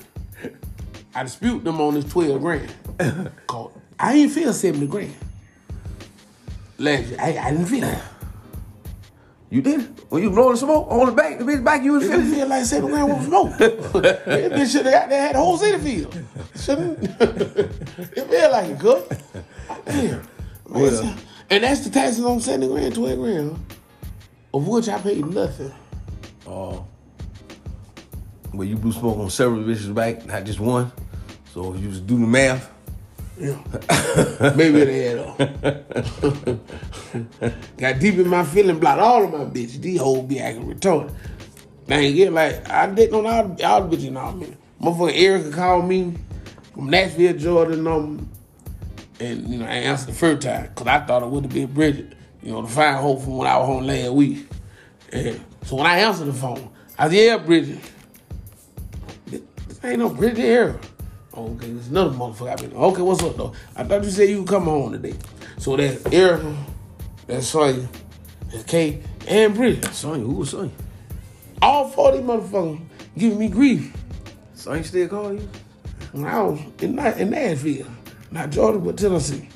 I 1.14 1.24
dispute 1.24 1.64
them 1.64 1.80
on 1.80 1.94
this 1.94 2.06
12 2.06 2.42
grand. 2.42 2.74
Cause 3.48 3.72
I 4.00 4.14
ain't 4.16 4.32
feel 4.32 4.52
70 4.52 4.88
grand. 4.88 5.16
Last 6.80 7.08
year, 7.08 7.18
I, 7.20 7.38
I 7.38 7.52
didn't 7.52 7.68
feel 7.68 7.84
it. 7.84 8.00
You 9.50 9.62
did. 9.62 9.82
When 10.10 10.22
you 10.24 10.30
blowing 10.30 10.52
the 10.52 10.58
smoke 10.58 10.88
on 10.89 11.06
the 11.06 11.12
back, 11.14 11.38
the 11.39 11.45
bitch 11.45 11.64
back, 11.64 11.82
you 11.84 11.93
was 11.93 12.04
It 12.06 12.12
feeling. 12.12 12.32
feel 12.32 12.48
like 12.48 12.66
70 12.66 12.91
grand 12.91 13.08
was 13.10 13.26
smoke. 13.26 13.58
that 13.58 14.26
bitch 14.52 14.72
should 14.72 14.86
have 14.86 14.93
got 14.93 15.10
there, 15.10 15.22
had 15.22 15.36
the 15.36 15.39
whole 15.39 15.58
city 15.58 15.78
feel. 15.78 16.12
Shouldn't 16.56 17.04
it 17.04 18.30
feel 18.30 18.52
like 18.52 18.70
it, 18.72 18.80
good. 18.80 19.22
Damn. 19.86 20.22
Well. 20.70 21.16
And 21.50 21.64
that's 21.64 21.80
the 21.80 21.89
taxes 21.89 22.26
on 22.26 22.41
70 22.41 22.68
grand, 22.68 22.93
12 22.93 23.18
grand. 23.20 23.66
Of 24.54 24.68
which 24.68 24.89
I 24.89 25.00
paid 25.00 25.26
nothing. 25.26 25.72
Oh. 26.45 26.86
Well, 28.54 28.68
you 28.68 28.76
blew 28.76 28.91
smoke 28.91 29.18
on 29.18 29.30
several 29.30 29.62
bitches 29.62 29.93
back, 29.95 30.26
not 30.26 30.43
just 30.43 30.60
one. 30.60 30.91
So 31.54 31.74
if 31.74 31.80
you 31.82 31.88
just 31.89 32.06
do 32.06 32.20
the 32.20 32.28
math, 32.28 32.70
Yeah. 33.40 33.62
Maybe 34.56 34.84
they 34.84 35.04
had 35.04 35.20
uh, 35.20 35.36
got 37.78 38.00
deep 38.00 38.16
in 38.16 38.28
my 38.28 38.44
feeling 38.44 38.80
block. 38.80 38.98
All 38.98 39.26
of 39.26 39.32
my 39.32 39.46
bitches, 39.46 39.80
these 39.80 40.00
hoes 40.00 40.26
be 40.26 40.40
acting 40.40 40.74
retarded. 40.74 41.14
Ain't 41.90 42.16
get 42.16 42.34
like 42.34 42.68
I 42.70 42.88
didn't 42.88 43.24
know 43.24 43.30
all, 43.30 43.44
all 43.64 43.88
bitches 43.88 44.12
know 44.12 44.32
me. 44.32 44.56
Motherfucker 44.82 45.16
Erica 45.16 45.52
called 45.52 45.88
me 45.88 46.16
from 46.74 46.90
Nashville, 46.90 47.38
Jordan, 47.38 47.84
number, 47.84 48.24
and 49.20 49.48
you 49.48 49.60
know 49.60 49.66
I 49.66 49.76
answered 49.76 50.10
the 50.10 50.14
first 50.14 50.42
time 50.42 50.64
because 50.64 50.88
I 50.88 51.00
thought 51.00 51.24
it 51.24 51.30
would 51.30 51.44
have 51.44 51.54
been 51.54 51.68
Bridget. 51.68 52.14
You 52.42 52.54
know 52.54 52.64
the 52.64 52.68
fine 52.68 52.96
hoe 52.96 53.18
from 53.18 53.38
when 53.38 53.48
I 53.48 53.58
was 53.58 53.68
home 53.68 53.86
last 53.86 54.12
week. 54.12 54.48
And 55.14 55.40
so 55.64 55.76
when 55.76 55.86
I 55.86 56.00
answered 56.00 56.26
the 56.26 56.34
phone, 56.34 56.70
I 56.98 57.08
said, 57.08 57.16
"Yeah, 57.16 57.38
Bridget." 57.38 57.80
This 59.28 59.44
ain't 59.84 60.00
no 60.00 60.10
Bridget 60.10 60.38
here. 60.38 60.80
Okay, 61.38 61.70
there's 61.70 61.90
another 61.90 62.18
motherfucker. 62.18 62.50
I've 62.50 62.58
been, 62.58 62.74
okay, 62.74 63.02
what's 63.04 63.22
up 63.22 63.38
though? 63.38 63.54
I 63.76 63.84
thought 63.84 64.04
you 64.04 64.10
said 64.10 64.28
you 64.28 64.40
would 64.40 64.50
come 64.50 64.64
home 64.64 64.94
today. 64.94 65.14
So 65.60 65.78
that's 65.78 66.04
Erica, 66.08 66.58
that's 67.28 67.48
Sonya, 67.48 67.88
that's 68.52 68.64
Kate, 68.64 69.04
and 69.28 69.54
Bridget. 69.54 69.94
Sonya, 69.94 70.26
who 70.26 70.34
was 70.34 70.50
Sonya? 70.50 70.72
All 71.62 71.90
four 71.90 72.10
of 72.10 72.18
these 72.18 72.26
motherfuckers 72.26 72.82
giving 73.16 73.38
me 73.38 73.50
grief 73.50 73.96
Sonya 74.56 74.84
still 74.84 75.08
call 75.08 75.34
you? 75.34 75.48
when 76.12 76.26
I 76.26 76.42
was 76.42 76.60
in, 76.82 76.98
in 76.98 77.30
Nashville, 77.30 77.88
not 78.32 78.50
Georgia, 78.50 78.80
but 78.80 78.98
Tennessee. 78.98 79.48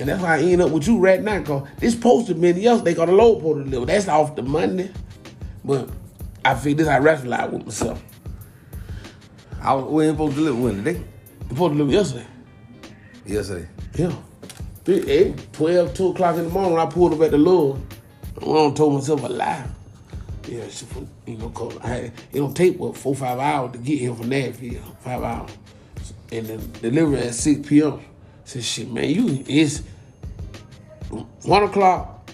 And 0.00 0.08
that's 0.08 0.20
why 0.20 0.38
I 0.38 0.42
end 0.42 0.62
up 0.62 0.70
with 0.70 0.86
you 0.88 0.98
right 0.98 1.22
now, 1.22 1.42
cause 1.42 1.68
this 1.78 1.94
posted 1.94 2.38
many 2.38 2.66
else 2.66 2.82
they 2.82 2.94
got 2.94 3.08
a 3.08 3.12
low 3.12 3.40
post 3.40 3.64
deliver. 3.70 3.86
That's 3.86 4.08
off 4.08 4.34
the 4.34 4.42
Monday. 4.42 4.92
But 5.64 5.88
I 6.44 6.54
figured 6.54 6.78
this 6.78 6.88
I 6.88 6.98
rationalize 6.98 7.50
with 7.50 7.64
myself. 7.64 8.02
I 9.60 9.74
was 9.74 9.84
we 9.84 10.06
ain't 10.06 10.14
supposed 10.14 10.36
to 10.36 10.44
deliver 10.44 10.62
when 10.62 10.84
today? 10.84 11.02
The 11.48 11.54
post 11.54 11.72
delivered 11.76 11.92
yesterday. 11.92 12.26
Yesterday. 13.26 13.68
Yeah. 13.94 14.14
Three, 14.84 15.10
eight, 15.10 15.52
12, 15.52 15.94
2 15.94 16.08
o'clock 16.08 16.36
in 16.36 16.44
the 16.44 16.50
morning 16.50 16.78
I 16.78 16.86
pulled 16.86 17.14
up 17.14 17.20
at 17.20 17.30
the 17.30 17.38
Lord. 17.38 17.80
I 18.36 18.44
don't 18.44 18.66
and 18.68 18.76
told 18.76 18.94
myself 18.94 19.22
a 19.24 19.28
lie. 19.28 19.66
Yeah, 20.46 20.64
you 21.26 21.36
know, 21.36 21.50
cause 21.50 21.76
I 21.82 21.96
it 21.96 22.12
don't 22.32 22.56
take 22.56 22.78
what 22.78 22.96
four, 22.96 23.14
five 23.14 23.38
hours 23.38 23.72
to 23.72 23.78
get 23.78 23.98
here 23.98 24.14
from 24.14 24.30
Nashville. 24.30 24.80
Five 25.00 25.22
hours. 25.22 25.50
And 26.32 26.46
then 26.46 26.72
deliver 26.80 27.16
at 27.16 27.34
6 27.34 27.68
p.m. 27.68 28.00
Said 28.44 28.64
shit, 28.64 28.90
man, 28.90 29.10
you 29.10 29.44
it's 29.46 29.82
one 31.42 31.64
o'clock 31.64 32.30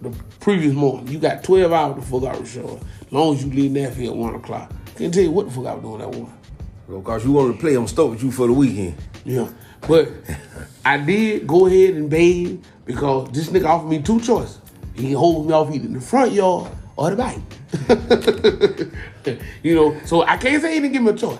the 0.00 0.10
previous 0.40 0.74
morning. 0.74 1.06
You 1.08 1.20
got 1.20 1.44
12 1.44 1.72
hours 1.72 1.96
to 1.96 2.02
fuck 2.02 2.24
out 2.24 2.40
the 2.40 2.46
show. 2.46 2.80
As 3.06 3.12
long 3.12 3.36
as 3.36 3.44
you 3.44 3.52
leave 3.52 3.70
Nashville 3.70 4.10
at 4.10 4.16
one 4.16 4.34
o'clock. 4.34 4.72
Can't 4.96 5.12
tell 5.12 5.22
you 5.22 5.30
what 5.30 5.46
the 5.46 5.52
fuck 5.52 5.66
I 5.66 5.74
was 5.74 5.82
doing 5.82 5.98
that 5.98 6.08
one. 6.10 6.32
Well, 6.88 7.00
Because 7.00 7.24
you 7.24 7.32
wanted 7.32 7.54
to 7.54 7.58
play, 7.58 7.74
I'm 7.74 7.86
stuck 7.88 8.10
with 8.10 8.22
you 8.22 8.30
for 8.30 8.46
the 8.46 8.52
weekend. 8.52 8.96
Yeah. 9.24 9.48
But 9.86 10.08
I 10.84 10.98
did 10.98 11.46
go 11.46 11.66
ahead 11.66 11.94
and 11.94 12.10
bathe 12.10 12.62
because 12.84 13.30
this 13.30 13.48
nigga 13.48 13.66
offered 13.66 13.88
me 13.88 14.02
two 14.02 14.20
choices. 14.20 14.58
He 14.94 15.12
hold 15.12 15.46
me 15.46 15.52
off 15.52 15.72
either 15.74 15.86
in 15.86 15.94
the 15.94 16.00
front 16.00 16.32
yard 16.32 16.70
or 16.96 17.10
the 17.10 17.16
back. 17.16 17.38
you 19.62 19.74
know, 19.74 19.98
so 20.04 20.22
I 20.22 20.36
can't 20.36 20.62
say 20.62 20.74
he 20.74 20.80
didn't 20.80 20.92
give 20.92 21.02
me 21.02 21.10
a 21.10 21.14
choice. 21.14 21.38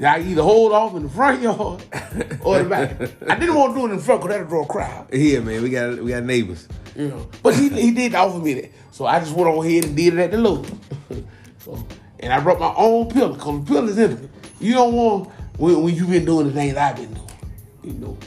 I 0.00 0.20
either 0.20 0.42
hold 0.42 0.72
off 0.72 0.94
in 0.94 1.02
the 1.02 1.08
front 1.08 1.42
yard 1.42 1.82
or 2.42 2.62
the 2.62 2.68
back. 2.68 3.00
I 3.28 3.34
didn't 3.34 3.56
want 3.56 3.74
to 3.74 3.80
do 3.80 3.86
it 3.86 3.90
in 3.90 3.96
the 3.96 4.02
front 4.02 4.22
because 4.22 4.32
that'll 4.36 4.48
draw 4.48 4.62
a 4.62 4.66
crowd. 4.66 5.12
Here, 5.12 5.42
man, 5.42 5.62
we 5.62 5.70
got 5.70 5.98
we 5.98 6.10
got 6.12 6.22
neighbors. 6.22 6.68
You 6.94 7.08
know. 7.08 7.28
But 7.42 7.56
he, 7.56 7.68
he 7.68 7.90
did 7.90 8.14
offer 8.14 8.38
me 8.38 8.54
that. 8.54 8.72
So 8.92 9.06
I 9.06 9.18
just 9.18 9.34
went 9.34 9.48
on 9.48 9.64
ahead 9.66 9.84
and 9.84 9.96
did 9.96 10.14
it 10.14 10.20
at 10.20 10.30
the 10.30 10.38
low. 10.38 10.64
so, 11.58 11.86
and 12.20 12.32
I 12.32 12.40
brought 12.40 12.60
my 12.60 12.72
own 12.76 13.08
pillow 13.08 13.34
because 13.34 13.60
the 13.60 13.66
pillow 13.66 13.88
is 13.88 13.98
intimate. 13.98 14.30
You 14.60 14.74
don't 14.74 14.94
want 14.94 15.30
when, 15.56 15.82
when 15.82 15.94
you 15.94 16.06
been 16.06 16.24
doing 16.24 16.48
the 16.48 16.52
things 16.52 16.76
I've 16.76 16.96
been 16.96 17.12
doing. 17.14 17.28
You 17.84 17.92
know. 17.94 18.18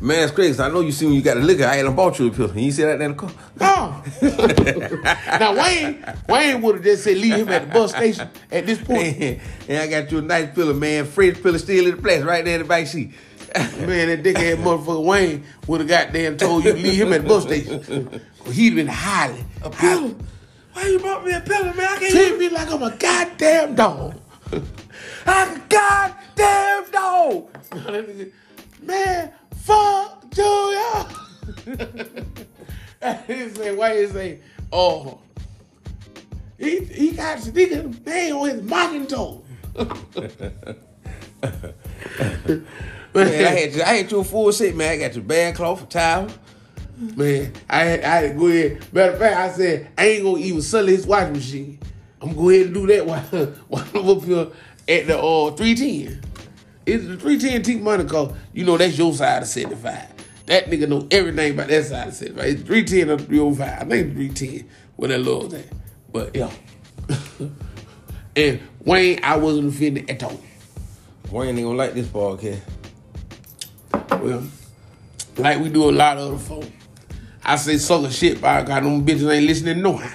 Man, 0.00 0.24
it's 0.24 0.32
crazy. 0.32 0.62
I 0.62 0.68
know 0.68 0.80
you 0.80 0.92
see 0.92 1.06
when 1.06 1.14
you 1.14 1.22
got 1.22 1.38
a 1.38 1.40
liquor. 1.40 1.64
I 1.64 1.76
had 1.76 1.96
bought 1.96 2.18
you 2.18 2.28
a 2.28 2.30
pill. 2.30 2.50
And 2.50 2.60
you 2.60 2.70
see 2.70 2.82
that 2.82 3.00
in 3.00 3.12
the 3.12 3.16
car. 3.16 3.30
No. 3.58 4.02
now 5.38 5.56
Wayne, 5.56 6.04
Wayne 6.28 6.60
would 6.60 6.74
have 6.76 6.84
just 6.84 7.04
said 7.04 7.16
leave 7.16 7.34
him 7.34 7.48
at 7.48 7.66
the 7.66 7.72
bus 7.72 7.92
station 7.92 8.28
at 8.52 8.66
this 8.66 8.78
point. 8.78 9.16
and 9.68 9.78
I 9.78 9.86
got 9.86 10.12
you 10.12 10.18
a 10.18 10.22
nice 10.22 10.54
pillow, 10.54 10.74
man. 10.74 11.06
Fresh 11.06 11.42
pillow 11.42 11.56
still 11.56 11.86
in 11.86 11.96
the 11.96 12.02
place 12.02 12.22
right 12.22 12.44
there 12.44 12.56
in 12.56 12.62
the 12.62 12.68
back 12.68 12.86
seat. 12.86 13.12
Man, 13.56 14.08
that 14.08 14.22
dickhead 14.22 14.56
motherfucker 14.56 15.02
Wayne 15.02 15.44
would 15.66 15.80
have 15.80 15.88
goddamn 15.88 16.36
told 16.36 16.64
you 16.64 16.72
to 16.72 16.78
leave 16.78 17.00
him 17.00 17.12
at 17.14 17.22
the 17.22 17.28
bus 17.28 17.44
station. 17.44 18.20
He'd 18.52 18.74
been 18.74 18.86
highly. 18.86 19.42
A 19.62 19.70
pillow? 19.70 20.14
Why 20.76 20.88
you 20.88 20.98
brought 20.98 21.24
me 21.24 21.32
a 21.32 21.40
pillow, 21.40 21.72
man? 21.72 21.88
I 21.88 21.96
can't 21.98 22.12
Treat 22.12 22.38
me 22.38 22.48
like 22.50 22.70
I'm 22.70 22.82
a 22.82 22.90
goddamn 22.90 23.74
dog. 23.76 24.14
I'm 25.26 25.56
a 25.56 25.62
goddamn 25.70 26.90
dog. 26.90 27.48
Man, 28.82 29.32
fuck 29.54 30.30
Julia. 30.30 31.08
he 33.26 33.48
say, 33.48 33.74
why 33.74 34.02
he 34.02 34.06
say, 34.08 34.40
oh, 34.70 35.18
he, 36.58 36.80
he 36.80 37.12
got 37.12 37.38
his 37.38 37.50
nigga 37.52 38.04
man 38.04 38.32
on 38.32 38.50
his 38.50 38.62
mocking 38.62 39.06
toe. 39.06 39.42
Man, 39.78 40.28
I 43.14 43.24
had 43.24 43.74
you, 43.74 43.82
I 43.82 43.94
had 43.94 44.12
you 44.12 44.20
a 44.20 44.24
full 44.24 44.52
set, 44.52 44.74
man. 44.74 44.92
I 44.92 44.98
got 44.98 45.14
your 45.14 45.24
bad 45.24 45.54
cloth, 45.54 45.84
a 45.84 45.86
Man, 46.96 47.52
I 47.68 47.84
had, 47.84 48.04
I 48.04 48.08
had 48.08 48.32
to 48.32 48.38
go 48.38 48.46
ahead. 48.46 48.92
Matter 48.92 49.12
of 49.12 49.18
fact, 49.18 49.36
I 49.36 49.50
said, 49.50 49.88
I 49.98 50.06
ain't 50.06 50.24
gonna 50.24 50.38
even 50.38 50.62
sell 50.62 50.86
his 50.86 51.06
washing 51.06 51.34
machine. 51.34 51.78
I'm 52.22 52.28
gonna 52.28 52.40
go 52.40 52.50
ahead 52.50 52.66
and 52.66 52.74
do 52.74 52.86
that 52.86 53.06
while, 53.06 53.46
while 53.68 53.86
I'm 53.94 54.08
up 54.08 54.24
here 54.24 54.48
at 54.88 55.06
the 55.06 55.18
uh, 55.18 55.50
310. 55.50 56.22
It's 56.86 57.04
the 57.04 57.16
310 57.16 57.62
T 57.62 57.76
money 57.76 58.04
cause 58.04 58.32
you 58.54 58.64
know 58.64 58.78
that's 58.78 58.96
your 58.96 59.12
side 59.12 59.42
of 59.42 59.48
75. 59.48 60.14
That 60.46 60.66
nigga 60.66 60.88
know 60.88 61.06
everything 61.10 61.52
about 61.52 61.68
that 61.68 61.84
side 61.84 62.08
of 62.08 62.14
75. 62.14 62.44
It's 62.46 62.62
310 62.62 63.10
or 63.10 63.18
305. 63.18 63.68
I 63.68 63.84
think 63.84 64.06
it's 64.06 64.40
310 64.40 64.70
where 64.94 65.08
that 65.08 65.18
little 65.18 65.50
thing. 65.50 65.68
But 66.12 66.34
yeah. 66.34 66.50
and 68.36 68.60
Wayne, 68.84 69.20
I 69.22 69.36
wasn't 69.36 69.74
offended 69.74 70.08
at 70.08 70.22
all. 70.22 70.40
Wayne 71.30 71.58
ain't 71.58 71.66
gonna 71.66 71.76
like 71.76 71.92
this 71.92 72.06
podcast. 72.06 72.60
Well, 74.22 74.44
like 75.36 75.60
we 75.60 75.68
do 75.68 75.90
a 75.90 75.92
lot 75.92 76.16
of 76.16 76.28
other 76.28 76.38
folks. 76.38 76.68
I 77.48 77.54
say 77.54 77.78
sucker 77.78 78.10
shit, 78.10 78.40
but 78.40 78.50
I 78.50 78.62
got 78.64 78.82
them 78.82 79.06
bitches 79.06 79.32
ain't 79.32 79.46
listening 79.46 79.80
no 79.80 79.96
how. 79.96 80.12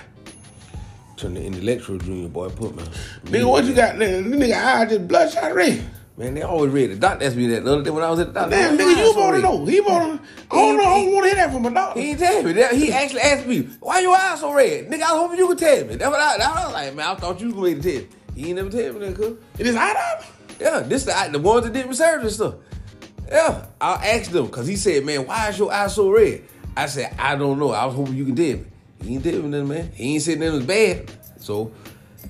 Turn 1.15 1.33
the 1.35 1.41
intellectual 1.45 1.97
junior 1.97 2.27
boy 2.27 2.49
put 2.49 2.75
man. 2.75 2.85
Nigga, 3.23 3.49
what 3.49 3.63
you 3.63 3.73
got? 3.73 3.97
This 3.97 4.21
nigga 4.25 4.53
eye 4.53 4.85
just 4.85 5.07
bloodshot 5.07 5.55
red. 5.55 5.81
Man, 6.17 6.33
they 6.33 6.41
always 6.41 6.73
read. 6.73 6.91
The 6.91 6.95
doctor 6.97 7.25
asked 7.25 7.37
me 7.37 7.47
that 7.47 7.63
the 7.63 7.71
other 7.71 7.83
day 7.83 7.89
when 7.89 8.03
I 8.03 8.09
was 8.09 8.19
at 8.19 8.27
the 8.27 8.33
doctor. 8.33 8.49
Damn, 8.49 8.77
nigga, 8.77 8.97
you 8.97 9.13
so 9.13 9.19
wanna 9.19 9.39
know. 9.39 9.65
He 9.65 9.79
wanna, 9.79 10.19
I 10.51 10.55
don't 10.55 10.75
know, 10.75 10.83
I 10.83 11.03
don't 11.05 11.13
wanna 11.13 11.27
hear 11.27 11.35
that 11.37 11.53
from 11.53 11.65
a 11.67 11.73
dog. 11.73 11.95
He 11.95 12.09
ain't 12.09 12.19
tell 12.19 12.43
me 12.43 12.51
that. 12.51 12.73
He 12.73 12.91
actually 12.91 13.21
asked 13.21 13.47
me, 13.47 13.61
"Why 13.79 14.01
your 14.01 14.13
eyes 14.13 14.41
so 14.41 14.51
red?" 14.51 14.89
Nigga, 14.89 15.03
I 15.03 15.13
was 15.13 15.21
hoping 15.21 15.37
you 15.37 15.47
could 15.47 15.57
tell 15.57 15.85
me. 15.85 15.95
That's 15.95 16.11
what 16.11 16.19
I, 16.19 16.35
I 16.35 16.65
was 16.65 16.73
like, 16.73 16.95
man. 16.95 17.07
I 17.07 17.15
thought 17.15 17.39
you 17.39 17.47
was 17.47 17.55
going 17.55 17.81
to 17.81 17.91
tell 17.93 18.01
me. 18.01 18.07
He 18.35 18.47
ain't 18.49 18.57
never 18.57 18.69
tell 18.69 18.91
me 18.91 18.99
that, 19.07 19.15
cuz. 19.15 19.37
It 19.57 19.67
is 19.67 19.75
hot 19.75 19.95
out. 19.95 20.25
Yeah, 20.59 20.79
this 20.81 21.05
the 21.05 21.29
the 21.31 21.39
ones 21.39 21.63
that 21.63 21.71
did 21.71 21.85
research 21.85 22.23
and 22.23 22.31
stuff. 22.31 22.55
Yeah, 23.29 23.67
I 23.79 24.05
asked 24.09 24.33
them 24.33 24.47
because 24.47 24.67
he 24.67 24.75
said, 24.75 25.05
"Man, 25.05 25.25
why 25.25 25.47
is 25.47 25.57
your 25.57 25.71
eyes 25.71 25.95
so 25.95 26.09
red?" 26.09 26.41
I 26.75 26.85
said, 26.85 27.15
"I 27.19 27.35
don't 27.35 27.59
know. 27.59 27.71
I 27.71 27.85
was 27.85 27.95
hoping 27.95 28.15
you 28.15 28.25
could 28.25 28.37
tell 28.37 28.57
me." 28.57 28.65
He 29.03 29.15
ain't 29.15 29.23
tell 29.23 29.33
me 29.33 29.49
nothing, 29.49 29.67
man. 29.67 29.91
He 29.93 30.13
ain't 30.13 30.23
said 30.23 30.39
nothing 30.39 30.55
was 30.57 30.65
bad, 30.65 31.11
so 31.37 31.71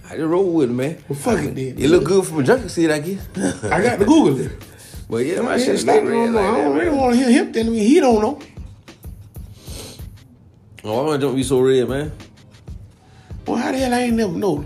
I 0.09 0.15
just 0.15 0.27
roll 0.27 0.51
with 0.53 0.69
it, 0.69 0.73
man. 0.73 1.03
Well, 1.07 1.19
fuck 1.19 1.39
it 1.39 1.55
then. 1.55 1.77
It 1.77 1.89
look 1.89 2.05
good 2.05 2.25
from 2.25 2.39
a 2.39 2.43
junkie 2.43 2.69
seat, 2.69 2.91
I 2.91 2.99
guess. 2.99 3.27
I 3.65 3.81
got 3.81 3.99
to 3.99 4.05
Google 4.05 4.39
it. 4.39 4.51
but 5.09 5.17
yeah, 5.17 5.41
my 5.41 5.57
shit 5.57 5.87
I 5.87 5.97
don't 5.97 6.07
red 6.07 6.31
like 6.31 6.45
I 6.45 6.57
don't 6.57 6.75
really 6.77 6.97
want 6.97 7.13
to 7.13 7.23
hear 7.23 7.29
him 7.29 7.51
telling 7.53 7.71
me 7.71 7.79
he 7.79 7.99
don't 7.99 8.21
know. 8.21 8.39
Oh, 10.83 11.05
why 11.05 11.17
don't 11.17 11.35
be 11.35 11.43
so 11.43 11.59
red, 11.59 11.87
man? 11.87 12.11
Well, 13.45 13.57
how 13.57 13.71
the 13.71 13.77
hell 13.77 13.93
I 13.93 13.99
ain't 13.99 14.15
never 14.15 14.33
know? 14.33 14.65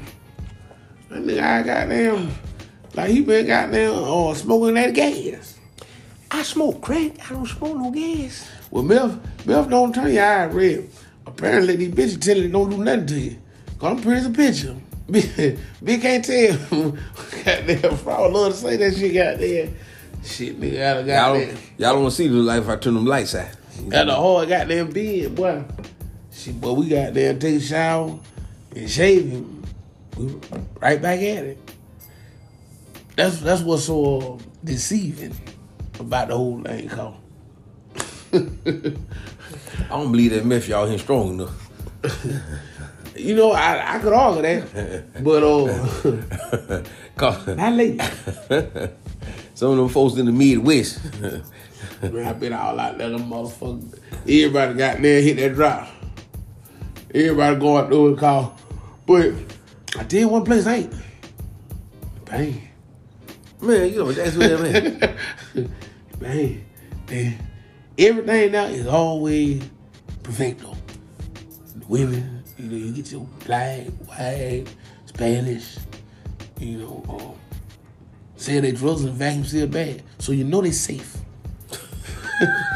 That 1.10 1.24
nigga, 1.24 1.42
I 1.42 1.64
goddamn, 1.64 2.32
like 2.94 3.10
he 3.10 3.22
been 3.22 3.48
goddamn 3.48 3.94
uh, 3.94 4.34
smoking 4.34 4.76
that 4.76 4.94
gas. 4.94 5.60
I 6.32 6.44
smoke 6.44 6.82
crack. 6.82 7.14
I 7.26 7.34
don't 7.34 7.48
smoke 7.48 7.78
no 7.78 7.92
gas. 7.92 8.50
Well, 8.72 8.84
Meth, 8.84 9.18
Meth 9.46 9.70
don't 9.70 9.94
turn 9.94 10.14
your 10.14 10.26
eye 10.26 10.46
red. 10.46 10.90
Apparently, 11.26 11.76
these 11.76 11.94
bitches 11.94 12.22
tell 12.22 12.38
you 12.38 12.50
don't 12.50 12.70
do 12.70 12.78
nothing 12.78 13.08
to 13.08 13.20
you. 13.20 13.38
Cause 13.80 13.92
I'm 13.92 14.02
pretty 14.02 14.20
as 14.20 14.26
a 14.26 14.30
picture. 14.30 14.76
Big 15.84 16.02
can't 16.02 16.26
tell. 16.26 16.58
goddamn, 17.46 17.98
fraud 17.98 18.34
love 18.34 18.54
to 18.54 18.58
say 18.58 18.78
that 18.78 18.96
shit, 18.96 19.14
goddamn. 19.14 19.76
Shit, 20.24 20.60
nigga, 20.60 20.74
I 20.74 20.94
done 20.96 21.08
Y'all 21.08 21.34
don't, 21.34 21.50
y'all 21.78 21.94
don't 21.94 22.02
want 22.02 22.12
to 22.14 22.18
see 22.18 22.28
the 22.28 22.36
life 22.38 22.64
if 22.64 22.70
I 22.70 22.76
turn 22.78 22.96
them 22.96 23.06
lights 23.06 23.36
out. 23.36 23.52
Got 23.90 24.06
the 24.08 24.16
whole 24.16 24.46
goddamn 24.46 24.92
bed, 24.92 25.36
boy. 25.36 25.64
Shit, 26.32 26.60
boy, 26.60 26.74
we 26.74 26.90
got 26.90 27.14
there 27.14 27.34
take 27.38 27.58
a 27.58 27.60
shower 27.60 28.18
and 28.76 28.90
shave 28.90 29.30
him. 29.30 29.64
We 30.18 30.34
right 30.80 31.02
back 31.02 31.20
at 31.20 31.46
it. 31.46 31.72
That's 33.16 33.40
that's 33.40 33.62
what's 33.62 33.86
so 33.86 34.40
uh, 34.40 34.44
deceiving 34.64 35.36
about 36.00 36.30
the 36.30 36.38
whole 36.38 36.62
thing, 36.62 36.90
called. 36.90 37.18
I 39.86 39.90
don't 39.90 40.12
believe 40.12 40.32
that 40.32 40.46
meth 40.46 40.68
y'all 40.68 40.88
ain't 40.88 41.02
strong 41.02 41.30
enough. 41.40 41.70
You 43.16 43.34
know, 43.36 43.52
I, 43.52 43.96
I 43.96 44.00
could 44.00 44.12
argue 44.14 44.42
that, 44.42 45.24
but 45.24 45.42
uh, 45.42 46.84
'Cause 47.16 47.48
not 47.56 47.74
lately. 47.74 48.06
Some 49.54 49.72
of 49.72 49.78
them 49.78 49.88
folks 49.90 50.18
in 50.18 50.26
the 50.26 50.34
Midwest. 50.34 51.00
Man, 52.02 52.28
I 52.28 52.34
been 52.34 52.52
all 52.52 52.78
out 52.78 52.98
there, 52.98 53.10
them 53.10 53.30
motherfucker. 53.30 53.98
Everybody 54.24 54.74
got 54.74 55.02
there, 55.02 55.22
hit 55.22 55.38
that 55.38 55.54
drop. 55.56 55.88
Everybody 57.14 57.56
go 57.56 57.78
out 57.78 57.90
there 57.90 58.00
and 58.00 58.18
call. 58.18 58.58
But 59.08 59.32
I 59.98 60.04
did 60.04 60.26
one 60.26 60.44
place 60.44 60.68
I 60.68 60.76
ain't. 60.76 60.94
Bang. 62.26 62.68
man, 63.62 63.90
you 63.94 64.00
know 64.00 64.12
that's 64.12 64.36
what 64.36 64.52
I 64.52 64.58
mean. 64.62 65.70
Man, 66.20 66.66
man, 67.10 67.48
everything 67.98 68.52
now 68.52 68.66
is 68.66 68.88
always 68.88 69.64
perfecto. 70.24 70.76
The 71.76 71.86
women, 71.88 72.44
you 72.58 72.66
know, 72.66 72.78
you 72.78 72.92
get 72.92 73.12
your 73.12 73.28
black, 73.46 73.88
white, 74.06 74.66
Spanish, 75.06 75.78
you 76.60 76.80
know, 76.80 77.04
um, 77.10 77.36
sell 78.36 78.62
their 78.62 78.72
drugs 78.72 79.04
in 79.04 79.10
a 79.10 79.12
vacuum 79.12 79.46
seal 79.46 79.68
bag, 79.68 80.04
so 80.20 80.32
you 80.32 80.44
know 80.44 80.62
they 80.62 80.72
safe. 80.72 81.18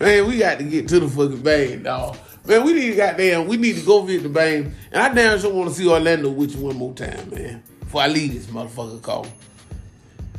Man, 0.00 0.28
we 0.28 0.38
got 0.38 0.58
to 0.58 0.64
get 0.64 0.88
to 0.88 1.00
the 1.00 1.08
fucking 1.08 1.42
bang, 1.42 1.82
dog. 1.82 2.16
Man, 2.46 2.64
we 2.64 2.72
need 2.74 2.90
to 2.90 2.96
goddamn, 2.96 3.46
we 3.46 3.56
need 3.56 3.76
to 3.76 3.82
go 3.82 4.02
visit 4.02 4.22
the 4.24 4.28
bang. 4.28 4.74
And 4.92 5.02
I 5.02 5.12
damn 5.12 5.38
sure 5.40 5.52
want 5.52 5.70
to 5.70 5.74
see 5.74 5.88
Orlando 5.88 6.30
with 6.30 6.54
you 6.54 6.62
one 6.62 6.76
more 6.76 6.94
time, 6.94 7.30
man. 7.30 7.62
Before 7.80 8.02
I 8.02 8.08
leave 8.08 8.34
this 8.34 8.46
motherfucker 8.46 9.02
call. 9.02 9.26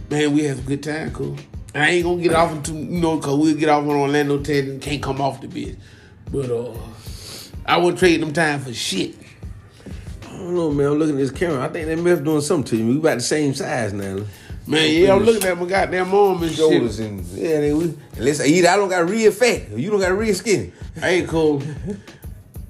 Man, 0.09 0.33
we 0.33 0.43
had 0.43 0.59
a 0.59 0.61
good 0.61 0.83
time, 0.83 1.11
cool. 1.11 1.35
And 1.73 1.83
I 1.83 1.89
ain't 1.89 2.05
gonna 2.05 2.21
get 2.21 2.33
off 2.33 2.51
until, 2.51 2.75
you 2.75 3.01
know, 3.01 3.19
cause 3.19 3.37
we'll 3.37 3.55
get 3.55 3.69
off 3.69 3.83
on 3.83 3.89
Orlando 3.89 4.39
10 4.39 4.69
and 4.69 4.81
can't 4.81 5.01
come 5.01 5.19
off 5.19 5.41
the 5.41 5.47
bitch. 5.47 5.75
But 6.31 6.49
uh 6.49 6.77
I 7.65 7.77
wouldn't 7.77 7.97
trade 7.99 8.21
them 8.21 8.31
time 8.31 8.59
for 8.59 8.73
shit. 8.73 9.15
I 10.23 10.37
don't 10.37 10.55
know, 10.55 10.71
man. 10.71 10.87
I'm 10.87 10.99
looking 10.99 11.15
at 11.15 11.19
this 11.19 11.31
camera. 11.31 11.63
I 11.65 11.69
think 11.69 11.87
that 11.87 11.97
meth 11.97 12.23
doing 12.23 12.41
something 12.41 12.65
to 12.65 12.77
you. 12.77 12.87
We 12.93 12.97
about 12.99 13.15
the 13.15 13.23
same 13.23 13.53
size 13.55 13.91
now. 13.91 14.19
Man, 14.67 14.91
yeah, 14.93 15.13
I'm 15.13 15.23
looking 15.23 15.47
at 15.47 15.57
my 15.57 15.65
goddamn 15.65 16.13
arm 16.13 16.41
and 16.43 16.51
Shoulders 16.51 16.97
shit. 16.97 17.07
and 17.07 17.23
yeah, 17.29 17.59
they 17.61 17.73
we. 17.73 17.95
Unless 18.17 18.45
either 18.45 18.67
I 18.69 18.75
don't 18.77 18.89
got 18.89 19.07
real 19.09 19.31
fat, 19.31 19.71
or 19.71 19.79
you 19.79 19.91
don't 19.91 19.99
got 19.99 20.17
real 20.17 20.33
skinny. 20.33 20.71
Hey, 20.95 21.25
cool. 21.25 21.61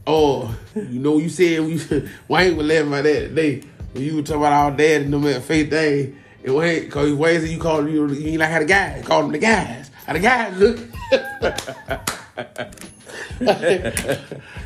Oh, 0.07 0.55
you 0.75 0.99
know, 0.99 1.17
you 1.17 1.29
said 1.29 1.61
we 1.61 1.81
Wayne 2.27 2.55
was 2.55 2.67
laughing 2.67 2.89
about 2.89 3.05
that 3.05 3.19
today 3.29 3.63
when 3.91 4.03
you 4.03 4.15
were 4.17 4.21
talking 4.21 4.41
about 4.41 4.53
our 4.53 4.69
dad 4.69 5.01
and 5.01 5.11
them 5.13 5.25
at 5.25 5.41
faith 5.41 5.71
thing. 5.71 6.15
Wayne, 6.53 6.89
cause 6.89 7.13
Wayne 7.13 7.41
said 7.41 7.49
you 7.49 7.59
called 7.59 7.89
you, 7.89 8.07
you 8.07 8.29
ain't 8.29 8.39
like 8.39 8.49
how 8.49 8.59
the 8.59 8.65
guys 8.65 9.05
called 9.05 9.25
them 9.25 9.31
the 9.31 9.39
guys. 9.39 9.91
How 10.05 10.13
the 10.13 10.19
guys 10.19 10.57
look. 10.57 10.79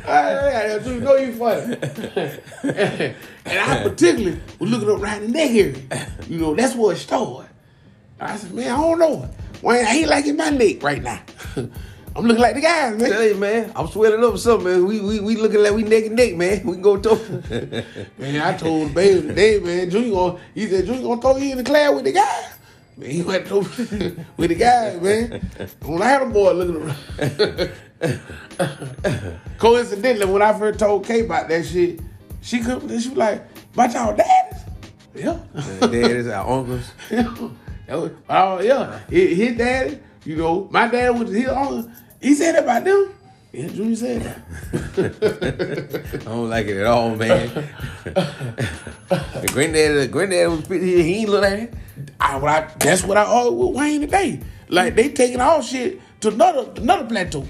I, 0.06 0.80
you 0.84 1.00
know 1.00 1.16
you 1.16 1.32
funny. 1.32 1.76
and 3.44 3.58
I 3.58 3.82
particularly 3.82 4.40
was 4.58 4.70
looking 4.70 4.90
up 4.90 5.00
right 5.00 5.22
in 5.22 5.32
neck 5.32 5.50
area. 5.50 6.12
You 6.28 6.38
know, 6.38 6.54
that's 6.54 6.74
where 6.74 6.94
it 6.94 6.98
started. 6.98 7.48
I 8.20 8.36
said, 8.36 8.52
man, 8.52 8.70
I 8.70 8.76
don't 8.76 8.98
know. 8.98 9.30
Wayne, 9.62 9.86
I 9.86 9.90
ain't 9.90 10.08
liking 10.08 10.36
my 10.36 10.50
neck 10.50 10.82
right 10.82 11.02
now. 11.02 11.22
I'm 12.16 12.24
looking 12.24 12.42
like 12.42 12.54
the 12.56 12.60
guys, 12.60 12.98
man. 12.98 13.10
Tell 13.10 13.24
you, 13.24 13.36
man, 13.36 13.72
I'm 13.76 13.86
swelling 13.86 14.24
up 14.24 14.36
something, 14.36 14.66
man. 14.66 14.86
We 14.86 15.00
we 15.00 15.20
we 15.20 15.36
looking 15.36 15.62
like 15.62 15.72
we 15.72 15.84
neck 15.84 16.06
and 16.06 16.16
neck, 16.16 16.34
man. 16.34 16.66
We 16.66 16.72
can 16.74 16.82
go 16.82 16.96
talk. 16.96 17.20
Man, 18.18 18.42
I 18.42 18.56
told 18.56 18.90
the 18.90 18.92
baby 18.94 19.28
today, 19.28 19.60
man, 19.60 19.88
Junior 19.90 20.10
gonna, 20.12 20.40
he 20.54 20.66
said, 20.66 20.86
Junior 20.86 21.02
gonna 21.02 21.20
throw 21.20 21.36
you 21.36 21.52
in 21.52 21.58
the 21.58 21.64
class 21.64 21.94
with 21.94 22.04
the 22.04 22.12
guys. 22.12 22.54
Man, 22.96 23.10
he 23.10 23.22
went 23.22 23.46
to 23.46 23.60
with 24.36 24.50
the 24.50 24.54
guys, 24.56 25.00
man. 25.00 25.50
When 25.82 26.02
I 26.02 26.08
had 26.08 26.22
a 26.22 26.26
boy 26.26 26.52
looking 26.52 26.76
around. 26.82 27.72
Coincidentally, 29.58 30.26
when 30.26 30.42
I 30.42 30.58
first 30.58 30.80
told 30.80 31.06
Kay 31.06 31.24
about 31.24 31.48
that 31.48 31.64
shit, 31.64 32.00
she 32.42 32.60
could, 32.60 32.82
she 32.90 33.08
was 33.08 33.16
like, 33.16 33.44
about 33.72 33.92
y'all 33.92 34.16
daddies? 34.16 34.62
Yeah. 35.14 35.38
Daddies, 35.80 36.26
our 36.26 36.58
uncles. 36.58 36.90
yeah. 37.10 37.94
Was, 37.96 38.12
oh 38.28 38.60
yeah, 38.60 39.00
his 39.08 39.56
daddy. 39.56 40.00
You 40.24 40.36
know, 40.36 40.68
my 40.70 40.88
dad 40.88 41.10
was 41.18 41.30
his 41.30 41.48
uncle. 41.48 41.90
He 42.20 42.34
said 42.34 42.54
that 42.54 42.64
about 42.64 42.84
them. 42.84 43.14
Yeah, 43.52 43.68
Junior 43.68 43.96
said 43.96 44.22
that. 44.22 46.20
I 46.20 46.24
don't 46.24 46.48
like 46.48 46.66
it 46.66 46.76
at 46.76 46.86
all, 46.86 47.16
man. 47.16 47.48
the 48.04 49.50
granddad, 49.52 50.12
granddad 50.12 50.48
was 50.50 50.66
he, 50.68 51.02
he 51.02 51.14
ain't 51.20 51.30
look 51.30 51.42
like 51.42 51.58
it. 51.58 51.74
I, 52.20 52.36
what 52.36 52.50
I, 52.50 52.72
that's 52.78 53.02
what 53.02 53.16
I 53.16 53.24
argue 53.24 53.52
with 53.52 53.76
Wayne 53.76 54.02
today. 54.02 54.40
Like 54.68 54.94
they 54.94 55.08
taking 55.08 55.40
all 55.40 55.62
shit 55.62 56.00
to 56.20 56.28
another 56.28 56.70
another 56.76 57.06
plateau. 57.06 57.44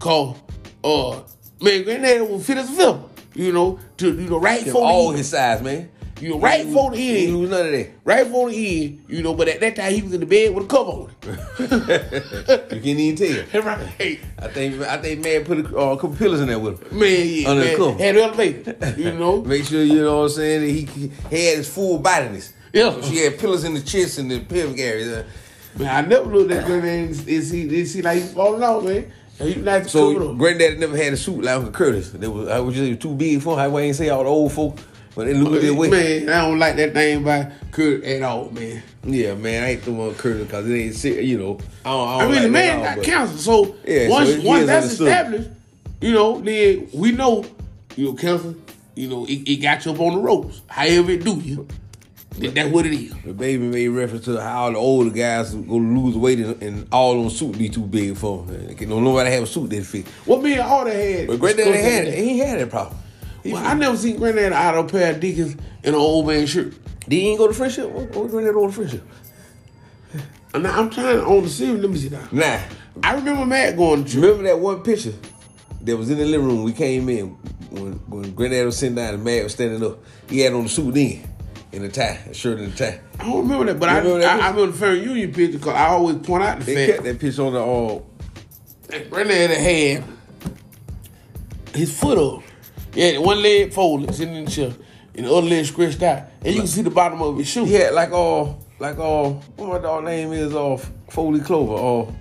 Cause 0.00 0.36
uh 0.82 1.20
man, 1.62 1.84
granddad 1.84 2.28
will 2.28 2.40
fit 2.40 2.58
as 2.58 2.68
a 2.68 2.72
film. 2.72 3.10
You 3.34 3.52
know, 3.52 3.78
to 3.98 4.08
you 4.08 4.28
know, 4.28 4.38
right 4.38 4.66
for 4.66 4.82
All 4.82 5.12
his 5.12 5.28
size, 5.28 5.62
man. 5.62 5.90
You 6.20 6.30
know, 6.30 6.38
right 6.40 6.66
for 6.66 6.90
the 6.90 6.96
He 6.96 7.10
ain't 7.16 7.28
end. 7.28 7.36
lose 7.38 7.50
none 7.50 7.66
of 7.66 7.72
that. 7.72 7.90
Right 8.04 8.26
for 8.26 8.50
the 8.50 8.84
end, 8.84 9.04
you 9.08 9.22
know, 9.22 9.34
but 9.34 9.48
at 9.48 9.60
that 9.60 9.76
time 9.76 9.92
he 9.92 10.02
was 10.02 10.12
in 10.12 10.20
the 10.20 10.26
bed 10.26 10.54
with 10.54 10.64
a 10.64 10.68
cover 10.68 10.90
on 10.90 11.10
it. 11.22 12.70
You 12.72 12.80
can't 12.80 12.86
even 12.86 13.16
tell. 13.52 13.62
right. 13.62 13.86
Hey, 13.98 14.20
I 14.38 14.48
think 14.48 14.80
I 14.82 14.96
think 14.98 15.22
man 15.24 15.44
put 15.44 15.58
a 15.58 15.76
uh, 15.76 15.96
couple 15.96 16.16
pillars 16.16 16.40
in 16.40 16.48
there 16.48 16.58
with 16.58 16.82
him. 16.90 16.98
man, 16.98 17.22
yeah, 17.26 17.48
Under 17.48 17.64
the 17.70 17.76
cover. 17.76 17.98
had 17.98 18.16
it 18.16 18.22
elevated. 18.22 18.98
You 18.98 19.12
know? 19.18 19.42
Make 19.42 19.64
sure 19.64 19.82
you 19.82 20.02
know 20.02 20.18
what 20.18 20.22
I'm 20.24 20.28
saying. 20.30 20.60
That 20.60 20.70
he, 20.70 20.84
he 20.84 21.08
had 21.46 21.56
his 21.58 21.68
full 21.72 21.98
bodiness. 21.98 22.52
Yeah. 22.72 22.92
So 22.92 23.02
she 23.02 23.16
had 23.18 23.38
pillars 23.38 23.64
in 23.64 23.74
the 23.74 23.80
chest 23.82 24.18
and 24.18 24.30
the 24.30 24.40
pelvic 24.40 24.78
area. 24.78 25.24
man, 25.76 26.04
I 26.04 26.06
never 26.08 26.26
looked 26.26 26.52
at 26.52 26.64
granddad 26.66 27.08
and 27.10 27.28
and 27.28 27.44
see, 27.44 27.62
and 27.78 27.88
see 27.88 28.02
like 28.02 28.22
he 28.22 28.28
falling 28.28 28.62
out, 28.62 28.84
man. 28.84 29.10
He 29.38 29.54
to 29.54 29.88
So 29.88 30.12
cover 30.12 30.24
it 30.24 30.30
up. 30.32 30.38
granddaddy 30.38 30.76
never 30.76 30.96
had 30.96 31.14
a 31.14 31.16
suit 31.16 31.42
like 31.42 31.56
Uncle 31.56 31.72
Curtis. 31.72 32.10
That 32.10 32.30
was 32.30 32.48
I 32.48 32.60
was 32.60 32.74
just 32.74 33.00
too 33.00 33.14
big 33.14 33.40
for. 33.42 33.58
him. 33.58 33.74
I 33.74 33.80
ain't 33.80 33.96
say 33.96 34.08
all 34.10 34.22
the 34.24 34.28
old 34.28 34.52
folk, 34.52 34.78
but 35.20 35.26
they 35.26 35.34
lose 35.34 35.60
their 35.60 35.74
way. 35.74 35.90
Man, 35.90 36.28
I 36.30 36.46
don't 36.48 36.58
like 36.58 36.76
that 36.76 36.94
thing 36.94 37.22
by 37.22 37.52
Kurt 37.72 38.02
at 38.04 38.22
all, 38.22 38.48
man. 38.50 38.82
Yeah, 39.04 39.34
man, 39.34 39.64
I 39.64 39.70
ain't 39.72 39.82
the 39.82 39.92
one 39.92 40.14
Curtis 40.14 40.46
because 40.46 40.66
it 40.68 40.74
ain't 40.74 40.94
ser- 40.94 41.20
you 41.20 41.36
know. 41.36 41.58
I 41.84 41.88
don't. 41.90 42.08
I, 42.08 42.14
I 42.14 42.22
don't 42.22 42.32
mean, 42.32 42.42
the 42.44 42.48
man 42.48 42.80
that 42.80 42.84
got 42.88 42.96
but- 42.96 43.04
cancer, 43.04 43.36
so 43.38 43.76
Yeah, 43.86 44.08
once 44.08 44.34
he 44.34 44.46
once 44.48 44.66
that's 44.66 44.84
understood. 44.84 45.08
established, 45.08 45.50
you 46.00 46.12
know, 46.14 46.40
then 46.40 46.88
we 46.94 47.12
know, 47.12 47.44
you 47.96 48.06
know, 48.06 48.12
cancer, 48.14 48.54
you 48.94 49.08
know, 49.08 49.26
it, 49.26 49.46
it 49.46 49.56
got 49.56 49.84
you 49.84 49.92
up 49.92 50.00
on 50.00 50.14
the 50.14 50.20
ropes. 50.22 50.62
However 50.68 51.10
it 51.10 51.22
do 51.22 51.34
you, 51.34 51.68
that's 52.38 52.70
what 52.70 52.86
it 52.86 52.94
is. 52.94 53.12
The 53.22 53.34
baby 53.34 53.64
made 53.64 53.88
reference 53.88 54.24
to 54.24 54.40
how 54.40 54.70
the 54.70 54.78
older 54.78 55.10
guys 55.10 55.54
go 55.54 55.76
lose 55.76 56.16
weight 56.16 56.38
and, 56.38 56.62
and 56.62 56.88
all 56.92 57.20
them 57.20 57.28
suit 57.28 57.58
be 57.58 57.68
too 57.68 57.82
big 57.82 58.16
for 58.16 58.46
them. 58.46 58.74
Don't 58.88 59.04
nobody 59.04 59.30
have 59.32 59.42
a 59.42 59.46
suit 59.46 59.68
that 59.68 59.84
fit. 59.84 60.08
What 60.24 60.42
me 60.42 60.52
and 60.54 60.62
Alder 60.62 60.90
had, 60.92 61.26
But 61.26 61.38
granddaddy 61.40 61.72
discussed 61.72 61.90
had 61.92 62.06
it. 62.08 62.18
He 62.18 62.38
had 62.38 62.60
that 62.60 62.70
problem. 62.70 62.96
Well, 63.44 63.56
I 63.56 63.74
never 63.74 63.96
seen 63.96 64.16
Granddad 64.18 64.52
out 64.52 64.74
of 64.76 64.86
a 64.86 64.88
pair 64.88 65.12
of 65.14 65.20
Deacons 65.20 65.54
in 65.82 65.94
an 65.94 65.94
old 65.94 66.26
man 66.26 66.46
shirt. 66.46 66.74
did 67.08 67.12
he 67.16 67.28
ain't 67.28 67.38
go 67.38 67.46
to 67.48 67.54
friendship? 67.54 67.88
What, 67.90 68.12
granddaddy 68.12 68.52
go 68.52 68.66
to 68.66 68.72
friendship? 68.72 69.02
And 70.52 70.66
I'm 70.66 70.90
trying 70.90 71.16
to 71.18 71.24
own 71.24 71.44
the 71.44 71.48
series. 71.48 71.80
Let 71.80 71.90
me 71.90 71.96
see 71.96 72.08
that. 72.08 72.32
Nah. 72.32 72.58
I 73.04 73.14
remember 73.14 73.46
Matt 73.46 73.76
going 73.76 74.04
to 74.04 74.10
church. 74.10 74.20
Remember 74.20 74.42
that 74.42 74.58
one 74.58 74.82
picture 74.82 75.14
that 75.82 75.96
was 75.96 76.10
in 76.10 76.18
the 76.18 76.24
living 76.24 76.44
room? 76.48 76.64
We 76.64 76.72
came 76.72 77.08
in 77.08 77.28
when 77.70 77.92
when 78.08 78.34
Granddad 78.34 78.66
was 78.66 78.76
sitting 78.76 78.96
down 78.96 79.14
and 79.14 79.22
Matt 79.22 79.44
was 79.44 79.52
standing 79.52 79.84
up. 79.84 80.00
He 80.28 80.40
had 80.40 80.52
on 80.52 80.64
the 80.64 80.68
suit 80.68 80.92
then, 80.94 81.22
in 81.70 81.82
the 81.82 81.88
tie, 81.88 82.18
a 82.28 82.34
shirt 82.34 82.58
and 82.58 82.72
a 82.72 82.76
tie. 82.76 83.00
I 83.20 83.26
don't 83.26 83.42
remember 83.42 83.66
that, 83.66 83.78
but 83.78 83.90
I, 83.90 83.98
remember 83.98 84.18
that 84.22 84.40
I, 84.40 84.46
I 84.46 84.50
remember 84.50 84.72
the 84.72 84.78
Fair 84.78 84.96
Union 84.96 85.32
picture 85.32 85.58
because 85.58 85.74
I 85.74 85.86
always 85.86 86.16
point 86.16 86.42
out 86.42 86.58
the 86.58 86.64
They 86.64 86.74
fact 86.74 86.92
kept 86.92 87.04
that 87.04 87.20
picture 87.20 87.42
on 87.42 87.52
the 87.52 87.64
uh, 87.64 88.00
that 88.88 89.08
Granddad 89.08 89.50
had 89.50 90.04
his 91.74 91.96
foot 91.96 92.18
up. 92.18 92.42
Had 92.94 93.18
one 93.20 93.42
leg 93.42 93.72
folded, 93.72 94.14
sitting 94.14 94.34
in 94.34 94.44
the 94.46 94.50
chair, 94.50 94.72
and 95.14 95.26
the 95.26 95.32
other 95.32 95.46
leg 95.46 95.64
stretched 95.64 96.02
out, 96.02 96.24
and 96.44 96.54
you 96.54 96.60
can 96.60 96.66
see 96.68 96.82
the 96.82 96.90
bottom 96.90 97.22
of 97.22 97.36
his 97.38 97.46
shoe. 97.48 97.64
Had 97.64 97.94
like 97.94 98.10
uh 98.12 98.44
like 98.78 98.98
uh 98.98 99.30
what 99.56 99.68
my 99.68 99.78
dog 99.78 100.04
name 100.04 100.32
is 100.32 100.54
uh 100.54 100.76
Foley 101.10 101.40
Clover 101.40 102.08
uh 102.10 102.12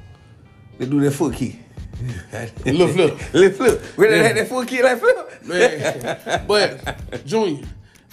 they 0.77 0.85
do 0.85 0.99
that 1.01 1.11
foot 1.11 1.33
key. 1.35 1.59
Lil 2.65 2.87
Flip. 2.87 3.19
Lil 3.33 3.51
Flip. 3.51 3.81
Granddad 3.95 4.17
Yeah. 4.21 4.27
had 4.27 4.37
that 4.37 4.47
foot 4.47 4.67
key 4.67 4.81
like 4.83 4.99
Flip. 4.99 5.43
Man, 5.45 6.45
but 6.47 7.25
Junior, 7.25 7.65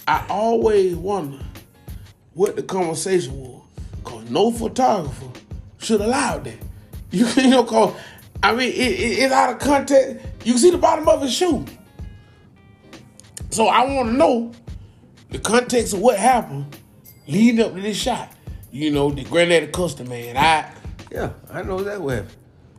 I 0.07 0.25
always 0.29 0.95
wonder 0.95 1.39
what 2.33 2.55
the 2.55 2.63
conversation 2.63 3.39
was, 3.39 3.61
cause 4.03 4.29
no 4.29 4.51
photographer 4.51 5.27
should 5.77 6.01
allow 6.01 6.39
that. 6.39 6.57
You, 7.11 7.27
you 7.37 7.49
know, 7.49 7.63
cause 7.63 7.93
I 8.43 8.53
mean, 8.53 8.69
it, 8.69 8.75
it, 8.75 9.19
it's 9.19 9.33
out 9.33 9.53
of 9.53 9.59
context. 9.59 10.25
You 10.43 10.53
can 10.53 10.61
see 10.61 10.71
the 10.71 10.77
bottom 10.77 11.07
of 11.07 11.21
his 11.21 11.33
shoe. 11.33 11.65
So 13.57 13.69
I 13.69 13.91
want 13.91 14.09
to 14.09 14.13
know 14.15 14.51
the 15.31 15.39
context 15.39 15.91
of 15.95 15.99
what 15.99 16.19
happened 16.19 16.77
leading 17.27 17.59
up 17.59 17.73
to 17.73 17.81
this 17.81 17.97
shot. 17.97 18.31
You 18.71 18.91
know, 18.91 19.09
the 19.09 19.23
granddaddy 19.23 19.65
custom 19.71 20.09
man. 20.09 20.37
I 20.37 20.71
Yeah, 21.11 21.31
I 21.51 21.63
know 21.63 21.81
that 21.81 21.99
what 21.99 22.17
happened. 22.17 22.35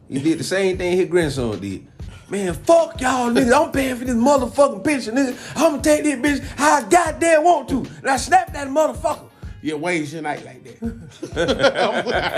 He 0.08 0.20
did 0.20 0.38
the 0.38 0.44
same 0.44 0.78
thing 0.78 0.96
his 0.96 1.08
grandson 1.08 1.58
did. 1.58 1.84
Man, 2.30 2.54
fuck 2.54 3.00
y'all 3.00 3.28
niggas. 3.28 3.52
I'm 3.52 3.72
paying 3.72 3.96
for 3.96 4.04
this 4.04 4.14
motherfucking 4.14 4.84
picture, 4.84 5.10
nigga. 5.10 5.36
I'ma 5.56 5.78
take 5.78 6.04
this 6.04 6.14
bitch 6.14 6.46
how 6.56 6.76
I 6.76 6.88
goddamn 6.88 7.42
want 7.42 7.68
to. 7.70 7.78
And 7.78 8.10
I 8.10 8.16
snap 8.16 8.52
that 8.52 8.68
motherfucker. 8.68 9.28
yeah, 9.60 9.74
Wayne 9.74 10.06
shouldn't 10.06 10.28
act 10.28 10.44
like 10.44 10.62
that. 10.62 10.84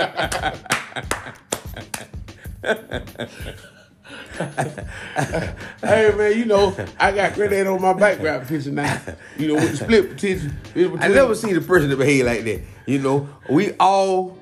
man, 6.31 6.39
you 6.39 6.45
know 6.45 6.75
I 6.99 7.11
got 7.11 7.33
granddad 7.33 7.67
on 7.67 7.81
my 7.81 7.93
background 7.93 8.47
picture 8.47 8.71
now. 8.71 9.01
You 9.37 9.49
know 9.49 9.55
with 9.55 9.71
the 9.71 9.77
split 9.77 10.09
potential. 10.09 10.51
I 10.99 11.07
never 11.07 11.35
seen 11.35 11.55
a 11.55 11.61
person 11.61 11.89
that 11.89 11.97
behave 11.97 12.25
like 12.25 12.43
that. 12.43 12.61
You 12.85 12.99
know, 12.99 13.29
we 13.49 13.73
all 13.73 14.37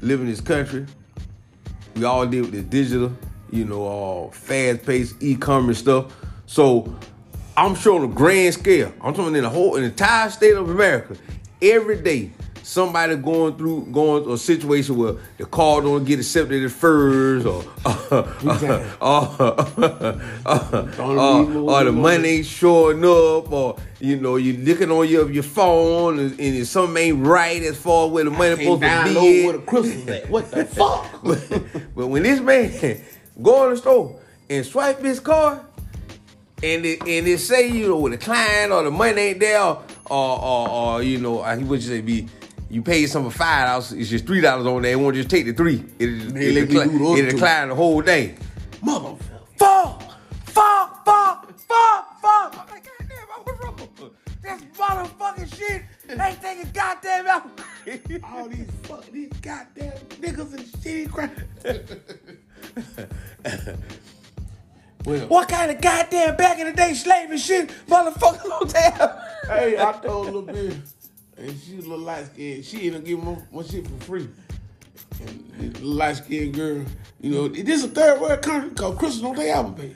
live 0.00 0.20
in 0.20 0.26
this 0.26 0.40
country. 0.40 0.86
We 1.96 2.04
all 2.04 2.26
deal 2.26 2.42
with 2.42 2.52
this 2.52 2.64
digital, 2.64 3.12
you 3.50 3.64
know, 3.64 3.82
all 3.82 4.30
fast 4.30 4.86
paced 4.86 5.22
e-commerce 5.22 5.78
stuff. 5.78 6.14
So 6.46 6.94
I'm 7.56 7.74
sure 7.74 7.98
on 7.98 8.10
a 8.10 8.14
grand 8.14 8.54
scale, 8.54 8.92
I'm 9.00 9.14
talking 9.14 9.34
in 9.34 9.42
the 9.42 9.50
whole 9.50 9.76
in 9.76 9.82
the 9.82 9.88
entire 9.88 10.30
state 10.30 10.54
of 10.54 10.70
America, 10.70 11.16
every 11.60 12.00
day 12.00 12.30
somebody 12.62 13.16
going 13.16 13.56
through 13.56 13.86
going 13.92 14.30
a 14.30 14.36
situation 14.36 14.96
where 14.96 15.14
the 15.38 15.46
car 15.46 15.80
don't 15.80 16.04
get 16.04 16.18
accepted 16.18 16.64
at 16.64 16.70
first 16.70 17.46
or 17.46 17.64
or, 19.00 19.26
or 21.70 21.84
the 21.84 21.92
money 21.92 22.28
ain't 22.28 22.46
showing 22.46 23.04
up 23.04 23.50
or 23.52 23.76
you 23.98 24.16
know 24.16 24.36
you 24.36 24.56
looking 24.58 24.90
on 24.90 25.08
your 25.08 25.30
your 25.30 25.42
phone 25.42 26.18
and, 26.18 26.38
and 26.40 26.66
something 26.66 27.02
ain't 27.02 27.26
right 27.26 27.62
as 27.62 27.76
far 27.76 28.06
as 28.06 28.12
where 28.12 28.24
the 28.24 28.30
money 28.30 28.56
supposed 28.56 28.82
to 28.82 29.04
be 29.04 29.44
where 29.44 29.52
the 29.54 29.58
crystals 29.60 30.08
at. 30.08 30.30
What 30.30 30.50
the 30.50 30.64
fuck? 30.66 31.06
but, 31.22 31.62
but 31.94 32.06
when 32.06 32.22
this 32.22 32.40
man 32.40 33.02
go 33.42 33.64
in 33.64 33.70
the 33.70 33.76
store 33.76 34.20
and 34.48 34.64
swipe 34.64 35.00
his 35.00 35.20
card 35.20 35.60
and 36.62 36.84
it, 36.84 37.00
and 37.00 37.26
it 37.26 37.38
say 37.38 37.68
you 37.68 37.88
know 37.88 37.98
with 37.98 38.12
the 38.12 38.18
client 38.18 38.72
or 38.72 38.82
the 38.82 38.90
money 38.90 39.20
ain't 39.22 39.40
there 39.40 39.62
or 39.62 39.82
or, 40.10 40.68
or 40.68 41.02
you 41.02 41.18
know 41.18 41.42
he 41.42 41.64
would 41.64 41.82
say 41.82 42.00
be 42.00 42.28
you 42.70 42.82
paid 42.82 43.06
some 43.06 43.24
for 43.24 43.30
five 43.36 43.66
dollars 43.66 43.92
it's 43.92 44.08
just 44.08 44.26
three 44.26 44.40
dollars 44.40 44.66
on 44.66 44.82
there 44.82 44.92
it 44.92 44.96
won't 44.96 45.14
just 45.16 45.28
take 45.28 45.44
the 45.44 45.52
three. 45.52 45.84
It 45.98 46.06
They 46.34 46.52
let 46.52 46.54
me 46.62 46.66
decline, 46.66 46.88
do 46.88 46.98
the 46.98 47.04
other 47.04 47.22
it 47.22 47.30
decline 47.32 47.68
the 47.68 47.74
whole 47.74 48.00
day. 48.00 48.34
Motherfucker. 48.82 49.18
fuck 49.58 50.02
fuck 50.46 51.04
fuck 51.04 51.58
fuck 51.58 52.20
fuck. 52.22 52.58
I'm 52.58 52.68
like 52.70 52.88
goddamn 52.98 53.26
I 53.36 53.42
was 53.44 53.58
wrong 53.62 53.90
that's 54.42 54.62
motherfucking 54.62 55.56
shit 55.56 55.82
ain't 56.08 56.42
taking 56.42 56.70
goddamn 56.72 57.26
out. 57.26 57.50
All 58.24 58.48
these 58.48 58.66
fuck 58.82 59.04
these 59.10 59.28
goddamn 59.42 59.92
niggas 60.20 60.54
and 60.54 60.64
shitty 60.64 61.10
crap. 61.10 61.32
well, 65.04 65.26
what 65.28 65.48
kind 65.48 65.70
of 65.70 65.80
goddamn 65.80 66.36
back 66.36 66.58
in 66.58 66.66
the 66.66 66.72
day 66.72 66.94
slaving 66.94 67.38
shit 67.38 67.70
motherfucker 67.86 68.42
don't 68.44 68.72
have 68.72 69.22
hey, 69.48 69.78
I 69.78 69.92
told 69.92 70.26
little 70.26 70.42
bitch, 70.42 70.92
and 71.40 71.58
she 71.58 71.74
a 71.74 71.80
little 71.80 71.98
light 71.98 72.26
skinned. 72.26 72.64
She 72.64 72.94
up 72.94 73.04
giving 73.04 73.24
my, 73.24 73.36
my 73.52 73.62
shit 73.62 73.86
for 73.86 74.04
free. 74.04 74.28
And 75.20 75.80
light 75.80 76.16
skinned 76.16 76.54
girl, 76.54 76.84
you 77.20 77.30
know, 77.30 77.46
it 77.46 77.68
is 77.68 77.84
a 77.84 77.88
third 77.88 78.20
world 78.20 78.42
country 78.42 78.70
called 78.70 78.98
Crystal 78.98 79.22
don't 79.22 79.36
take 79.36 79.50
Apple 79.50 79.72
Pay. 79.72 79.94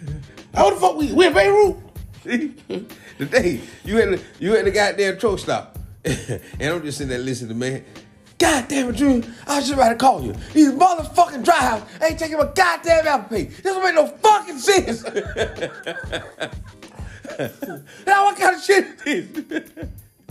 How 0.55 0.70
the 0.70 0.76
fuck 0.76 0.97
we 0.97 1.12
we 1.12 1.26
in 1.26 1.34
Beirut? 1.34 1.76
the 2.24 3.26
day 3.26 3.61
you 3.84 3.97
had 3.97 4.11
the, 4.11 4.22
you 4.40 4.55
had 4.55 4.64
the 4.64 4.70
goddamn 4.70 5.18
truck 5.18 5.38
stop, 5.38 5.78
and 6.05 6.40
I'm 6.62 6.82
just 6.82 6.99
sitting 6.99 7.11
there 7.11 7.18
listening 7.18 7.51
to 7.51 7.55
man. 7.55 7.84
God 8.38 8.66
damn 8.66 8.88
it, 8.88 8.95
Junior! 8.95 9.28
I 9.47 9.57
was 9.57 9.68
just 9.68 9.74
about 9.74 9.90
to 9.90 9.97
call 9.97 10.22
you. 10.22 10.34
These 10.53 10.72
motherfucking 10.72 11.45
dry 11.45 11.61
house 11.61 11.82
ain't 12.03 12.18
taking 12.18 12.38
my 12.38 12.51
goddamn 12.55 13.07
Apple 13.07 13.36
Pay. 13.36 13.45
This 13.45 13.62
don't 13.62 13.82
make 13.82 13.95
no 13.95 14.07
fucking 14.07 14.59
sense. 14.59 15.05
now 18.07 18.24
what 18.24 18.38
kind 18.38 18.57
of 18.57 18.62
shit 18.62 18.86
is 19.07 19.32
this? 19.32 19.70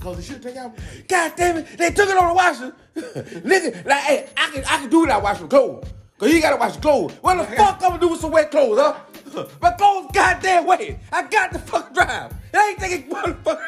Cause 0.03 0.17
they 0.17 0.23
should 0.23 0.43
take 0.43 0.55
pay. 0.55 1.05
God 1.07 1.31
damn 1.37 1.57
it, 1.57 1.77
they 1.77 1.89
took 1.89 2.09
it 2.09 2.17
on 2.17 2.27
the 2.27 2.33
washer. 2.33 2.75
Nigga, 2.95 3.85
like, 3.85 4.03
hey, 4.03 4.29
I 4.35 4.49
can, 4.49 4.63
I 4.65 4.77
can 4.79 4.89
do 4.89 4.99
without 4.99 5.23
washing 5.23 5.47
clothes. 5.47 5.87
Cause 6.17 6.29
you 6.29 6.41
gotta 6.41 6.57
wash 6.57 6.75
clothes. 6.75 7.13
What 7.21 7.37
the 7.37 7.45
fuck 7.55 7.75
I'm 7.75 7.91
gonna 7.91 8.01
do 8.01 8.09
with 8.09 8.19
some 8.19 8.31
wet 8.31 8.51
clothes, 8.51 8.79
huh? 8.79 9.47
My 9.61 9.71
clothes 9.71 10.11
goddamn 10.13 10.65
wet. 10.65 10.99
I 11.09 11.23
got 11.27 11.53
the 11.53 11.59
fuck 11.59 11.93
drive. 11.93 12.33
It 12.53 12.57
ain't 12.57 12.79
taking 12.79 13.09
motherfucker. 13.15 13.65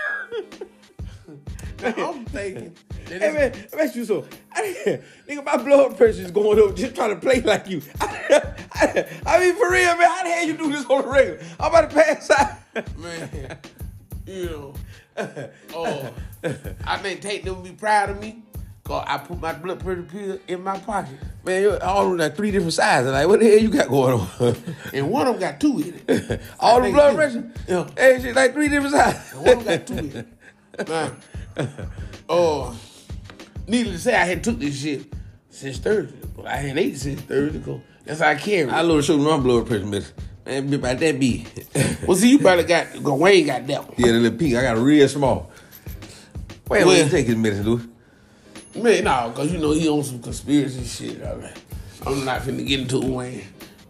I'm 1.84 2.26
thinking 2.26 2.76
Hey 3.08 3.32
man, 3.32 3.54
I 3.72 3.76
bet 3.78 3.96
you 3.96 4.04
so. 4.04 4.26
I, 4.52 5.00
nigga, 5.30 5.46
my 5.46 5.58
blood 5.58 5.96
pressure 5.96 6.22
is 6.22 6.32
going 6.32 6.60
up 6.60 6.76
just 6.76 6.96
trying 6.96 7.12
to 7.12 7.22
play 7.22 7.40
like 7.42 7.70
you. 7.70 7.82
I, 8.02 9.06
I 9.26 9.40
mean, 9.40 9.56
for 9.56 9.72
real, 9.72 9.96
man, 9.96 10.10
how 10.10 10.24
the 10.24 10.30
hell 10.32 10.48
you 10.48 10.58
do 10.58 10.72
this 10.72 10.86
on 10.88 11.04
the 11.04 11.08
regular? 11.08 11.40
I'm 11.60 11.70
about 11.70 11.90
to 11.90 11.96
pass 11.96 12.30
out. 12.32 12.98
man, 12.98 13.58
you 14.26 14.46
know. 14.46 14.74
Oh, 15.74 16.14
I 16.86 16.98
think 16.98 17.22
Tate 17.22 17.46
them 17.46 17.64
be 17.64 17.72
proud 17.72 18.10
of 18.10 18.20
me. 18.20 18.44
Cause 18.84 19.04
I 19.08 19.18
put 19.18 19.40
my 19.40 19.52
blood 19.54 19.80
pressure 19.80 20.04
pill 20.04 20.40
in 20.48 20.62
my 20.62 20.78
pocket. 20.78 21.18
Man, 21.44 21.62
you 21.64 21.78
all 21.80 22.04
of 22.04 22.10
them 22.10 22.18
got 22.18 22.38
three 22.38 22.52
different 22.52 22.74
sizes. 22.74 23.12
Like, 23.12 23.28
what 23.28 23.40
the 23.40 23.50
hell 23.50 23.58
you 23.58 23.70
got 23.70 23.90
going 23.90 24.20
on? 24.20 24.56
And 24.94 25.10
one 25.10 25.26
of 25.26 25.34
them 25.34 25.42
got 25.42 25.60
two 25.60 25.80
in 25.80 26.02
it. 26.08 26.42
all 26.60 26.82
the 26.82 26.92
blood 26.92 27.16
pressure? 27.16 27.52
Yeah. 27.68 27.90
Hey, 27.98 28.20
shit, 28.22 28.36
like 28.36 28.54
three 28.54 28.70
different 28.70 28.94
sizes. 28.94 29.32
And 29.34 29.42
one 29.42 29.58
of 29.58 29.64
them 29.64 29.78
got 29.78 29.88
two 29.88 29.98
in 29.98 30.28
it. 30.78 30.88
Man. 30.90 31.16
Oh, 32.30 32.80
needless 33.68 33.96
to 33.96 34.02
say, 34.02 34.16
I 34.16 34.26
had 34.26 34.44
took 34.44 34.60
this 34.60 34.80
shit 34.80 35.12
since 35.50 35.80
Thursday. 35.80 36.20
But 36.36 36.46
I 36.46 36.58
hadn't 36.58 36.78
ate 36.78 36.98
since 36.98 37.22
Thursday. 37.22 37.60
Cause 37.62 37.80
that's 38.04 38.20
how 38.20 38.30
I 38.30 38.36
carry. 38.36 38.70
I 38.70 38.82
it. 38.82 38.84
love 38.84 38.98
to 38.98 39.04
show 39.04 39.18
my 39.18 39.38
blood 39.38 39.66
pressure, 39.66 39.86
man. 39.86 40.04
Man, 40.46 40.70
be 40.70 40.76
about 40.76 41.00
that 41.00 41.20
big. 41.20 41.48
Well, 42.08 42.16
see, 42.16 42.30
you 42.30 42.40
probably 42.40 42.66
got, 42.66 42.88
cause 42.94 43.20
Wayne 43.20 43.48
got 43.48 43.66
that 43.68 43.88
one. 43.88 43.96
yeah, 43.98 44.12
the 44.12 44.20
little 44.20 44.38
peak. 44.38 44.56
I 44.56 44.62
got 44.62 44.78
a 44.78 44.80
real 44.80 45.08
small. 45.08 45.50
Wait, 46.70 46.86
wait, 46.86 46.86
Well- 46.86 47.10
take 47.10 47.26
his 47.28 47.36
medicine, 47.36 47.66
dude. 47.66 48.84
Man, 48.84 49.06
no, 49.06 49.32
cause 49.36 49.52
you 49.52 49.58
know 49.58 49.72
he 49.72 49.88
on 49.90 50.04
some 50.04 50.22
conspiracy 50.22 50.84
shit. 50.84 51.24
All 51.24 51.38
right. 51.38 51.56
I'm 52.06 52.26
not 52.26 52.42
finna 52.42 52.68
get 52.68 52.82
into 52.82 52.98
it, 53.02 53.06
Wayne 53.06 53.44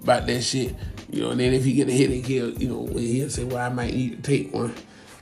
about 0.04 0.28
that 0.28 0.42
shit. 0.44 0.76
You 1.10 1.24
know, 1.24 1.32
and 1.32 1.40
then 1.40 1.54
if 1.54 1.64
he 1.66 1.74
get 1.74 1.90
a 1.90 1.92
headache, 1.92 2.26
he'll, 2.28 2.52
you 2.52 2.70
know, 2.70 2.82
when 2.82 3.04
he'll 3.04 3.30
say, 3.30 3.44
well, 3.44 3.58
I 3.58 3.70
might 3.70 3.94
need 3.94 4.24
to 4.24 4.30
take 4.38 4.54
one. 4.54 4.74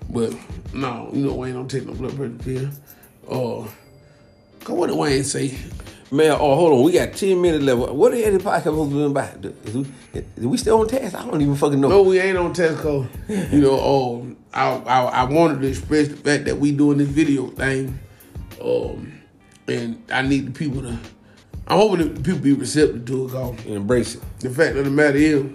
But 0.10 0.34
no, 0.74 1.10
you 1.14 1.26
know, 1.26 1.34
Wayne 1.34 1.54
don't 1.54 1.72
take 1.72 1.86
no 1.86 1.94
blood 1.94 2.16
pressure 2.16 2.34
pill. 2.44 2.70
Uh, 3.28 3.68
cause 4.66 4.76
what 4.76 4.88
did 4.88 4.98
Wayne 4.98 5.24
say? 5.24 5.58
Man, 6.14 6.38
oh, 6.40 6.56
hold 6.56 6.74
on. 6.74 6.84
We 6.84 6.92
got 6.92 7.14
10 7.14 7.42
minutes 7.42 7.64
left. 7.64 7.92
What 7.92 8.12
the 8.12 8.22
hell 8.22 8.36
is 8.36 8.44
the 8.44 8.48
podcast 8.48 8.64
supposed 8.64 8.92
to 8.92 8.98
be 8.98 9.04
about? 9.04 9.46
Is 9.66 9.74
we, 10.38 10.46
we 10.46 10.58
still 10.58 10.80
on 10.80 10.88
task? 10.88 11.16
I 11.16 11.26
don't 11.26 11.42
even 11.42 11.56
fucking 11.56 11.82
know. 11.82 11.88
No, 11.88 12.04
we 12.04 12.20
ain't 12.20 12.38
on 12.38 12.54
Tesco. 12.54 13.08
You 13.52 13.62
know, 13.62 14.20
um, 14.20 14.38
I, 14.54 14.76
I 14.76 15.02
I 15.06 15.24
wanted 15.24 15.62
to 15.62 15.68
express 15.68 16.10
the 16.10 16.16
fact 16.16 16.46
that 16.46 16.60
we 16.60 16.72
doing 16.72 17.00
this 17.00 17.08
video 17.08 17.48
thing, 17.48 17.98
um, 18.62 19.12
and 19.68 20.04
I 20.12 20.22
need 20.22 20.46
the 20.46 20.52
people 20.52 20.84
to. 20.84 21.00
I'm 21.68 21.80
hoping 21.80 22.06
that 22.08 22.16
the 22.16 22.22
people 22.22 22.42
be 22.42 22.54
receptive 22.54 23.06
to 23.06 23.26
it, 23.26 23.32
cause 23.32 23.66
Embrace 23.66 24.14
it. 24.14 24.22
the 24.40 24.52
fact 24.52 24.76
of 24.78 24.86
the 24.86 24.92
matter 24.92 25.18
is, 25.18 25.46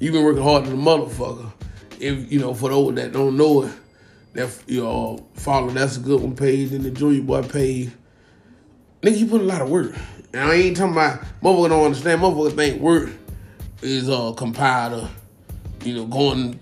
you've 0.00 0.12
been 0.12 0.22
working 0.22 0.42
hard 0.42 0.66
than 0.66 0.74
a 0.74 0.76
motherfucker. 0.76 1.50
If 1.98 2.30
you 2.30 2.40
know, 2.40 2.52
for 2.52 2.68
those 2.68 2.94
that 2.96 3.12
don't 3.12 3.38
know 3.38 3.62
it, 3.62 3.72
that 4.34 4.62
you 4.66 4.82
know, 4.82 5.26
follow 5.32 5.70
that's 5.70 5.96
a 5.96 6.00
good 6.00 6.20
one 6.20 6.36
page 6.36 6.72
and 6.72 6.84
the 6.84 6.90
Junior 6.90 7.22
Boy 7.22 7.42
page. 7.42 7.90
Nigga, 9.02 9.18
you 9.18 9.26
put 9.26 9.40
a 9.40 9.44
lot 9.44 9.62
of 9.62 9.70
work. 9.70 9.94
And 10.32 10.42
I 10.42 10.54
ain't 10.54 10.76
talking 10.76 10.92
about 10.92 11.20
motherfucker 11.42 11.68
don't 11.70 11.84
understand. 11.86 12.20
Motherfucker 12.20 12.54
think 12.54 12.80
work 12.80 13.10
is 13.82 14.08
uh 14.08 14.32
compiled 14.32 15.04
of, 15.04 15.10
you 15.84 15.94
know, 15.94 16.06
going, 16.06 16.60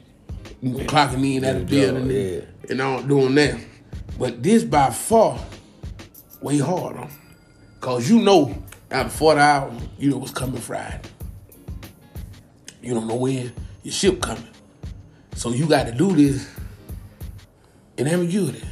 you 0.63 0.71
know, 0.71 0.79
clocking 0.85 1.37
in 1.37 1.45
at 1.45 1.57
a 1.57 1.61
building 1.61 2.11
yeah. 2.11 2.41
and, 2.71 2.81
all 2.81 3.03
doing 3.03 3.35
that. 3.35 3.59
But 4.19 4.43
this 4.43 4.65
by 4.65 4.91
far 4.91 5.39
way 6.41 6.59
harder. 6.59 7.09
Cause 7.81 8.09
you 8.09 8.21
know 8.21 8.63
after 8.91 9.11
40 9.11 9.41
hours, 9.41 9.83
you 9.99 10.11
know 10.11 10.19
what's 10.19 10.33
coming 10.33 10.61
Friday. 10.61 11.01
You 12.83 12.95
don't 12.95 13.07
know 13.07 13.17
when 13.17 13.53
your 13.83 13.93
ship 13.93 14.21
coming. 14.21 14.49
So 15.35 15.51
you 15.51 15.67
got 15.67 15.87
to 15.87 15.93
do 15.93 16.15
this 16.15 16.49
in 17.97 18.07
ambiguity. 18.07 18.63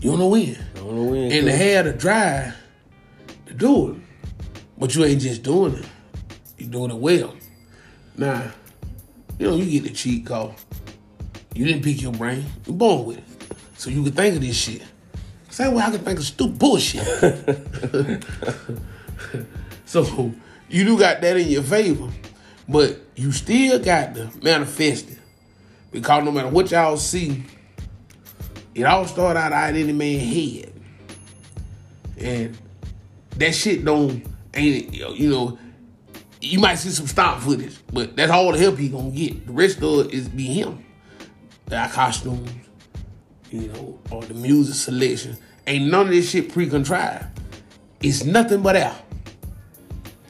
You 0.00 0.10
don't 0.10 0.18
know 0.20 0.28
when. 0.28 0.56
I 0.86 0.88
don't 0.88 1.04
know 1.04 1.10
when. 1.10 1.32
And 1.32 1.46
to 1.46 1.52
have 1.52 1.84
the 1.86 1.92
drive 1.92 2.54
to 3.46 3.54
do 3.54 3.90
it. 3.90 3.96
But 4.78 4.94
you 4.94 5.04
ain't 5.04 5.20
just 5.20 5.42
doing 5.42 5.74
it. 5.74 5.86
You're 6.58 6.70
doing 6.70 6.90
it 6.92 6.96
well. 6.96 7.34
Now, 8.16 8.52
you 9.38 9.50
know, 9.50 9.56
you 9.56 9.80
get 9.80 9.88
the 9.88 9.94
cheat 9.94 10.26
code. 10.26 10.54
You 11.54 11.64
didn't 11.64 11.82
pick 11.82 12.00
your 12.00 12.12
brain. 12.12 12.44
You're 12.66 12.76
born 12.76 13.04
with 13.04 13.18
it. 13.18 13.24
So 13.76 13.90
you 13.90 14.04
can 14.04 14.12
think 14.12 14.36
of 14.36 14.42
this 14.42 14.56
shit. 14.56 14.82
Same 15.50 15.74
way 15.74 15.82
I 15.82 15.90
can 15.90 16.00
think 16.00 16.20
of 16.20 16.24
stupid 16.24 16.58
bullshit. 16.58 17.04
so 19.86 20.32
you 20.68 20.84
do 20.84 20.98
got 20.98 21.20
that 21.20 21.36
in 21.36 21.48
your 21.48 21.62
favor. 21.62 22.08
But 22.68 23.00
you 23.16 23.32
still 23.32 23.80
got 23.80 24.14
to 24.14 24.30
manifest 24.40 25.10
it. 25.10 25.18
Because 25.90 26.24
no 26.24 26.30
matter 26.30 26.48
what 26.48 26.70
y'all 26.70 26.96
see, 26.96 27.42
it 28.74 28.84
all 28.84 29.06
started 29.06 29.40
out 29.40 29.52
out 29.52 29.74
in 29.74 29.88
the 29.88 29.92
man's 29.92 30.22
head. 30.22 30.75
And 32.18 32.56
that 33.36 33.54
shit 33.54 33.84
don't 33.84 34.24
ain't 34.54 34.94
you 34.94 35.28
know 35.28 35.58
you 36.40 36.58
might 36.58 36.76
see 36.76 36.90
some 36.90 37.06
stock 37.06 37.40
footage, 37.40 37.76
but 37.92 38.16
that's 38.16 38.30
all 38.30 38.52
the 38.52 38.58
help 38.58 38.78
he 38.78 38.88
gonna 38.88 39.10
get. 39.10 39.46
The 39.46 39.52
rest 39.52 39.82
of 39.82 40.06
it 40.06 40.14
is 40.14 40.28
be 40.28 40.44
him. 40.44 40.84
The 41.66 41.90
costumes, 41.92 42.50
you 43.50 43.68
know, 43.68 43.98
or 44.10 44.22
the 44.22 44.34
music 44.34 44.74
selection. 44.76 45.36
Ain't 45.66 45.90
none 45.90 46.06
of 46.06 46.12
this 46.12 46.30
shit 46.30 46.52
pre-contrived. 46.52 47.26
It's 48.00 48.24
nothing 48.24 48.62
but 48.62 48.76
out. 48.76 48.96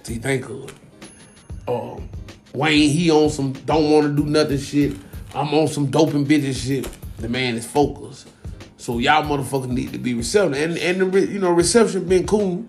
See, 0.03 0.17
think 0.17 0.49
of 0.49 0.65
it. 0.65 0.75
Um, 1.69 2.09
Wayne, 2.55 2.89
he 2.89 3.11
on 3.11 3.29
some 3.29 3.53
don't 3.53 3.91
want 3.91 4.07
to 4.07 4.23
do 4.23 4.29
nothing 4.29 4.59
shit. 4.59 4.97
I'm 5.35 5.53
on 5.53 5.69
some 5.69 5.87
doping 5.87 6.27
bitches 6.27 6.65
shit. 6.67 6.89
The 7.19 7.29
man 7.29 7.57
is 7.57 7.67
focused. 7.67 8.29
So 8.87 8.99
y'all 8.99 9.25
motherfuckers 9.25 9.69
need 9.69 9.91
to 9.95 9.99
be 9.99 10.15
receptive. 10.15 10.53
And 10.63 10.79
and 10.79 11.13
the 11.13 11.27
you 11.27 11.41
know 11.41 11.51
reception 11.51 12.05
been 12.05 12.25
cool. 12.25 12.65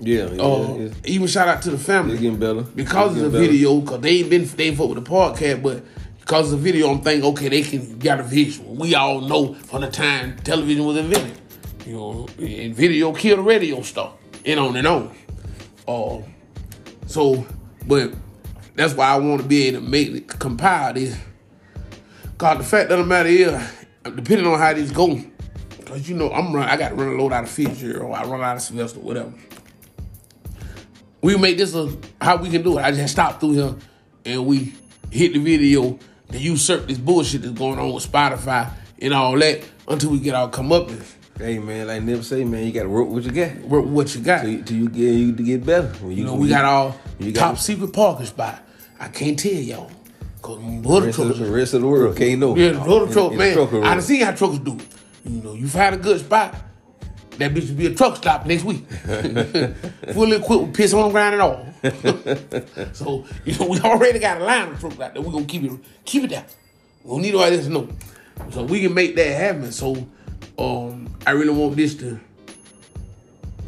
yeah, 0.00 0.28
yeah, 0.32 0.42
Uh, 0.42 0.74
it's, 0.80 0.96
even 1.04 1.28
shout 1.28 1.46
out 1.46 1.62
to 1.62 1.70
the 1.70 1.78
family 1.78 2.14
it's 2.14 2.20
getting 2.20 2.40
better. 2.40 2.62
because 2.62 3.12
It's 3.12 3.22
of 3.24 3.30
the 3.30 3.38
better. 3.38 3.52
video. 3.52 3.80
Cause 3.82 4.00
they 4.00 4.10
ain't 4.18 4.30
been 4.30 4.44
they 4.44 4.64
ain't 4.64 4.76
fuck 4.76 4.88
with 4.88 5.04
the 5.04 5.08
podcast, 5.08 5.62
but 5.62 5.84
because 6.18 6.52
of 6.52 6.58
the 6.58 6.64
video, 6.72 6.90
I'm 6.90 7.00
thinking 7.00 7.24
okay 7.30 7.48
they 7.48 7.62
can 7.62 7.96
got 8.00 8.18
a 8.18 8.24
visual. 8.24 8.74
We 8.74 8.96
all 8.96 9.20
know 9.20 9.54
from 9.54 9.82
the 9.82 9.90
time 9.90 10.36
television 10.42 10.84
was 10.84 10.96
invented. 10.96 11.38
You 11.86 11.92
know, 11.92 12.28
and 12.40 12.74
video 12.74 13.12
killed 13.12 13.38
the 13.38 13.42
radio 13.44 13.82
stuff, 13.82 14.14
and 14.44 14.58
on 14.58 14.74
and 14.76 14.86
on. 14.88 15.14
Uh, 15.86 16.22
so, 17.06 17.46
but 17.86 18.12
that's 18.74 18.94
why 18.94 19.06
I 19.10 19.16
want 19.18 19.42
to 19.42 19.46
be 19.46 19.68
able 19.68 19.80
to 19.80 19.86
make 19.88 20.08
it 20.08 20.26
compile 20.40 20.92
this. 20.94 21.16
Cause 22.36 22.58
the 22.58 22.64
fact 22.64 22.90
of 22.90 22.98
the 22.98 23.06
matter 23.06 23.28
is, 23.28 23.52
depending 24.02 24.48
on 24.48 24.58
how 24.58 24.72
this 24.74 24.90
go, 24.90 25.20
cause 25.92 26.08
you 26.08 26.16
know 26.16 26.30
I'm 26.30 26.54
run, 26.54 26.68
I 26.68 26.76
got 26.76 26.90
to 26.90 26.94
run 26.94 27.08
a 27.08 27.22
load 27.22 27.32
out 27.32 27.44
of 27.44 27.50
Fisher 27.50 28.02
or 28.02 28.16
I 28.16 28.24
run 28.24 28.40
out 28.40 28.56
of 28.56 28.62
Sylvester, 28.62 29.00
whatever. 29.00 29.32
We 31.20 31.36
make 31.36 31.58
this 31.58 31.74
a 31.74 31.94
how 32.20 32.36
we 32.36 32.50
can 32.50 32.62
do 32.62 32.78
it. 32.78 32.82
I 32.82 32.90
just 32.90 33.12
stop 33.12 33.38
through 33.38 33.52
here 33.52 33.74
and 34.24 34.46
we 34.46 34.74
hit 35.10 35.34
the 35.34 35.38
video 35.38 35.98
to 36.30 36.38
usurp 36.38 36.88
this 36.88 36.98
bullshit 36.98 37.42
that's 37.42 37.54
going 37.54 37.78
on 37.78 37.92
with 37.92 38.10
Spotify 38.10 38.72
and 39.00 39.12
all 39.12 39.38
that 39.38 39.62
until 39.86 40.10
we 40.10 40.18
get 40.18 40.34
our 40.34 40.50
comeuppance. 40.50 41.14
Hey 41.38 41.58
man, 41.58 41.86
like 41.86 42.02
never 42.02 42.22
say, 42.22 42.44
man, 42.44 42.66
you 42.66 42.72
gotta 42.72 42.88
work 42.88 43.08
what 43.08 43.22
you 43.22 43.30
got. 43.30 43.56
Work 43.60 43.86
What 43.86 44.14
you 44.14 44.22
got? 44.22 44.42
Till 44.42 44.50
you, 44.50 44.62
till 44.62 44.76
you 44.76 44.88
get 44.88 45.00
you 45.00 45.34
to 45.34 45.42
get 45.42 45.64
better. 45.64 45.88
When 45.88 46.16
You 46.16 46.24
know, 46.24 46.32
when 46.32 46.42
we 46.42 46.48
got 46.48 46.64
all 46.64 46.96
you 47.18 47.32
top 47.32 47.54
got 47.54 47.60
secret 47.60 47.92
parking 47.92 48.26
spot. 48.26 48.62
I 48.98 49.08
can't 49.08 49.38
tell 49.38 49.52
y'all. 49.52 49.90
Cause 50.40 50.56
the 50.58 50.62
motor 50.62 51.06
rest, 51.06 51.18
of, 51.18 51.26
truckers, 51.26 51.38
the 51.38 51.52
rest 51.52 51.74
of 51.74 51.82
the 51.82 51.86
world 51.86 52.16
can't 52.16 52.40
know. 52.40 52.56
yeah, 52.56 52.72
the 52.72 52.80
motor 52.80 53.12
truck, 53.12 53.32
man. 53.34 53.56
I 53.84 53.94
done 53.94 54.02
seen 54.02 54.22
how 54.22 54.32
truckers 54.32 54.58
do 54.58 54.74
it. 54.74 54.86
You 55.24 55.42
know, 55.42 55.54
you 55.54 55.68
find 55.68 55.94
a 55.94 55.98
good 55.98 56.20
spot, 56.20 56.54
that 57.38 57.54
bitch 57.54 57.68
will 57.68 57.76
be 57.76 57.86
a 57.86 57.94
truck 57.94 58.16
stop 58.16 58.46
next 58.46 58.64
week. 58.64 58.86
Fully 60.12 60.36
equipped 60.36 60.62
with 60.62 60.74
piss 60.74 60.92
on 60.92 61.06
the 61.06 61.10
ground 61.10 61.34
and 61.34 61.42
all. 61.42 61.66
so, 62.92 63.24
you 63.44 63.58
know, 63.58 63.66
we 63.68 63.80
already 63.80 64.18
got 64.18 64.40
a 64.40 64.44
line 64.44 64.68
of 64.68 64.80
trucks 64.80 65.00
out 65.00 65.14
there. 65.14 65.22
We're 65.22 65.32
gonna 65.32 65.44
keep 65.44 65.64
it 65.64 65.72
keep 66.04 66.24
it 66.24 66.30
down. 66.30 66.44
We 67.04 67.10
don't 67.10 67.22
need 67.22 67.34
all 67.34 67.48
this 67.50 67.66
no. 67.66 67.88
So 68.50 68.64
we 68.64 68.80
can 68.80 68.94
make 68.94 69.16
that 69.16 69.36
happen. 69.36 69.72
So 69.72 70.06
um 70.58 71.14
I 71.26 71.30
really 71.32 71.54
want 71.54 71.76
this 71.76 71.94
to 71.96 72.20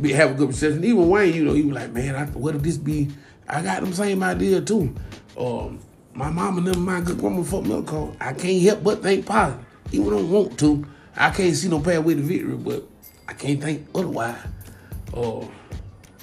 be 0.00 0.12
have 0.12 0.32
a 0.32 0.34
good 0.34 0.48
reception. 0.48 0.84
Even 0.84 1.08
Wayne, 1.08 1.34
you 1.34 1.44
know, 1.44 1.52
he 1.52 1.62
was 1.62 1.74
like, 1.74 1.92
man, 1.92 2.14
I, 2.16 2.26
what 2.26 2.54
if 2.54 2.62
this 2.62 2.76
be? 2.76 3.10
I 3.48 3.62
got 3.62 3.82
them 3.82 3.92
same 3.92 4.22
idea 4.22 4.60
too. 4.60 4.94
Um, 5.38 5.78
my 6.14 6.30
mama 6.30 6.58
and 6.58 6.66
them, 6.68 6.84
my 6.84 7.00
good 7.00 7.20
fucked 7.46 7.66
me 7.66 7.74
up. 7.74 7.86
Cause 7.86 8.14
I 8.20 8.32
can't 8.32 8.62
help 8.62 8.82
but 8.82 9.02
think 9.02 9.26
positive. 9.26 9.64
Even 9.92 10.10
don't 10.10 10.30
want 10.30 10.58
to. 10.60 10.86
I 11.16 11.30
can't 11.30 11.54
see 11.54 11.68
no 11.68 11.80
pathway 11.80 12.14
to 12.14 12.20
victory, 12.20 12.56
but 12.56 12.84
I 13.28 13.32
can't 13.34 13.62
think 13.62 13.88
otherwise. 13.94 14.38
Uh, 15.12 15.46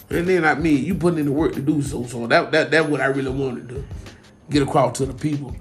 and 0.10 0.28
then 0.28 0.44
I 0.44 0.56
mean, 0.56 0.84
you 0.84 0.96
putting 0.96 1.20
in 1.20 1.26
the 1.26 1.32
work 1.32 1.54
to 1.54 1.62
do 1.62 1.82
so. 1.82 2.06
So 2.06 2.28
that 2.28 2.52
that 2.52 2.72
that's 2.72 2.88
what 2.88 3.00
I 3.00 3.06
really 3.06 3.32
wanted 3.32 3.70
to 3.70 3.84
get 4.50 4.62
across 4.62 4.98
to 4.98 5.06
the 5.06 5.14
people 5.14 5.56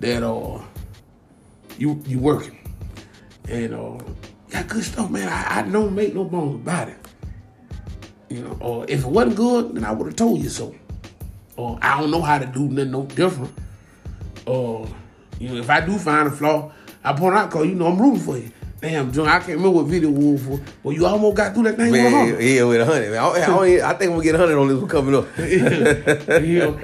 that 0.00 0.22
uh 0.22 0.60
you 1.78 2.02
you 2.06 2.18
working 2.18 2.58
and 3.48 3.72
uh 3.72 3.98
got 4.50 4.68
good 4.68 4.84
stuff, 4.84 5.10
man. 5.10 5.28
I, 5.28 5.60
I 5.60 5.62
don't 5.62 5.94
make 5.94 6.14
no 6.14 6.24
bones 6.24 6.56
about 6.56 6.88
it. 6.88 6.98
You 8.28 8.42
know, 8.42 8.58
or 8.60 8.84
if 8.88 9.04
it 9.04 9.06
wasn't 9.06 9.36
good, 9.36 9.74
then 9.74 9.84
I 9.84 9.92
would 9.92 10.06
have 10.06 10.16
told 10.16 10.42
you 10.42 10.50
so. 10.50 10.74
Or 11.56 11.78
I 11.80 11.98
don't 11.98 12.10
know 12.10 12.20
how 12.20 12.38
to 12.38 12.46
do 12.46 12.68
nothing 12.68 12.90
no 12.90 13.04
different. 13.06 13.54
Or 14.44 14.86
you 15.38 15.48
know, 15.48 15.56
if 15.56 15.70
I 15.70 15.80
do 15.80 15.96
find 15.96 16.28
a 16.28 16.30
flaw, 16.30 16.72
I 17.02 17.14
point 17.14 17.34
out, 17.34 17.50
cause 17.50 17.66
you 17.66 17.74
know 17.74 17.86
I'm 17.86 18.00
rooting 18.00 18.20
for 18.20 18.36
you. 18.36 18.50
Damn, 18.86 19.10
John, 19.10 19.26
I 19.26 19.38
can't 19.38 19.58
remember 19.58 19.70
what 19.70 19.86
video 19.86 20.10
we 20.10 20.30
were 20.32 20.38
for. 20.38 20.60
Well, 20.84 20.94
you 20.94 21.06
almost 21.06 21.36
got 21.36 21.52
through 21.54 21.64
that 21.64 21.76
thing 21.76 21.90
Man, 21.90 22.12
hundred. 22.12 22.40
yeah, 22.40 22.62
with 22.62 22.80
a 22.80 22.84
hundred. 22.84 23.10
Man, 23.10 23.18
I, 23.20 23.26
I, 23.26 23.90
I 23.90 23.94
think 23.94 24.12
we'll 24.12 24.20
get 24.20 24.36
a 24.36 24.38
hundred 24.38 24.60
on 24.60 24.68
this 24.68 24.78
one 24.78 24.88
coming 24.88 25.14
up. 25.16 25.24
know, 25.36 25.44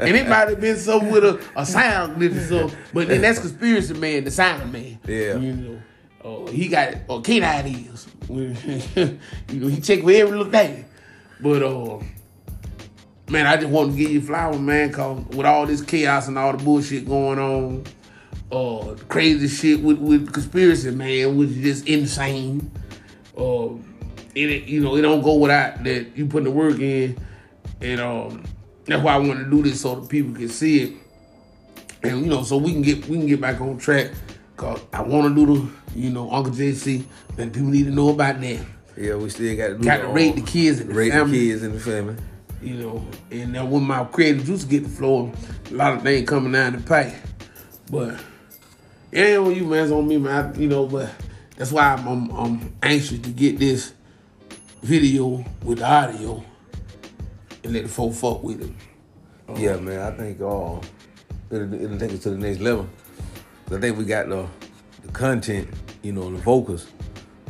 and 0.01 0.17
it 0.17 0.29
might 0.29 0.49
have 0.49 0.61
been 0.61 0.77
some 0.77 1.11
with 1.11 1.23
a, 1.25 1.41
a 1.55 1.65
sound 1.65 2.17
glitch 2.17 2.35
or 2.35 2.41
something. 2.41 2.79
But 2.93 3.07
then 3.07 3.21
that's 3.21 3.39
conspiracy 3.39 3.95
man, 3.95 4.25
the 4.25 4.33
sound 4.33 4.73
man. 4.73 4.99
Yeah. 5.07 5.37
You 5.37 5.53
know, 5.53 5.83
uh, 6.25 6.51
he 6.51 6.67
got 6.67 6.95
or 7.07 7.23
canine 7.23 7.69
ears. 7.69 8.09
you 8.29 9.61
know, 9.61 9.69
he 9.69 9.81
check 9.81 10.01
for 10.01 10.11
every 10.11 10.37
little 10.37 10.51
thing. 10.51 10.85
But 11.39 11.63
uh, 11.63 12.01
man, 13.31 13.47
I 13.47 13.59
just 13.59 13.69
want 13.69 13.93
to 13.93 13.97
give 13.97 14.11
you 14.11 14.23
flowers, 14.23 14.59
man, 14.59 14.91
cause 14.91 15.25
with 15.27 15.47
all 15.47 15.67
this 15.67 15.83
chaos 15.83 16.27
and 16.27 16.37
all 16.37 16.51
the 16.51 16.65
bullshit 16.65 17.07
going 17.07 17.39
on, 17.39 17.85
uh, 18.53 18.95
crazy 19.09 19.49
shit 19.49 19.81
with 19.83 19.99
with 19.99 20.33
conspiracy 20.33 20.91
man, 20.91 21.37
which 21.37 21.51
is 21.51 21.57
just 21.59 21.89
insane. 21.89 22.71
Uh, 23.37 23.71
it 24.35 24.51
it- 24.51 24.65
you 24.69 24.81
know 24.81 24.97
it 24.97 25.03
don't 25.03 25.23
go 25.23 25.35
without 25.37 25.83
that 25.85 26.17
you 26.17 26.27
putting 26.27 26.45
the 26.45 26.51
work 26.51 26.79
in, 26.79 27.17
and 27.81 28.01
um, 28.01 28.45
that's 28.87 29.03
why 29.03 29.15
I 29.15 29.19
want 29.19 29.39
to 29.45 29.51
do 29.51 29.63
this 29.63 29.81
so 29.81 29.97
the 30.01 30.07
people 30.07 30.35
can 30.35 30.49
see 30.49 30.83
it, 30.83 30.93
and 32.03 32.21
you 32.21 32.27
know 32.27 32.43
so 32.43 32.57
we 32.59 32.73
can 32.73 32.83
get 32.83 33.09
we 33.09 33.17
can 33.19 33.27
get 33.27 33.41
back 33.41 33.61
on 33.61 33.79
track. 33.79 34.11
Cause 34.57 34.81
I 34.93 35.01
want 35.03 35.35
to 35.35 35.47
do 35.47 35.55
the 35.95 35.99
you 35.99 36.11
know 36.11 36.31
Uncle 36.31 36.53
JC, 36.53 37.05
and 37.39 37.53
people 37.53 37.71
need 37.71 37.85
to 37.85 37.91
know 37.91 38.11
about 38.11 38.41
that. 38.43 38.61
yeah, 38.97 39.15
we 39.15 39.31
still 39.31 39.57
got 39.57 39.69
to 39.69 39.79
do 39.79 39.85
Got 39.85 39.97
to 39.97 40.03
the, 40.03 40.09
rate 40.13 40.33
uh, 40.33 40.37
the 40.37 40.43
kids 40.43 40.81
and 40.81 40.91
the 40.91 40.95
rate 40.95 41.11
family. 41.11 41.39
the 41.39 41.49
kids 41.49 41.63
and 41.63 41.75
the 41.75 41.81
family. 41.81 42.17
You 42.63 42.75
know, 42.75 43.07
and 43.33 43.55
then 43.55 43.71
when 43.71 43.83
my 43.83 44.05
creative 44.05 44.45
juice 44.45 44.63
get 44.65 44.85
the 44.85 44.89
floor, 44.89 45.33
a 45.71 45.75
lot 45.75 45.95
of 45.95 46.03
things 46.03 46.29
coming 46.29 46.53
down 46.53 46.75
the 46.75 46.83
pipe. 46.83 47.13
But 47.91 48.21
it 49.13 49.21
ain't 49.21 49.47
on 49.47 49.55
you, 49.55 49.65
man. 49.65 49.85
It's 49.85 49.93
on 49.93 50.09
me, 50.09 50.17
man. 50.17 50.55
I, 50.55 50.59
you 50.59 50.69
know, 50.69 50.87
but 50.87 51.11
that's 51.57 51.71
why 51.71 51.93
I'm, 51.93 52.07
I'm 52.07 52.31
I'm 52.31 52.73
anxious 52.83 53.21
to 53.21 53.31
get 53.31 53.59
this 53.59 53.93
video 54.83 55.45
with 55.63 55.79
the 55.79 55.87
audio 55.87 56.43
and 57.63 57.73
let 57.73 57.83
the 57.83 57.89
folk 57.89 58.15
fuck 58.15 58.43
with 58.43 58.63
it. 58.63 58.73
Yeah, 59.61 59.77
man, 59.77 60.01
I 60.01 60.17
think 60.17 60.41
uh, 60.41 60.81
it'll, 61.51 61.75
it'll 61.75 61.99
take 61.99 62.13
us 62.13 62.21
to 62.21 62.31
the 62.31 62.39
next 62.39 62.61
level. 62.61 62.89
I 63.71 63.79
think 63.79 63.97
we 63.97 64.05
got 64.05 64.29
the, 64.29 64.47
the 65.03 65.13
content, 65.13 65.69
you 66.03 66.13
know, 66.13 66.31
the 66.31 66.39
vocals, 66.39 66.87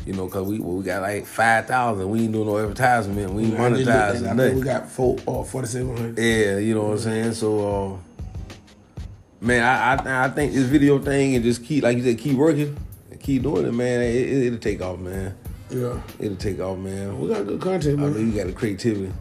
you 0.07 0.13
know, 0.13 0.29
cause 0.29 0.47
we 0.47 0.59
well, 0.59 0.77
we 0.77 0.85
got 0.85 1.03
like 1.03 1.27
five 1.27 1.67
thousand. 1.67 2.09
We 2.11 2.23
ain't 2.23 2.33
doing 2.33 2.47
no 2.47 2.59
advertisement. 2.59 3.33
We 3.33 3.45
ain't 3.45 3.59
I 3.59 3.71
just 3.71 3.79
looked 3.79 3.89
at 3.89 4.17
it, 4.17 4.23
monetizing 4.23 4.37
nothing. 4.37 4.57
we 4.57 4.63
got 4.63 4.89
four 4.89 5.17
or 5.27 5.45
forty 5.45 5.69
seven 5.69 5.97
hundred. 5.97 6.19
Yeah, 6.19 6.59
you 6.59 6.75
know 6.75 6.83
what 6.83 6.93
I'm 6.93 6.99
saying. 6.99 7.33
So, 7.35 7.95
uh, 7.95 7.99
man, 9.43 9.63
I, 9.63 9.97
I 9.97 10.25
I 10.25 10.29
think 10.31 10.53
this 10.55 10.65
video 10.67 10.99
thing 10.99 11.35
and 11.35 11.45
just 11.45 11.63
keep 11.65 11.85
like 11.85 11.97
you 11.99 12.03
said, 12.05 12.19
keep 12.19 12.37
working 12.37 12.77
and 13.11 13.21
keep 13.21 13.43
doing 13.43 13.67
it, 13.67 13.73
man. 13.73 14.01
It, 14.03 14.15
it, 14.15 14.47
it'll 14.47 14.59
take 14.59 14.81
off, 14.81 14.99
man. 14.99 15.35
Yeah, 15.71 16.01
It'll 16.19 16.37
take 16.37 16.61
off, 16.61 16.79
man. 16.79 17.19
we 17.19 17.29
got 17.29 17.47
good 17.47 17.61
content, 17.61 17.99
I 17.99 18.03
man. 18.03 18.13
know 18.13 18.19
you 18.19 18.33
got 18.33 18.47
the 18.47 18.53
creativity 18.53 19.13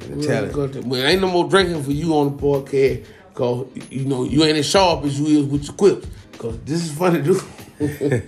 and 0.00 0.12
the 0.12 0.16
We 0.16 0.26
talent. 0.26 0.52
good 0.52 0.72
content. 0.72 0.88
But 0.90 0.98
ain't 1.00 1.20
no 1.20 1.28
more 1.28 1.48
drinking 1.48 1.82
for 1.82 1.92
you 1.92 2.14
on 2.16 2.36
the 2.36 2.42
podcast, 2.42 3.04
cause 3.34 3.66
you 3.90 4.04
know 4.06 4.24
you 4.24 4.42
ain't 4.44 4.58
as 4.58 4.66
sharp 4.66 5.04
as 5.04 5.18
you 5.20 5.40
is 5.40 5.46
with 5.46 5.64
your 5.64 5.74
quips. 5.74 6.06
Cause 6.38 6.58
this 6.64 6.84
is 6.84 6.92
funny, 6.92 7.22
dude. 7.22 7.40
the 7.78 8.22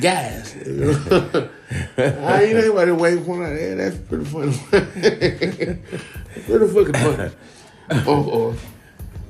guys. 0.00 0.54
I 1.96 2.42
ain't 2.42 2.58
anybody 2.58 2.90
waiting 2.92 3.24
for 3.24 3.38
that. 3.38 3.76
That's 3.76 3.96
pretty 3.98 4.24
funny. 4.24 4.52
pretty 6.46 6.66
fucking 6.68 6.94
funny. 6.94 7.30
Oh, 8.06 8.30
oh. 8.32 8.54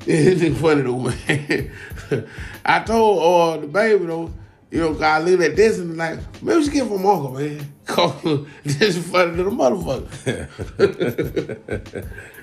It's 0.06 0.60
funny 0.60 0.82
though, 0.82 0.98
man. 1.28 2.26
I 2.64 2.80
told 2.80 3.22
uh, 3.22 3.60
the 3.60 3.66
baby 3.66 4.06
though, 4.06 4.32
you 4.70 4.80
know, 4.80 4.98
I 5.00 5.20
live 5.20 5.40
at 5.40 5.54
this 5.54 5.78
and 5.78 5.96
like, 5.96 6.18
maybe 6.42 6.64
should 6.64 6.72
get 6.72 6.86
from 6.86 7.06
uncle, 7.06 7.32
man. 7.32 7.72
Cause 7.86 8.46
this 8.64 8.96
is 8.96 9.06
funny 9.08 9.36
to 9.36 9.44
the 9.44 9.50
motherfucker. 9.50 10.48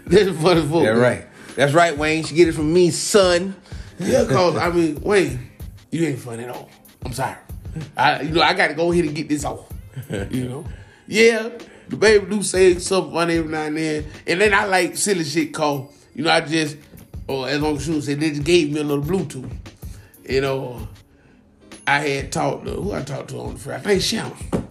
this 0.05 0.27
is 0.27 0.41
funny 0.41 0.67
for 0.67 0.83
Yeah, 0.83 0.89
right. 0.89 1.27
That's 1.55 1.73
right, 1.73 1.97
Wayne. 1.97 2.23
She 2.23 2.35
get 2.35 2.47
it 2.47 2.53
from 2.53 2.71
me, 2.73 2.91
son. 2.91 3.55
Yeah, 3.97 4.25
cause 4.25 4.55
I 4.55 4.69
mean, 4.71 5.01
Wayne, 5.01 5.49
you 5.91 6.05
ain't 6.05 6.19
funny 6.19 6.43
at 6.43 6.51
all. 6.51 6.69
I'm 7.03 7.13
sorry. 7.13 7.35
I, 7.97 8.21
you 8.21 8.33
know, 8.33 8.41
I 8.41 8.53
got 8.53 8.67
to 8.67 8.73
go 8.73 8.91
ahead 8.91 9.05
and 9.05 9.15
get 9.15 9.27
this 9.27 9.43
off. 9.43 9.67
You 10.09 10.47
know, 10.47 10.65
yeah, 11.07 11.49
the 11.89 11.95
baby 11.97 12.25
do 12.27 12.43
say 12.43 12.77
something 12.77 13.13
funny 13.13 13.37
every 13.37 13.51
now 13.51 13.63
and 13.63 13.77
then, 13.77 14.05
and 14.27 14.39
then 14.39 14.53
I 14.53 14.65
like 14.65 14.95
silly 14.95 15.23
shit. 15.23 15.53
Cause 15.53 15.87
you 16.15 16.23
know, 16.23 16.31
I 16.31 16.41
just, 16.41 16.77
or 17.27 17.47
as 17.47 17.55
Uncle 17.55 17.79
Shue 17.79 18.01
said, 18.01 18.19
they 18.19 18.29
just 18.31 18.43
gave 18.43 18.71
me 18.71 18.79
a 18.79 18.83
little 18.83 19.03
Bluetooth. 19.03 19.49
You 20.27 20.41
know, 20.41 20.87
I 21.87 21.99
had 21.99 22.31
talked 22.31 22.65
to 22.65 22.71
who 22.71 22.93
I 22.93 23.01
talked 23.01 23.29
to 23.29 23.39
on 23.39 23.53
the 23.53 23.59
Friday. 23.59 23.79
I 23.79 23.83
think 23.83 24.01
Shannon. 24.01 24.67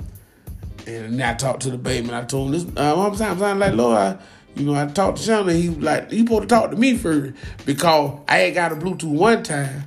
And 0.86 1.22
I 1.22 1.34
talked 1.34 1.62
to 1.62 1.70
the 1.70 1.78
baby 1.78 2.08
and 2.08 2.16
I 2.16 2.24
told 2.24 2.54
him 2.54 2.66
this. 2.66 2.76
Uh, 2.76 2.94
one 2.94 3.14
time, 3.16 3.42
I'm 3.42 3.58
like, 3.58 3.74
Lord, 3.74 3.96
I, 3.96 4.18
you 4.54 4.64
know, 4.64 4.74
I 4.74 4.86
talked 4.86 5.18
to 5.18 5.22
Shannon. 5.24 5.56
He 5.56 5.68
was 5.68 5.78
like, 5.78 6.10
he 6.10 6.20
supposed 6.20 6.42
to 6.42 6.46
talk 6.48 6.70
to 6.70 6.76
me 6.76 6.96
first 6.96 7.34
because 7.66 8.20
I 8.28 8.38
had 8.38 8.54
got 8.54 8.72
a 8.72 8.76
Bluetooth 8.76 9.10
one 9.10 9.42
time, 9.42 9.84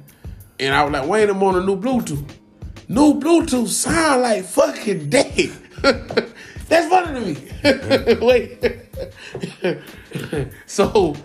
and 0.59 0.75
I 0.75 0.83
was 0.83 0.93
like, 0.93 1.07
Wayne, 1.07 1.29
I'm 1.29 1.41
on 1.41 1.55
a 1.55 1.65
new 1.65 1.75
Bluetooth. 1.75 2.29
New 2.87 3.19
Bluetooth 3.19 3.69
sound 3.69 4.21
like 4.21 4.43
fucking 4.43 5.09
dead. 5.09 5.51
That's 5.81 6.87
funny 6.89 7.35
to 7.35 8.19
me. 8.19 8.19
Wait. 8.21 8.61
so 10.65 11.15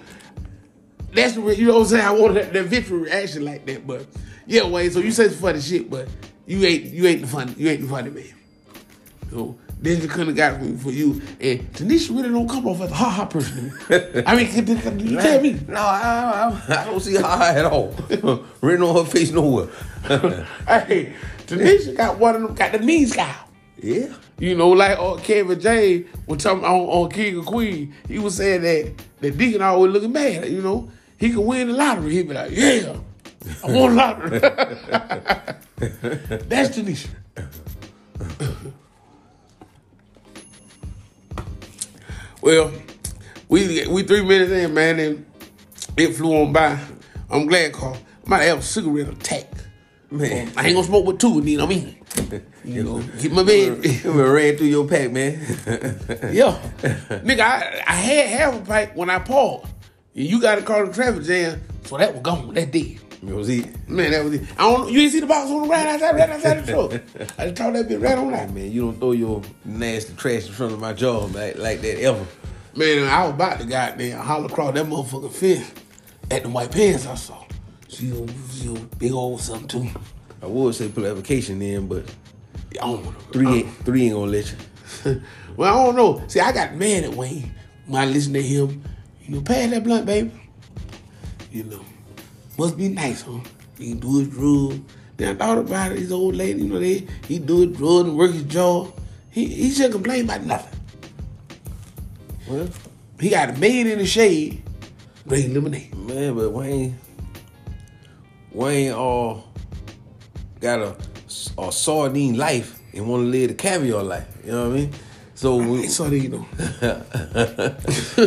that's 1.17 1.37
what 1.37 1.57
you 1.57 1.67
know 1.67 1.75
what 1.75 1.83
I'm 1.83 1.89
saying. 1.89 2.05
I 2.05 2.11
wanted 2.13 2.35
that, 2.37 2.53
that 2.53 2.65
victory 2.67 2.99
reaction 2.99 3.45
like 3.45 3.67
that, 3.67 3.87
but 3.87 4.07
yeah, 4.47 4.67
Wayne. 4.67 4.91
So 4.91 5.01
you 5.01 5.13
some 5.13 5.31
funny 5.31 5.61
shit, 5.61 5.91
but 5.91 6.09
you 6.47 6.65
ain't 6.65 6.85
you 6.85 7.07
ain't 7.07 7.23
the 7.23 7.27
funny 7.27 7.55
you 7.57 7.69
ain't 7.69 7.83
the 7.83 7.89
funny 7.89 8.11
man. 8.11 8.33
So 9.31 9.59
then 9.81 10.01
you 10.01 10.09
couldn't 10.09 10.29
have 10.29 10.37
got 10.37 10.63
me 10.63 10.77
for 10.77 10.91
you. 10.91 11.21
And 11.41 11.73
Tanisha 11.73 12.11
really 12.11 12.31
don't 12.31 12.49
come 12.49 12.67
off 12.67 12.81
as 12.81 12.91
a 12.91 12.95
ha 12.95 13.11
ha 13.11 13.25
person. 13.27 13.73
I 14.27 14.35
mean, 14.37 14.49
can, 14.49 14.65
can, 14.81 14.99
you 14.99 15.21
tell 15.21 15.41
me? 15.41 15.61
No, 15.69 15.81
I, 15.81 16.61
I, 16.69 16.83
I 16.83 16.85
don't 16.87 17.01
see 17.01 17.15
her 17.15 17.25
at 17.25 17.65
all. 17.67 17.95
Written 18.61 18.83
on 18.83 19.05
her 19.05 19.11
face 19.11 19.33
nowhere. 19.33 19.69
Hey, 20.67 21.15
Tanisha 21.47 21.97
got 21.97 22.19
one 22.19 22.37
of 22.37 22.43
them, 22.43 22.55
got 22.55 22.73
the 22.73 22.79
mean 22.79 23.07
scowl. 23.07 23.49
yeah. 23.83 24.07
You 24.39 24.55
know, 24.55 24.69
like 24.71 24.99
uh, 24.99 25.17
Kevin 25.17 25.59
James 25.59 26.07
was 26.27 26.43
talking 26.43 26.65
on, 26.65 26.81
on 26.81 27.11
King 27.11 27.39
of 27.39 27.47
Queen. 27.47 27.95
He 28.07 28.19
was 28.19 28.37
saying 28.37 28.63
that 28.63 28.93
that 29.21 29.39
Deacon 29.39 29.63
always 29.63 29.93
looking 29.93 30.13
mad. 30.13 30.49
You 30.49 30.61
know, 30.61 30.91
he 31.19 31.31
could 31.31 31.41
win 31.41 31.69
the 31.69 31.75
lottery. 31.75 32.13
He'd 32.13 32.29
be 32.29 32.35
like, 32.35 32.51
"Yeah, 32.51 32.97
I 33.65 33.71
won 33.71 33.91
the 33.91 33.97
lottery." 33.97 34.39
That's 36.49 36.77
Tanisha. 36.77 37.09
well, 42.41 42.73
we 43.49 43.87
we 43.87 44.03
three 44.03 44.25
minutes 44.25 44.53
in, 44.53 44.75
man, 44.75 44.99
and 45.01 45.27
it 45.97 46.15
flew 46.15 46.35
on 46.43 46.53
by. 46.53 46.79
I'm 47.31 47.47
glad, 47.47 47.73
Carl. 47.73 47.97
I 48.27 48.29
might 48.29 48.43
have 48.45 48.59
a 48.59 48.63
cigarette 48.63 49.09
attack. 49.09 49.51
Man. 50.11 50.53
I 50.57 50.67
ain't 50.67 50.75
gonna 50.75 50.87
smoke 50.87 51.07
with 51.07 51.19
two, 51.19 51.43
you 51.43 51.59
know 51.59 51.67
what 51.67 51.75
I 51.75 51.79
mean? 51.79 51.97
You 52.67 52.83
know, 52.83 53.01
get 53.21 53.31
my 53.31 53.45
bed. 53.45 53.81
Been 53.81 54.17
ran 54.17 54.57
through 54.57 54.67
your 54.67 54.89
pack, 54.89 55.13
man. 55.13 55.35
Yeah. 56.33 56.59
Nigga, 57.23 57.41
I, 57.41 57.85
I 57.87 57.93
had 57.93 58.27
half 58.29 58.61
a 58.61 58.65
pipe 58.67 58.97
when 58.97 59.09
I 59.09 59.21
paused. 59.21 59.69
And 60.17 60.25
you 60.25 60.41
got 60.41 60.55
to 60.55 60.63
call 60.63 60.87
the 60.87 60.93
traffic 60.93 61.25
jam, 61.25 61.61
so 61.85 61.99
that 61.99 62.15
was 62.15 62.23
gone. 62.23 62.55
That 62.55 62.73
dead. 62.73 62.99
It 63.23 63.35
was 63.35 63.49
it. 63.51 63.89
Man, 63.89 64.13
that 64.13 64.25
was 64.25 64.35
it. 64.35 64.43
I 64.59 64.63
don't 64.63 64.91
you 64.91 65.01
didn't 65.01 65.13
see 65.13 65.21
the 65.21 65.27
box 65.27 65.51
on 65.51 65.63
the 65.63 65.69
right 65.69 65.87
outside, 65.87 66.15
right 66.15 66.31
outside 66.31 66.65
the 66.65 66.73
truck. 66.73 67.31
I 67.39 67.45
just 67.47 67.57
told 67.57 67.75
that 67.75 67.89
bitch 67.89 68.03
right 68.03 68.17
on 68.17 68.31
that. 68.31 68.51
Man, 68.51 68.73
you 68.73 68.83
don't 68.83 68.99
throw 68.99 69.13
your 69.13 69.43
nasty 69.65 70.15
trash 70.15 70.47
in 70.47 70.53
front 70.53 70.73
of 70.73 70.81
my 70.81 70.95
jaw 70.95 71.27
like, 71.27 71.59
like 71.59 71.81
that 71.83 72.01
ever. 72.01 72.25
Man, 72.75 73.09
I 73.09 73.25
was 73.25 73.35
about 73.35 73.61
to 73.61 73.67
goddamn 73.67 74.19
holler 74.19 74.47
across 74.47 74.75
that 74.75 74.87
motherfucking 74.87 75.33
fence 75.33 75.73
at 76.31 76.43
the 76.45 76.49
white 76.49 76.71
pants 76.71 77.07
I 77.07 77.15
saw. 77.15 77.45
She 77.89 78.11
was 78.11 78.31
big 78.99 79.13
old 79.13 79.41
something 79.41 79.69
too. 79.69 80.01
I 80.43 80.47
would 80.47 80.75
say 80.75 80.89
put 80.89 81.05
an 81.05 81.11
application 81.11 81.61
in, 81.61 81.89
but 81.89 82.05
I 82.73 82.87
don't 82.87 83.05
know. 83.05 83.11
three 83.33 83.49
ain't 83.49 83.77
three 83.85 84.05
ain't 84.05 84.15
gonna 84.15 84.31
let 84.31 84.55
you. 85.05 85.23
well, 85.57 85.75
I 85.75 85.85
don't 85.85 85.97
know. 85.97 86.23
See, 86.29 86.41
I 86.41 86.53
got 86.53 86.75
mad 86.75 87.05
at 87.05 87.15
Wayne 87.15 87.55
when 87.87 88.01
I 88.01 88.07
listened 88.07 88.35
to 88.35 88.43
him. 88.43 88.83
You 89.27 89.37
know, 89.37 89.41
pass 89.43 89.71
that 89.71 89.83
blunt, 89.85 90.07
baby. 90.07 90.31
You 91.51 91.65
know, 91.65 91.85
must 92.59 92.77
be 92.77 92.89
nice, 92.89 93.23
huh? 93.23 93.41
He 93.79 93.95
do 93.95 94.19
his 94.21 94.29
drugs. 94.29 94.81
Then 95.17 95.35
I 95.35 95.39
thought 95.39 95.59
about 95.59 95.93
it. 95.93 95.99
His 95.99 96.13
old 96.13 96.35
lady, 96.37 96.63
you 96.63 96.69
know, 96.69 96.79
they 96.79 97.07
he 97.27 97.39
do 97.39 97.67
his 97.67 97.77
drugs 97.77 98.09
and 98.09 98.17
work 98.17 98.33
his 98.33 98.45
jaw. 98.45 98.89
He 99.31 99.47
he 99.47 99.71
shouldn't 99.71 99.95
complain 99.95 100.25
about 100.25 100.45
nothing. 100.45 100.79
Well, 102.49 102.69
He 103.21 103.31
got 103.31 103.51
a 103.51 103.53
maid 103.55 103.87
in 103.87 103.99
the 103.99 104.07
shade, 104.07 104.63
green 105.27 105.55
lemonade. 105.55 105.95
man, 105.97 106.35
but 106.35 106.51
Wayne, 106.53 106.97
Wayne, 108.53 108.93
uh, 108.93 109.41
got 110.61 110.81
a, 110.81 110.97
a 111.59 111.73
sardine 111.73 112.37
life 112.37 112.79
and 112.93 113.09
want 113.09 113.25
to 113.25 113.27
live 113.29 113.49
the 113.49 113.55
caviar 113.55 114.03
life. 114.03 114.29
You 114.45 114.53
know 114.53 114.69
what 114.69 114.77
I 114.77 114.81
mean? 114.81 114.93
So 115.37 115.57
we, 115.57 115.87
sardine. 115.89 116.47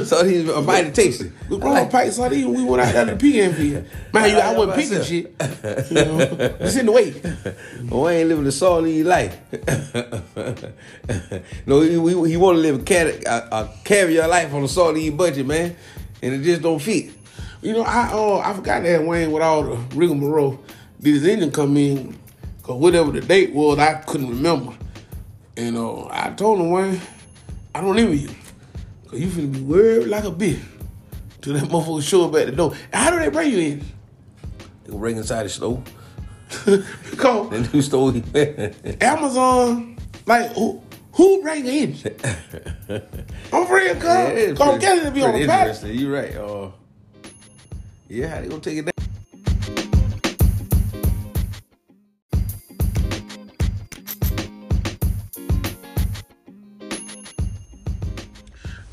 so 0.06 0.24
he's 0.24 0.48
a 0.48 0.62
bite 0.62 0.84
to 0.84 0.92
taste. 0.92 1.24
We 1.50 1.58
brought 1.58 1.88
a 1.88 1.90
pint 1.90 2.14
sardine. 2.14 2.54
We 2.54 2.64
went 2.64 2.84
out 2.84 2.94
there 2.94 3.08
to 3.08 3.18
field. 3.18 3.58
Man, 4.14 4.30
you, 4.30 4.38
I 4.38 4.56
wasn't 4.56 4.78
picking 4.78 5.02
shit. 5.04 5.34
You 5.90 6.06
know, 6.06 6.20
it's 6.60 6.76
in 6.76 6.86
the 6.86 6.92
way. 6.92 7.20
Oh, 7.92 8.06
I 8.06 8.14
ain't 8.14 8.30
living 8.30 8.44
the 8.44 8.52
sardine 8.52 9.06
life. 9.06 9.36
no, 11.66 11.82
he, 11.82 11.94
he, 11.94 12.30
he 12.30 12.38
want 12.38 12.58
to 12.58 12.62
live 12.62 12.82
a, 12.82 12.84
cat, 12.84 13.08
a, 13.26 13.56
a 13.56 13.74
caviar 13.84 14.28
life 14.28 14.54
on 14.54 14.64
a 14.64 14.68
sardine 14.68 15.18
budget, 15.18 15.48
man, 15.48 15.76
and 16.22 16.36
it 16.36 16.44
just 16.44 16.62
don't 16.62 16.78
fit. 16.80 17.10
You 17.64 17.74
know, 17.74 17.82
I 17.82 18.12
uh, 18.14 18.38
I 18.38 18.54
forgot 18.54 18.84
that 18.84 19.04
Wayne 19.04 19.32
with 19.32 19.42
all 19.42 19.64
the 19.64 19.78
rigmarole. 19.96 20.64
Did 21.02 21.16
his 21.16 21.26
engine 21.26 21.50
come 21.52 21.76
in? 21.76 22.16
Cause 22.62 22.80
whatever 22.80 23.12
the 23.12 23.22
date 23.22 23.52
was, 23.52 23.80
I 23.80 23.96
couldn't 23.96 24.30
remember. 24.30 24.76
And 25.60 25.76
uh, 25.78 26.08
I 26.10 26.30
told 26.38 26.60
him, 26.62 26.72
Wayne, 26.72 27.02
I 27.76 27.82
don't 27.82 27.94
live 27.94 28.10
with 28.10 28.22
you. 28.22 28.30
Cause 29.10 29.20
you 29.20 29.28
finna 29.28 29.52
be 29.52 29.60
worried 29.60 30.08
like 30.08 30.24
a 30.24 30.32
bitch. 30.32 30.62
Till 31.42 31.54
that 31.54 31.64
motherfucker 31.70 32.02
show 32.02 32.30
up 32.30 32.36
at 32.36 32.46
the 32.46 32.54
door. 32.54 32.74
How 32.94 33.12
do 33.12 33.20
they 33.20 33.28
bring 33.30 33.52
you 33.52 33.60
in? 33.60 33.86
They 34.86 34.96
bring 34.96 35.18
inside 35.18 35.44
the 35.44 35.50
store. 35.50 35.84
Because 37.12 37.50
The 37.50 37.70
new 37.74 37.82
stove. 37.82 38.16
Amazon, 39.04 39.98
like 40.26 40.52
who 40.54 40.82
who 41.12 41.42
bring 41.44 41.66
you 41.66 41.72
in? 41.84 41.96
I'm 43.52 43.72
real, 43.72 43.96
cuz. 43.96 44.04
Yeah, 44.04 44.56
I'm 44.60 44.80
getting 44.80 45.04
to 45.04 45.12
be 45.12 45.22
on 45.24 45.34
the 45.34 45.46
pallet. 45.46 45.68
interesting. 45.76 45.96
You 46.00 46.14
right. 46.16 46.36
Uh, 46.36 46.72
yeah, 48.08 48.28
how 48.30 48.42
they 48.42 48.48
gonna 48.48 48.62
take 48.62 48.78
it 48.78 48.86
down? 48.86 48.99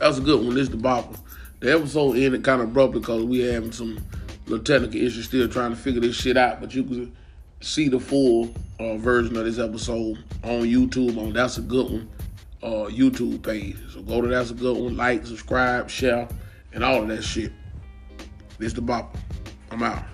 That 0.06 0.10
was 0.10 0.18
a 0.18 0.22
good 0.22 0.44
one. 0.44 0.54
This 0.54 0.68
is 0.68 0.70
the 0.70 0.76
bopper. 0.76 1.18
The 1.58 1.74
episode 1.74 2.16
ended 2.16 2.44
kind 2.44 2.62
of 2.62 2.68
abruptly 2.68 3.00
because 3.00 3.24
we 3.24 3.40
having 3.40 3.72
some 3.72 3.98
little 4.46 4.64
technical 4.64 5.00
issues 5.00 5.24
still 5.24 5.48
trying 5.48 5.70
to 5.70 5.76
figure 5.76 6.00
this 6.00 6.14
shit 6.14 6.36
out. 6.36 6.60
But 6.60 6.72
you 6.76 6.84
can 6.84 7.16
see 7.60 7.88
the 7.88 7.98
full 7.98 8.54
uh, 8.78 8.98
version 8.98 9.36
of 9.36 9.44
this 9.44 9.58
episode 9.58 10.18
on 10.44 10.62
YouTube 10.62 11.18
on 11.18 11.32
That's 11.32 11.58
a 11.58 11.60
Good 11.60 11.90
One 11.90 12.08
uh, 12.62 12.88
YouTube 12.88 13.42
page. 13.42 13.78
So 13.92 14.00
go 14.02 14.20
to 14.20 14.28
That's 14.28 14.52
a 14.52 14.54
Good 14.54 14.76
One, 14.76 14.96
like, 14.96 15.26
subscribe, 15.26 15.90
share, 15.90 16.28
and 16.72 16.84
all 16.84 17.02
of 17.02 17.08
that 17.08 17.24
shit. 17.24 17.50
This 18.58 18.74
the 18.74 18.82
bopper. 18.82 19.18
I'm 19.72 19.82
out. 19.82 20.04